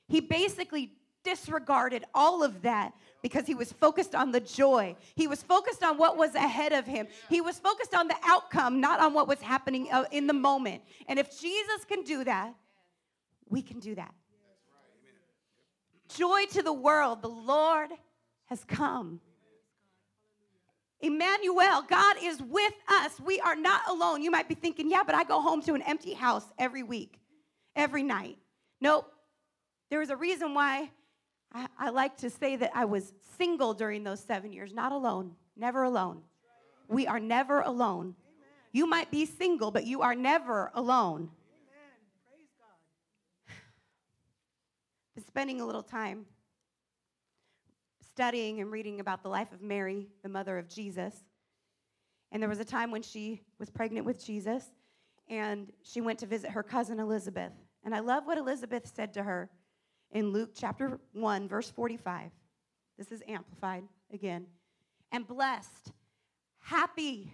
he 0.08 0.22
basically 0.22 0.94
disregarded 1.22 2.06
all 2.14 2.44
of 2.44 2.62
that 2.62 2.94
because 3.22 3.46
he 3.46 3.56
was 3.56 3.74
focused 3.74 4.16
on 4.16 4.32
the 4.32 4.40
joy. 4.40 4.96
He 5.16 5.28
was 5.28 5.44
focused 5.44 5.84
on 5.84 5.98
what 5.98 6.16
was 6.16 6.34
ahead 6.34 6.72
of 6.72 6.86
him. 6.86 7.08
He 7.28 7.42
was 7.42 7.60
focused 7.60 7.94
on 7.94 8.08
the 8.08 8.16
outcome, 8.24 8.80
not 8.80 9.02
on 9.02 9.14
what 9.14 9.28
was 9.28 9.42
happening 9.42 9.90
uh, 9.92 10.06
in 10.12 10.28
the 10.28 10.34
moment. 10.34 10.82
And 11.10 11.20
if 11.20 11.30
Jesus 11.42 11.84
can 11.86 12.04
do 12.04 12.24
that, 12.24 12.56
we 13.50 13.62
can 13.62 13.82
do 13.82 13.96
that. 13.96 14.14
Joy 16.08 16.46
to 16.52 16.64
the 16.64 16.72
world, 16.72 17.22
the 17.22 17.28
Lord 17.28 17.90
has 18.46 18.64
come. 18.64 19.20
Emmanuel, 21.02 21.84
God 21.88 22.16
is 22.22 22.42
with 22.42 22.74
us. 22.88 23.20
We 23.20 23.40
are 23.42 23.56
not 23.56 23.82
alone. 23.90 24.22
You 24.22 24.32
might 24.32 24.48
be 24.48 24.56
thinking, 24.56 24.90
yeah, 24.90 25.04
but 25.06 25.16
I 25.16 25.24
go 25.24 25.42
home 25.42 25.62
to 25.64 25.74
an 25.74 25.82
empty 25.82 26.14
house 26.14 26.46
every 26.58 26.84
week, 26.84 27.20
every 27.76 28.04
night. 28.04 28.38
Nope. 28.82 29.12
There 29.90 30.00
was 30.00 30.10
a 30.10 30.16
reason 30.16 30.54
why 30.54 30.90
I, 31.54 31.68
I 31.78 31.90
like 31.90 32.18
to 32.18 32.30
say 32.30 32.56
that 32.56 32.72
I 32.74 32.86
was 32.86 33.14
single 33.38 33.74
during 33.74 34.04
those 34.04 34.20
seven 34.20 34.52
years, 34.52 34.74
not 34.74 34.92
alone, 34.92 35.32
never 35.56 35.84
alone. 35.84 36.22
We 36.88 37.08
are 37.08 37.20
never 37.20 37.62
alone. 37.62 38.16
You 38.72 38.88
might 38.88 39.12
be 39.12 39.26
single, 39.26 39.72
but 39.72 39.86
you 39.86 40.02
are 40.02 40.16
never 40.16 40.72
alone. 40.74 41.30
Been 45.16 45.26
spending 45.26 45.62
a 45.62 45.66
little 45.66 45.84
time 45.84 46.26
studying 48.16 48.62
and 48.62 48.72
reading 48.72 49.02
about 49.02 49.22
the 49.24 49.28
life 49.28 49.52
of 49.52 49.62
Mary, 49.62 50.08
the 50.24 50.30
mother 50.30 50.58
of 50.58 50.70
Jesus. 50.70 51.26
And 52.32 52.42
there 52.42 52.48
was 52.48 52.62
a 52.62 52.66
time 52.66 52.90
when 52.90 53.02
she 53.02 53.42
was 53.60 53.70
pregnant 53.70 54.06
with 54.06 54.26
Jesus 54.26 54.64
and 55.30 55.70
she 55.84 56.00
went 56.00 56.20
to 56.20 56.26
visit 56.26 56.52
her 56.52 56.64
cousin 56.64 57.02
Elizabeth. 57.02 57.52
And 57.84 57.94
I 57.94 58.00
love 58.00 58.26
what 58.26 58.38
Elizabeth 58.38 58.90
said 58.96 59.14
to 59.16 59.24
her 59.24 59.50
in 60.12 60.30
Luke 60.30 60.52
chapter 60.56 60.98
1, 61.12 61.50
verse 61.50 61.70
45. 61.70 62.32
This 62.98 63.12
is 63.12 63.22
amplified 63.28 63.84
again. 64.14 64.46
And 65.12 65.28
blessed, 65.28 65.92
happy, 66.60 67.34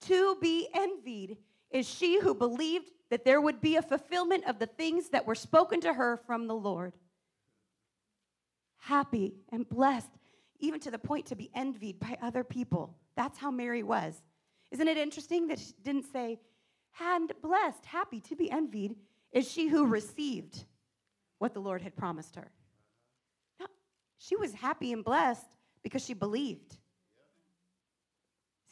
to 0.00 0.36
be 0.40 0.66
envied 0.74 1.36
is 1.70 1.88
she 1.88 2.18
who 2.18 2.34
believed 2.34 2.90
that 3.08 3.24
there 3.24 3.40
would 3.40 3.60
be 3.60 3.76
a 3.76 3.82
fulfillment 3.82 4.48
of 4.48 4.58
the 4.58 4.66
things 4.66 5.10
that 5.10 5.28
were 5.28 5.36
spoken 5.36 5.80
to 5.82 5.94
her 5.94 6.16
from 6.26 6.48
the 6.48 6.56
Lord 6.56 6.92
happy 8.80 9.34
and 9.50 9.68
blessed, 9.68 10.10
even 10.58 10.80
to 10.80 10.90
the 10.90 10.98
point 10.98 11.26
to 11.26 11.36
be 11.36 11.50
envied 11.54 12.00
by 12.00 12.18
other 12.20 12.44
people. 12.44 12.96
That's 13.16 13.38
how 13.38 13.50
Mary 13.50 13.82
was. 13.82 14.20
Isn't 14.70 14.88
it 14.88 14.98
interesting 14.98 15.48
that 15.48 15.58
she 15.58 15.72
didn't 15.82 16.06
say, 16.12 16.38
and 17.00 17.32
blessed, 17.40 17.84
happy 17.86 18.20
to 18.20 18.36
be 18.36 18.50
envied 18.50 18.96
is 19.32 19.50
she 19.50 19.68
who 19.68 19.86
received 19.86 20.64
what 21.38 21.54
the 21.54 21.60
Lord 21.60 21.82
had 21.82 21.96
promised 21.96 22.36
her? 22.36 22.50
No, 23.58 23.66
she 24.18 24.36
was 24.36 24.52
happy 24.52 24.92
and 24.92 25.04
blessed 25.04 25.46
because 25.82 26.04
she 26.04 26.14
believed. 26.14 26.76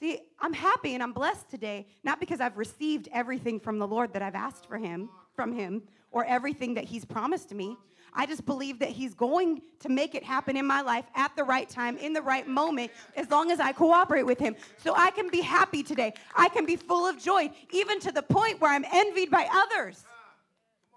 See, 0.01 0.21
I'm 0.41 0.53
happy 0.53 0.95
and 0.95 1.03
I'm 1.03 1.13
blessed 1.13 1.49
today, 1.49 1.87
not 2.05 2.21
because 2.21 2.41
I've 2.41 2.57
received 2.57 3.09
everything 3.13 3.59
from 3.59 3.79
the 3.79 3.87
Lord 3.87 4.13
that 4.13 4.23
I've 4.23 4.35
asked 4.35 4.67
for 4.67 4.79
him, 4.79 5.11
from 5.35 5.53
him, 5.53 5.83
or 6.11 6.25
everything 6.25 6.75
that 6.75 6.85
he's 6.85 7.05
promised 7.05 7.53
me. 7.53 7.77
I 8.15 8.27
just 8.27 8.45
believe 8.47 8.79
that 8.81 8.91
He's 8.91 9.15
going 9.15 9.63
to 9.81 9.89
make 9.89 10.15
it 10.15 10.23
happen 10.23 10.57
in 10.57 10.67
my 10.67 10.81
life 10.81 11.05
at 11.15 11.35
the 11.37 11.45
right 11.45 11.69
time, 11.69 11.97
in 11.99 12.13
the 12.13 12.23
right 12.23 12.47
moment, 12.47 12.91
as 13.17 13.31
long 13.31 13.51
as 13.51 13.61
I 13.61 13.73
cooperate 13.73 14.25
with 14.25 14.39
Him. 14.39 14.57
So 14.79 14.95
I 14.95 15.11
can 15.11 15.31
be 15.31 15.41
happy 15.41 15.83
today. 15.83 16.15
I 16.35 16.49
can 16.49 16.67
be 16.67 16.77
full 16.77 17.07
of 17.07 17.19
joy, 17.19 17.51
even 17.71 18.01
to 18.01 18.13
the 18.13 18.23
point 18.23 18.61
where 18.61 18.73
I'm 18.73 18.85
envied 18.93 19.31
by 19.31 19.49
others 19.53 20.05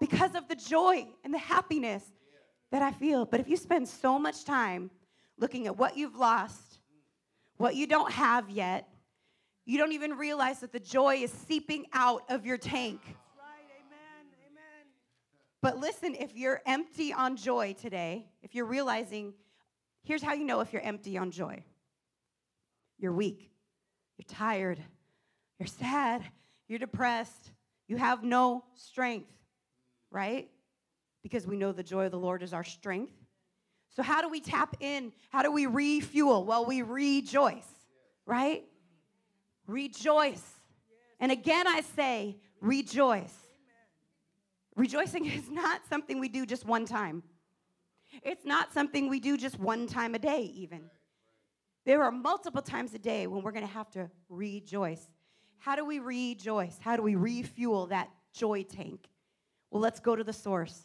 because 0.00 0.34
of 0.34 0.48
the 0.48 0.56
joy 0.56 1.06
and 1.24 1.32
the 1.32 1.38
happiness 1.38 2.02
that 2.72 2.82
I 2.82 2.90
feel. 2.90 3.24
But 3.24 3.40
if 3.40 3.48
you 3.48 3.56
spend 3.56 3.88
so 3.88 4.18
much 4.18 4.44
time 4.44 4.90
looking 5.38 5.66
at 5.66 5.76
what 5.76 5.96
you've 5.96 6.16
lost, 6.16 6.80
what 7.56 7.76
you 7.76 7.86
don't 7.86 8.10
have 8.10 8.50
yet, 8.50 8.88
you 9.64 9.78
don't 9.78 9.92
even 9.92 10.12
realize 10.12 10.60
that 10.60 10.72
the 10.72 10.80
joy 10.80 11.16
is 11.16 11.30
seeping 11.30 11.86
out 11.92 12.22
of 12.28 12.44
your 12.44 12.58
tank. 12.58 13.00
But 15.62 15.78
listen, 15.78 16.16
if 16.16 16.36
you're 16.36 16.60
empty 16.66 17.12
on 17.12 17.36
joy 17.36 17.74
today, 17.80 18.26
if 18.42 18.54
you're 18.54 18.66
realizing, 18.66 19.32
here's 20.02 20.22
how 20.22 20.34
you 20.34 20.44
know 20.44 20.60
if 20.60 20.72
you're 20.72 20.82
empty 20.82 21.16
on 21.16 21.30
joy 21.30 21.62
you're 22.98 23.12
weak, 23.12 23.50
you're 24.16 24.26
tired, 24.28 24.78
you're 25.58 25.66
sad, 25.66 26.22
you're 26.68 26.78
depressed, 26.78 27.50
you 27.88 27.96
have 27.96 28.22
no 28.22 28.62
strength, 28.76 29.32
right? 30.12 30.48
Because 31.20 31.44
we 31.44 31.56
know 31.56 31.72
the 31.72 31.82
joy 31.82 32.04
of 32.04 32.12
the 32.12 32.18
Lord 32.18 32.44
is 32.44 32.52
our 32.52 32.62
strength. 32.62 33.12
So, 33.90 34.04
how 34.04 34.22
do 34.22 34.28
we 34.28 34.40
tap 34.40 34.76
in? 34.78 35.12
How 35.30 35.42
do 35.42 35.50
we 35.50 35.66
refuel? 35.66 36.44
Well, 36.44 36.64
we 36.64 36.82
rejoice, 36.82 37.66
right? 38.24 38.64
Rejoice. 39.66 40.44
And 41.18 41.32
again, 41.32 41.66
I 41.66 41.80
say, 41.96 42.36
rejoice. 42.60 43.41
Rejoicing 44.76 45.26
is 45.26 45.50
not 45.50 45.82
something 45.88 46.20
we 46.20 46.28
do 46.28 46.46
just 46.46 46.66
one 46.66 46.86
time. 46.86 47.22
It's 48.22 48.44
not 48.44 48.72
something 48.72 49.08
we 49.08 49.20
do 49.20 49.36
just 49.36 49.58
one 49.58 49.86
time 49.86 50.14
a 50.14 50.18
day, 50.18 50.42
even. 50.54 50.82
There 51.84 52.02
are 52.02 52.12
multiple 52.12 52.62
times 52.62 52.94
a 52.94 52.98
day 52.98 53.26
when 53.26 53.42
we're 53.42 53.52
going 53.52 53.66
to 53.66 53.72
have 53.72 53.90
to 53.90 54.10
rejoice. 54.28 55.08
How 55.58 55.76
do 55.76 55.84
we 55.84 55.98
rejoice? 55.98 56.78
How 56.80 56.96
do 56.96 57.02
we 57.02 57.14
refuel 57.14 57.86
that 57.86 58.10
joy 58.32 58.64
tank? 58.64 59.08
Well, 59.70 59.80
let's 59.80 60.00
go 60.00 60.14
to 60.14 60.24
the 60.24 60.32
source. 60.32 60.82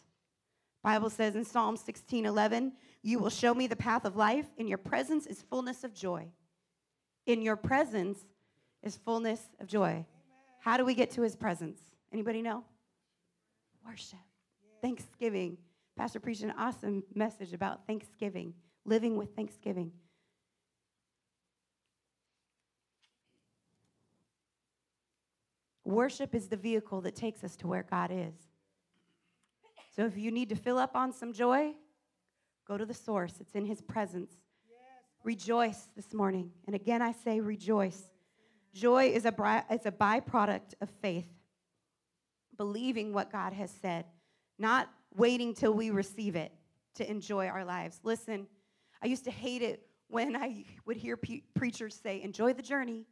Bible 0.82 1.10
says 1.10 1.34
in 1.34 1.44
Psalm 1.44 1.76
16, 1.76 2.24
11, 2.24 2.72
you 3.02 3.18
will 3.18 3.30
show 3.30 3.52
me 3.52 3.66
the 3.66 3.76
path 3.76 4.04
of 4.04 4.16
life. 4.16 4.46
In 4.56 4.66
your 4.66 4.78
presence 4.78 5.26
is 5.26 5.42
fullness 5.42 5.84
of 5.84 5.92
joy. 5.92 6.28
In 7.26 7.42
your 7.42 7.56
presence 7.56 8.20
is 8.82 8.96
fullness 8.96 9.40
of 9.60 9.66
joy. 9.66 10.06
How 10.60 10.76
do 10.76 10.84
we 10.84 10.94
get 10.94 11.10
to 11.12 11.22
his 11.22 11.36
presence? 11.36 11.80
Anybody 12.12 12.42
know? 12.42 12.64
Worship, 13.84 14.18
thanksgiving. 14.82 15.58
Pastor 15.96 16.20
preached 16.20 16.42
an 16.42 16.52
awesome 16.56 17.02
message 17.14 17.52
about 17.52 17.86
Thanksgiving, 17.86 18.54
living 18.84 19.16
with 19.16 19.34
Thanksgiving. 19.34 19.90
Worship 25.84 26.34
is 26.34 26.48
the 26.48 26.56
vehicle 26.56 27.00
that 27.00 27.16
takes 27.16 27.42
us 27.42 27.56
to 27.56 27.66
where 27.66 27.82
God 27.82 28.10
is. 28.12 28.34
So 29.96 30.04
if 30.04 30.16
you 30.16 30.30
need 30.30 30.50
to 30.50 30.54
fill 30.54 30.78
up 30.78 30.94
on 30.94 31.12
some 31.12 31.32
joy, 31.32 31.72
go 32.66 32.76
to 32.76 32.84
the 32.84 32.94
source. 32.94 33.34
It's 33.40 33.54
in 33.54 33.64
His 33.64 33.80
presence. 33.80 34.34
Rejoice 35.24 35.88
this 35.96 36.14
morning. 36.14 36.50
And 36.66 36.76
again, 36.76 37.02
I 37.02 37.12
say 37.12 37.40
rejoice. 37.40 38.02
Joy 38.72 39.06
is 39.06 39.24
a, 39.24 39.64
is 39.72 39.86
a 39.86 39.90
byproduct 39.90 40.74
of 40.80 40.90
faith 41.02 41.26
believing 42.58 43.12
what 43.14 43.32
God 43.32 43.54
has 43.54 43.70
said, 43.70 44.04
not 44.58 44.90
waiting 45.16 45.54
till 45.54 45.72
we 45.72 45.90
receive 45.90 46.36
it 46.36 46.52
to 46.96 47.10
enjoy 47.10 47.46
our 47.46 47.64
lives. 47.64 48.00
Listen, 48.02 48.46
I 49.02 49.06
used 49.06 49.24
to 49.24 49.30
hate 49.30 49.62
it 49.62 49.86
when 50.08 50.36
I 50.36 50.64
would 50.84 50.96
hear 50.96 51.16
pe- 51.16 51.42
preachers 51.54 51.94
say, 51.94 52.20
enjoy 52.20 52.52
the 52.52 52.62
journey, 52.62 53.06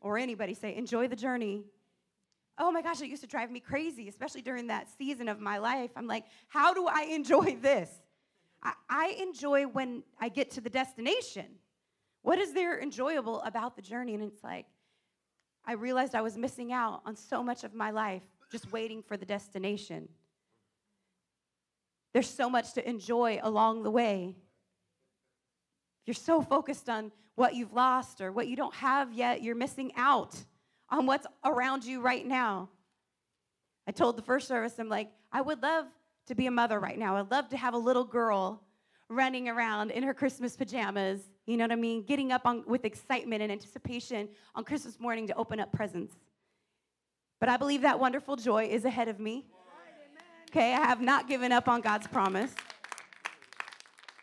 or 0.00 0.18
anybody 0.18 0.54
say, 0.54 0.74
enjoy 0.74 1.06
the 1.06 1.16
journey. 1.16 1.64
Oh 2.58 2.72
my 2.72 2.80
gosh, 2.80 3.02
it 3.02 3.08
used 3.08 3.22
to 3.22 3.28
drive 3.28 3.50
me 3.50 3.60
crazy, 3.60 4.08
especially 4.08 4.40
during 4.40 4.68
that 4.68 4.88
season 4.96 5.28
of 5.28 5.40
my 5.40 5.58
life. 5.58 5.90
I'm 5.94 6.06
like, 6.06 6.24
how 6.48 6.72
do 6.72 6.86
I 6.86 7.02
enjoy 7.02 7.58
this? 7.60 7.90
I, 8.62 8.72
I 8.88 9.16
enjoy 9.20 9.64
when 9.66 10.02
I 10.18 10.30
get 10.30 10.52
to 10.52 10.60
the 10.60 10.70
destination. 10.70 11.46
What 12.22 12.38
is 12.38 12.52
there 12.52 12.80
enjoyable 12.80 13.42
about 13.42 13.76
the 13.76 13.82
journey? 13.82 14.14
And 14.14 14.22
it's 14.22 14.42
like, 14.42 14.66
I 15.66 15.72
realized 15.72 16.14
I 16.14 16.22
was 16.22 16.38
missing 16.38 16.72
out 16.72 17.02
on 17.04 17.16
so 17.16 17.42
much 17.42 17.64
of 17.64 17.74
my 17.74 17.90
life 17.90 18.22
just 18.50 18.72
waiting 18.72 19.02
for 19.02 19.16
the 19.16 19.26
destination. 19.26 20.08
There's 22.12 22.28
so 22.28 22.48
much 22.48 22.72
to 22.74 22.88
enjoy 22.88 23.40
along 23.42 23.82
the 23.82 23.90
way. 23.90 24.36
You're 26.06 26.14
so 26.14 26.40
focused 26.40 26.88
on 26.88 27.12
what 27.34 27.54
you've 27.54 27.72
lost 27.72 28.20
or 28.20 28.32
what 28.32 28.48
you 28.48 28.56
don't 28.56 28.74
have 28.74 29.12
yet, 29.12 29.42
you're 29.42 29.54
missing 29.54 29.92
out 29.96 30.34
on 30.88 31.06
what's 31.06 31.26
around 31.44 31.84
you 31.84 32.00
right 32.00 32.26
now. 32.26 32.70
I 33.86 33.92
told 33.92 34.16
the 34.16 34.22
first 34.22 34.48
service, 34.48 34.78
I'm 34.78 34.88
like, 34.88 35.10
I 35.30 35.42
would 35.42 35.62
love 35.62 35.86
to 36.26 36.34
be 36.34 36.46
a 36.46 36.50
mother 36.50 36.80
right 36.80 36.98
now. 36.98 37.16
I'd 37.16 37.30
love 37.30 37.50
to 37.50 37.56
have 37.56 37.74
a 37.74 37.78
little 37.78 38.04
girl 38.04 38.62
running 39.08 39.48
around 39.48 39.90
in 39.90 40.02
her 40.02 40.14
Christmas 40.14 40.56
pajamas, 40.56 41.20
you 41.46 41.56
know 41.56 41.64
what 41.64 41.72
I 41.72 41.76
mean? 41.76 42.02
Getting 42.02 42.32
up 42.32 42.42
on, 42.44 42.64
with 42.66 42.84
excitement 42.84 43.42
and 43.42 43.52
anticipation 43.52 44.28
on 44.54 44.64
Christmas 44.64 44.98
morning 44.98 45.28
to 45.28 45.36
open 45.36 45.60
up 45.60 45.70
presents. 45.72 46.16
But 47.38 47.48
I 47.48 47.56
believe 47.56 47.82
that 47.82 48.00
wonderful 48.00 48.36
joy 48.36 48.64
is 48.64 48.84
ahead 48.84 49.08
of 49.08 49.20
me. 49.20 49.46
Okay, 50.50 50.72
I 50.72 50.86
have 50.86 51.00
not 51.00 51.28
given 51.28 51.52
up 51.52 51.68
on 51.68 51.80
God's 51.80 52.06
promise. 52.06 52.54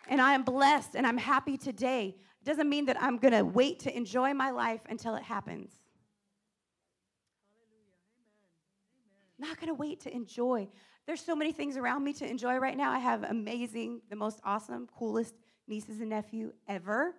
And 0.08 0.22
I 0.22 0.34
am 0.34 0.44
blessed 0.44 0.96
and 0.96 1.06
I'm 1.06 1.18
happy 1.18 1.58
today. 1.58 2.16
Doesn't 2.44 2.70
mean 2.70 2.86
that 2.86 3.02
I'm 3.02 3.18
going 3.18 3.34
to 3.34 3.44
wait 3.44 3.80
to 3.82 3.96
enjoy 3.96 4.34
my 4.34 4.52
life 4.52 4.82
until 4.90 5.16
it 5.16 5.24
happens. 5.24 5.72
Not 9.40 9.58
going 9.58 9.70
to 9.70 9.74
wait 9.74 10.02
to 10.02 10.14
enjoy. 10.14 10.68
There's 11.06 11.22
so 11.22 11.36
many 11.36 11.52
things 11.52 11.78
around 11.78 12.04
me 12.04 12.14
to 12.14 12.30
enjoy 12.30 12.58
right 12.58 12.78
now. 12.78 12.92
I 12.92 13.00
have 13.00 13.24
amazing, 13.24 14.02
the 14.10 14.16
most 14.16 14.40
awesome, 14.44 14.88
coolest 14.98 15.36
nieces 15.68 16.00
and 16.00 16.10
nephew 16.10 16.54
ever. 16.68 17.16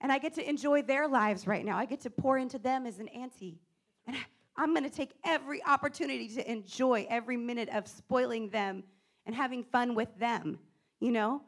And 0.00 0.12
I 0.12 0.18
get 0.18 0.34
to 0.34 0.48
enjoy 0.48 0.82
their 0.82 1.08
lives 1.08 1.46
right 1.46 1.64
now. 1.64 1.76
I 1.76 1.84
get 1.84 2.00
to 2.02 2.10
pour 2.10 2.38
into 2.38 2.58
them 2.58 2.86
as 2.86 2.98
an 2.98 3.08
auntie. 3.08 3.60
And 4.06 4.16
I'm 4.58 4.74
going 4.74 4.82
to 4.82 4.90
take 4.90 5.12
every 5.24 5.64
opportunity 5.64 6.28
to 6.30 6.50
enjoy 6.50 7.06
every 7.08 7.36
minute 7.36 7.68
of 7.68 7.86
spoiling 7.86 8.50
them 8.50 8.82
and 9.24 9.34
having 9.34 9.62
fun 9.62 9.94
with 9.94 10.08
them, 10.18 10.58
you 10.98 11.12
know? 11.12 11.42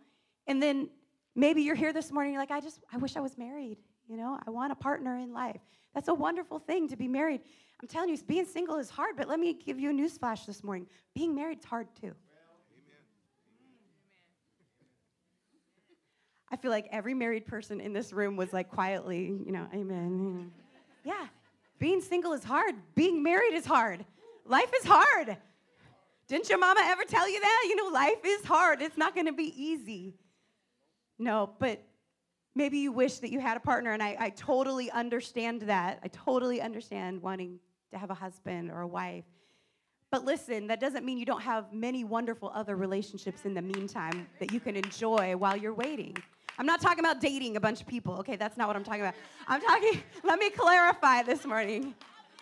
And 0.46 0.62
then 0.62 0.88
maybe 1.34 1.62
you're 1.62 1.74
here 1.74 1.92
this 1.92 2.12
morning, 2.12 2.32
you're 2.32 2.40
like, 2.40 2.52
I 2.52 2.60
just, 2.60 2.78
I 2.92 2.98
wish 2.98 3.16
I 3.16 3.20
was 3.20 3.36
married, 3.36 3.78
you 4.08 4.16
know? 4.16 4.38
I 4.46 4.50
want 4.50 4.70
a 4.70 4.76
partner 4.76 5.16
in 5.16 5.32
life. 5.32 5.60
That's 5.92 6.06
a 6.06 6.14
wonderful 6.14 6.60
thing 6.60 6.86
to 6.88 6.96
be 6.96 7.08
married. 7.08 7.40
I'm 7.82 7.88
telling 7.88 8.10
you, 8.10 8.18
being 8.28 8.46
single 8.46 8.76
is 8.76 8.88
hard, 8.88 9.16
but 9.16 9.28
let 9.28 9.40
me 9.40 9.54
give 9.54 9.80
you 9.80 9.90
a 9.90 9.92
news 9.92 10.16
flash 10.16 10.46
this 10.46 10.62
morning. 10.62 10.86
Being 11.12 11.34
married 11.34 11.58
is 11.58 11.64
hard 11.64 11.88
too. 12.00 12.12
I 16.52 16.56
feel 16.56 16.70
like 16.70 16.86
every 16.92 17.14
married 17.14 17.46
person 17.46 17.80
in 17.80 17.92
this 17.92 18.12
room 18.12 18.36
was 18.36 18.52
like 18.52 18.70
quietly, 18.70 19.36
you 19.44 19.52
know, 19.52 19.66
amen. 19.74 20.52
Yeah, 21.04 21.26
being 21.80 22.00
single 22.00 22.32
is 22.34 22.44
hard. 22.44 22.76
Being 22.94 23.22
married 23.22 23.54
is 23.54 23.66
hard. 23.66 24.04
Life 24.46 24.70
is 24.80 24.86
hard. 24.86 25.36
Didn't 26.28 26.48
your 26.48 26.58
mama 26.58 26.82
ever 26.84 27.02
tell 27.02 27.28
you 27.28 27.40
that? 27.40 27.66
You 27.68 27.74
know, 27.74 27.86
life 27.86 28.20
is 28.24 28.44
hard. 28.44 28.82
It's 28.82 28.96
not 28.96 29.14
going 29.14 29.26
to 29.26 29.32
be 29.32 29.52
easy. 29.60 30.14
No, 31.18 31.50
but 31.58 31.82
maybe 32.54 32.78
you 32.78 32.92
wish 32.92 33.18
that 33.18 33.30
you 33.30 33.40
had 33.40 33.56
a 33.56 33.60
partner, 33.60 33.92
and 33.92 34.02
I, 34.02 34.16
I 34.20 34.30
totally 34.30 34.90
understand 34.90 35.62
that. 35.62 35.98
I 36.04 36.08
totally 36.08 36.60
understand 36.60 37.20
wanting 37.20 37.58
to 37.92 37.98
have 37.98 38.10
a 38.10 38.14
husband 38.14 38.70
or 38.70 38.82
a 38.82 38.86
wife. 38.86 39.24
But 40.10 40.24
listen, 40.24 40.66
that 40.66 40.80
doesn't 40.80 41.04
mean 41.04 41.18
you 41.18 41.24
don't 41.24 41.42
have 41.42 41.72
many 41.72 42.04
wonderful 42.04 42.52
other 42.54 42.76
relationships 42.76 43.44
in 43.44 43.54
the 43.54 43.62
meantime 43.62 44.28
that 44.38 44.52
you 44.52 44.60
can 44.60 44.76
enjoy 44.76 45.36
while 45.36 45.56
you're 45.56 45.74
waiting. 45.74 46.16
I'm 46.60 46.66
not 46.66 46.82
talking 46.82 46.98
about 46.98 47.22
dating 47.22 47.56
a 47.56 47.60
bunch 47.60 47.80
of 47.80 47.86
people, 47.86 48.16
okay? 48.16 48.36
That's 48.36 48.58
not 48.58 48.66
what 48.66 48.76
I'm 48.76 48.84
talking 48.84 49.00
about. 49.00 49.14
I'm 49.48 49.62
talking, 49.62 50.02
let 50.22 50.38
me 50.38 50.50
clarify 50.50 51.22
this 51.22 51.46
morning. 51.46 51.94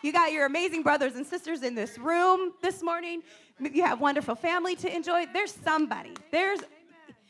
You 0.02 0.12
got 0.12 0.32
your 0.32 0.44
amazing 0.44 0.82
brothers 0.82 1.14
and 1.14 1.24
sisters 1.24 1.62
in 1.62 1.76
this 1.76 1.96
room 1.98 2.52
this 2.60 2.82
morning. 2.82 3.22
You 3.60 3.84
have 3.84 4.00
wonderful 4.00 4.34
family 4.34 4.74
to 4.74 4.92
enjoy. 4.92 5.26
There's 5.32 5.52
somebody. 5.52 6.14
There's 6.32 6.58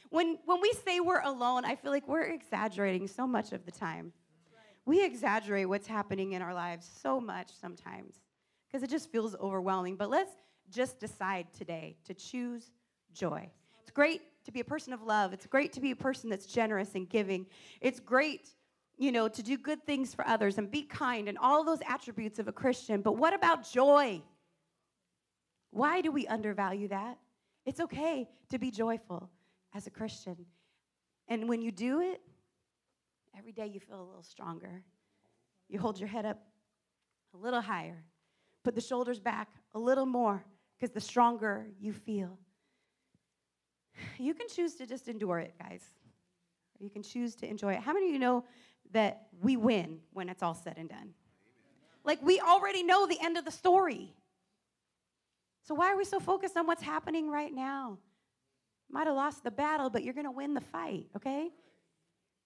when 0.09 0.39
when 0.47 0.63
we 0.63 0.73
say 0.83 1.01
we're 1.01 1.21
alone, 1.21 1.67
I 1.67 1.77
feel 1.77 1.91
like 1.91 2.09
we're 2.09 2.23
exaggerating 2.23 3.07
so 3.07 3.27
much 3.27 3.53
of 3.53 3.67
the 3.67 3.71
time. 3.71 4.15
We 4.87 5.05
exaggerate 5.05 5.69
what's 5.69 5.87
happening 5.87 6.33
in 6.33 6.41
our 6.41 6.55
lives 6.55 6.91
so 7.03 7.21
much 7.21 7.51
sometimes 7.61 8.15
because 8.67 8.83
it 8.83 8.89
just 8.89 9.13
feels 9.13 9.37
overwhelming. 9.37 9.97
But 9.97 10.09
let's 10.09 10.33
just 10.71 11.01
decide 11.01 11.53
today 11.53 11.99
to 12.07 12.15
choose 12.15 12.71
joy. 13.13 13.51
It's 13.83 13.91
great 13.91 14.23
to 14.49 14.53
be 14.53 14.61
a 14.61 14.65
person 14.65 14.93
of 14.93 15.03
love. 15.03 15.33
It's 15.33 15.47
great 15.47 15.73
to 15.75 15.81
be 15.81 15.93
a 15.93 15.97
person 15.97 16.29
that's 16.29 16.47
generous 16.47 16.95
and 16.95 17.09
giving. 17.09 17.47
It's 17.81 18.01
great, 18.01 18.51
you 18.97 19.13
know, 19.13 19.29
to 19.29 19.43
do 19.43 19.57
good 19.57 19.85
things 19.87 20.15
for 20.15 20.27
others 20.27 20.59
and 20.59 20.71
be 20.71 20.83
kind 20.83 21.29
and 21.29 21.39
all 21.39 21.65
those 21.65 21.81
attributes 21.87 22.39
of 22.39 22.49
a 22.49 22.53
Christian. 22.53 23.01
But 23.01 23.13
what 23.13 23.33
about 23.33 23.71
joy? 23.71 24.23
Why 25.71 26.01
do 26.01 26.11
we 26.11 26.27
undervalue 26.27 26.89
that? 26.89 27.19
It's 27.65 27.81
okay 27.81 28.29
to 28.51 28.59
be 28.59 28.71
joyful 28.71 29.31
as 29.75 29.87
a 29.87 29.91
Christian. 29.91 30.47
And 31.29 31.49
when 31.49 31.63
you 31.63 31.71
do 31.71 32.01
it, 32.01 32.21
Every 33.39 33.53
day 33.53 33.67
you 33.67 33.79
feel 33.79 34.01
a 34.01 34.03
little 34.03 34.25
stronger. 34.25 34.83
You 35.69 35.79
hold 35.79 36.01
your 36.01 36.09
head 36.09 36.27
up 36.27 36.39
a 37.35 37.37
little 37.37 37.61
higher. 37.61 38.03
Put 38.65 38.75
the 38.75 38.81
shoulders 38.81 39.21
back 39.21 39.49
a 39.75 39.79
little 39.79 40.07
more 40.07 40.45
because 40.77 40.93
the 40.93 41.01
stronger 41.01 41.69
you 41.79 41.93
feel. 41.93 42.37
You 44.19 44.35
can 44.35 44.49
choose 44.49 44.75
to 44.77 44.87
just 44.87 45.09
endure 45.09 45.39
it, 45.39 45.55
guys. 45.59 45.83
You 46.81 46.91
can 46.91 47.03
choose 47.03 47.35
to 47.37 47.49
enjoy 47.49 47.75
it. 47.75 47.81
How 47.81 47.93
many 47.93 48.07
of 48.07 48.13
you 48.13 48.19
know 48.19 48.45
that 48.93 49.27
we 49.41 49.57
win 49.57 49.99
when 50.13 50.29
it's 50.29 50.43
all 50.43 50.55
said 50.55 50.75
and 50.77 50.89
done? 50.89 51.15
Like 52.05 52.21
we 52.23 52.41
already 52.41 52.83
know 52.83 53.07
the 53.07 53.19
end 53.21 53.37
of 53.37 53.45
the 53.45 53.51
story. 53.51 54.15
So 55.65 55.75
why 55.75 55.93
are 55.93 55.97
we 55.97 56.05
so 56.05 56.21
focused 56.21 56.57
on 56.57 56.67
what's 56.67 56.83
happening 56.83 57.31
right 57.31 57.53
now? 57.53 57.99
Might 58.91 59.07
have 59.07 59.17
lost 59.17 59.45
the 59.45 59.51
battle, 59.51 59.91
but 59.91 60.03
you're 60.03 60.15
going 60.15 60.25
to 60.25 60.31
win 60.31 60.55
the 60.55 60.61
fight, 60.63 61.07
okay? 61.17 61.51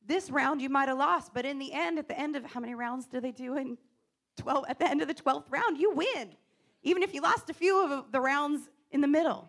this 0.07 0.31
round 0.31 0.61
you 0.61 0.69
might 0.69 0.89
have 0.89 0.99
lost, 0.99 1.33
but 1.35 1.45
in 1.45 1.59
the 1.59 1.73
end, 1.73 1.99
at 1.99 2.09
the 2.09 2.19
end 2.19 2.37
of 2.37 2.45
how 2.45 2.61
many 2.61 2.75
rounds 2.75 3.07
do 3.07 3.21
they 3.21 3.31
do 3.31 3.57
in 3.57 3.79
12? 4.39 4.65
At 4.69 4.79
the 4.79 4.89
end 4.89 5.03
of 5.03 5.09
the 5.09 5.15
12th 5.15 5.45
round, 5.51 5.79
you 5.79 5.93
win. 5.93 6.35
Even 6.83 7.03
if 7.03 7.15
you 7.15 7.21
lost 7.21 7.51
a 7.51 7.55
few 7.55 7.85
of 7.85 8.11
the 8.11 8.21
rounds 8.21 8.69
in 8.91 9.01
the 9.01 9.09
middle, 9.09 9.49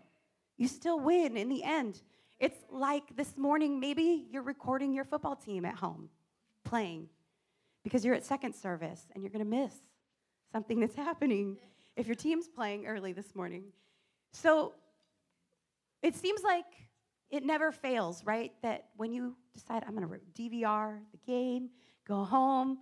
you 0.57 0.67
still 0.67 0.99
win 0.99 1.37
in 1.37 1.49
the 1.49 1.63
end. 1.63 2.01
It's 2.39 2.57
like 2.69 3.15
this 3.15 3.37
morning, 3.37 3.79
maybe 3.79 4.25
you're 4.29 4.43
recording 4.43 4.93
your 4.93 5.05
football 5.05 5.35
team 5.35 5.65
at 5.65 5.75
home 5.75 6.09
playing 6.63 7.07
because 7.83 8.03
you're 8.03 8.15
at 8.15 8.25
second 8.25 8.53
service 8.53 9.05
and 9.13 9.23
you're 9.23 9.31
going 9.31 9.43
to 9.43 9.49
miss 9.49 9.73
something 10.51 10.79
that's 10.79 10.95
happening 10.95 11.57
if 11.95 12.07
your 12.07 12.15
team's 12.15 12.47
playing 12.47 12.85
early 12.85 13.13
this 13.13 13.35
morning. 13.35 13.63
So 14.31 14.73
it 16.01 16.15
seems 16.15 16.43
like 16.43 16.65
it 17.29 17.43
never 17.45 17.71
fails, 17.71 18.23
right? 18.25 18.51
That 18.61 18.85
when 18.97 19.11
you 19.13 19.35
decide 19.53 19.83
I'm 19.87 19.95
going 19.95 20.07
to 20.07 20.41
DVR 20.41 20.99
the 21.11 21.31
game, 21.31 21.69
go 22.07 22.23
home, 22.23 22.79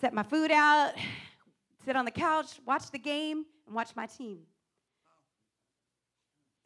set 0.00 0.12
my 0.12 0.22
food 0.22 0.50
out, 0.50 0.92
sit 1.84 1.96
on 1.96 2.04
the 2.04 2.10
couch, 2.10 2.60
watch 2.66 2.90
the 2.90 2.98
game, 2.98 3.44
and 3.66 3.74
watch 3.74 3.94
my 3.94 4.06
team. 4.06 4.40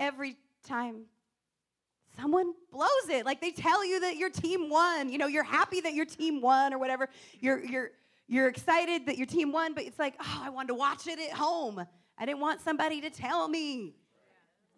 Every 0.00 0.36
time 0.66 1.02
someone 2.18 2.52
blows 2.72 3.08
it, 3.08 3.24
like 3.24 3.40
they 3.40 3.52
tell 3.52 3.86
you 3.86 4.00
that 4.00 4.16
your 4.16 4.30
team 4.30 4.68
won, 4.68 5.08
you 5.10 5.18
know, 5.18 5.28
you're 5.28 5.44
happy 5.44 5.80
that 5.82 5.94
your 5.94 6.06
team 6.06 6.40
won 6.40 6.74
or 6.74 6.78
whatever. 6.78 7.08
You're 7.38 7.64
you're 7.64 7.90
you're 8.26 8.48
excited 8.48 9.06
that 9.06 9.16
your 9.16 9.26
team 9.26 9.52
won, 9.52 9.74
but 9.74 9.84
it's 9.84 9.98
like, 9.98 10.14
oh, 10.20 10.40
I 10.42 10.50
wanted 10.50 10.68
to 10.68 10.74
watch 10.74 11.06
it 11.06 11.20
at 11.20 11.32
home. 11.32 11.86
I 12.18 12.26
didn't 12.26 12.40
want 12.40 12.60
somebody 12.60 13.00
to 13.02 13.10
tell 13.10 13.46
me 13.46 13.94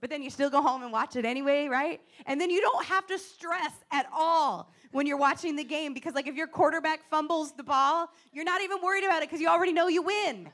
but 0.02 0.10
then 0.10 0.20
you 0.20 0.30
still 0.30 0.50
go 0.50 0.60
home 0.60 0.82
and 0.82 0.90
watch 0.90 1.14
it 1.14 1.24
anyway, 1.24 1.68
right? 1.68 2.00
And 2.26 2.40
then 2.40 2.50
you 2.50 2.60
don't 2.60 2.84
have 2.86 3.06
to 3.06 3.16
stress 3.16 3.70
at 3.92 4.06
all 4.12 4.72
when 4.90 5.06
you're 5.06 5.16
watching 5.16 5.54
the 5.54 5.62
game 5.62 5.94
because, 5.94 6.12
like, 6.12 6.26
if 6.26 6.34
your 6.34 6.48
quarterback 6.48 7.08
fumbles 7.08 7.52
the 7.52 7.62
ball, 7.62 8.10
you're 8.32 8.44
not 8.44 8.60
even 8.62 8.78
worried 8.82 9.04
about 9.04 9.22
it 9.22 9.28
because 9.28 9.40
you 9.40 9.46
already 9.46 9.72
know 9.72 9.86
you 9.86 10.02
win. 10.02 10.50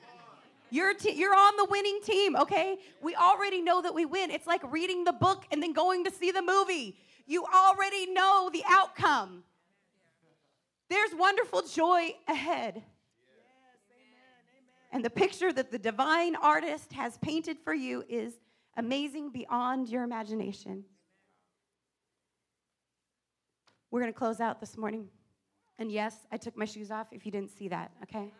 You're, 0.71 0.93
you're 1.03 1.35
on 1.35 1.57
the 1.57 1.67
winning 1.71 2.01
team, 2.05 2.37
okay? 2.37 2.79
We 3.03 3.15
already 3.15 3.63
know 3.63 3.81
that 3.83 3.95
we 3.95 4.05
win. 4.05 4.31
It's 4.31 4.47
like 4.47 4.61
reading 4.71 5.05
the 5.05 5.13
book 5.13 5.45
and 5.51 5.63
then 5.63 5.73
going 5.73 6.05
to 6.05 6.11
see 6.11 6.31
the 6.31 6.43
movie. 6.43 6.97
You 7.27 7.45
already 7.45 8.07
know 8.13 8.51
the 8.53 8.63
outcome. 8.69 9.45
There's 10.89 11.15
wonderful 11.15 11.63
joy 11.63 12.15
ahead. 12.27 12.83
And 14.91 15.05
the 15.05 15.11
picture 15.11 15.53
that 15.53 15.71
the 15.71 15.79
divine 15.79 16.35
artist 16.37 16.93
has 16.95 17.19
painted 17.19 17.59
for 17.63 17.75
you 17.75 18.05
is 18.09 18.35
amazing 18.77 19.31
beyond 19.31 19.89
your 19.89 20.03
imagination. 20.03 20.85
We're 23.91 24.01
going 24.01 24.13
to 24.13 24.19
close 24.19 24.41
out 24.41 24.61
this 24.61 24.77
morning. 24.77 25.09
And 25.79 25.93
yes, 25.93 26.15
I 26.33 26.37
took 26.37 26.57
my 26.57 26.65
shoes 26.65 26.91
off 26.91 27.09
if 27.13 27.25
you 27.25 27.33
didn't 27.33 27.51
see 27.51 27.69
that, 27.69 27.93
okay? 28.03 28.33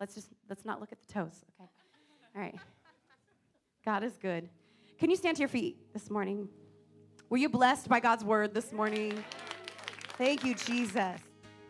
Let's 0.00 0.14
just 0.14 0.28
let's 0.48 0.64
not 0.64 0.80
look 0.80 0.90
at 0.90 0.98
the 1.06 1.12
toes, 1.12 1.44
okay? 1.54 1.70
All 2.34 2.42
right. 2.42 2.56
God 3.84 4.02
is 4.02 4.16
good. 4.16 4.48
Can 4.98 5.10
you 5.10 5.16
stand 5.16 5.36
to 5.36 5.40
your 5.40 5.48
feet 5.48 5.76
this 5.92 6.10
morning? 6.10 6.48
Were 7.28 7.36
you 7.36 7.48
blessed 7.48 7.88
by 7.88 8.00
God's 8.00 8.24
word 8.24 8.54
this 8.54 8.72
morning? 8.72 9.22
Thank 10.18 10.44
you, 10.44 10.54
Jesus. 10.54 11.20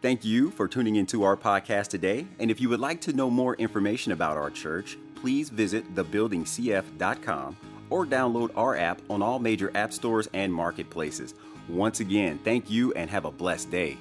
Thank 0.02 0.24
you 0.24 0.50
for 0.50 0.66
tuning 0.66 0.96
into 0.96 1.24
our 1.24 1.36
podcast 1.36 1.88
today. 1.88 2.26
And 2.38 2.50
if 2.50 2.60
you 2.60 2.70
would 2.70 2.80
like 2.80 3.00
to 3.02 3.12
know 3.12 3.28
more 3.28 3.54
information 3.56 4.12
about 4.12 4.38
our 4.38 4.50
church, 4.50 4.96
please 5.14 5.50
visit 5.50 5.94
thebuildingcf.com 5.94 7.56
or 7.90 8.06
download 8.06 8.50
our 8.56 8.76
app 8.76 9.02
on 9.10 9.20
all 9.20 9.38
major 9.38 9.70
app 9.74 9.92
stores 9.92 10.28
and 10.32 10.52
marketplaces. 10.52 11.34
Once 11.68 12.00
again, 12.00 12.40
thank 12.42 12.70
you 12.70 12.92
and 12.94 13.10
have 13.10 13.26
a 13.26 13.30
blessed 13.30 13.70
day. 13.70 13.98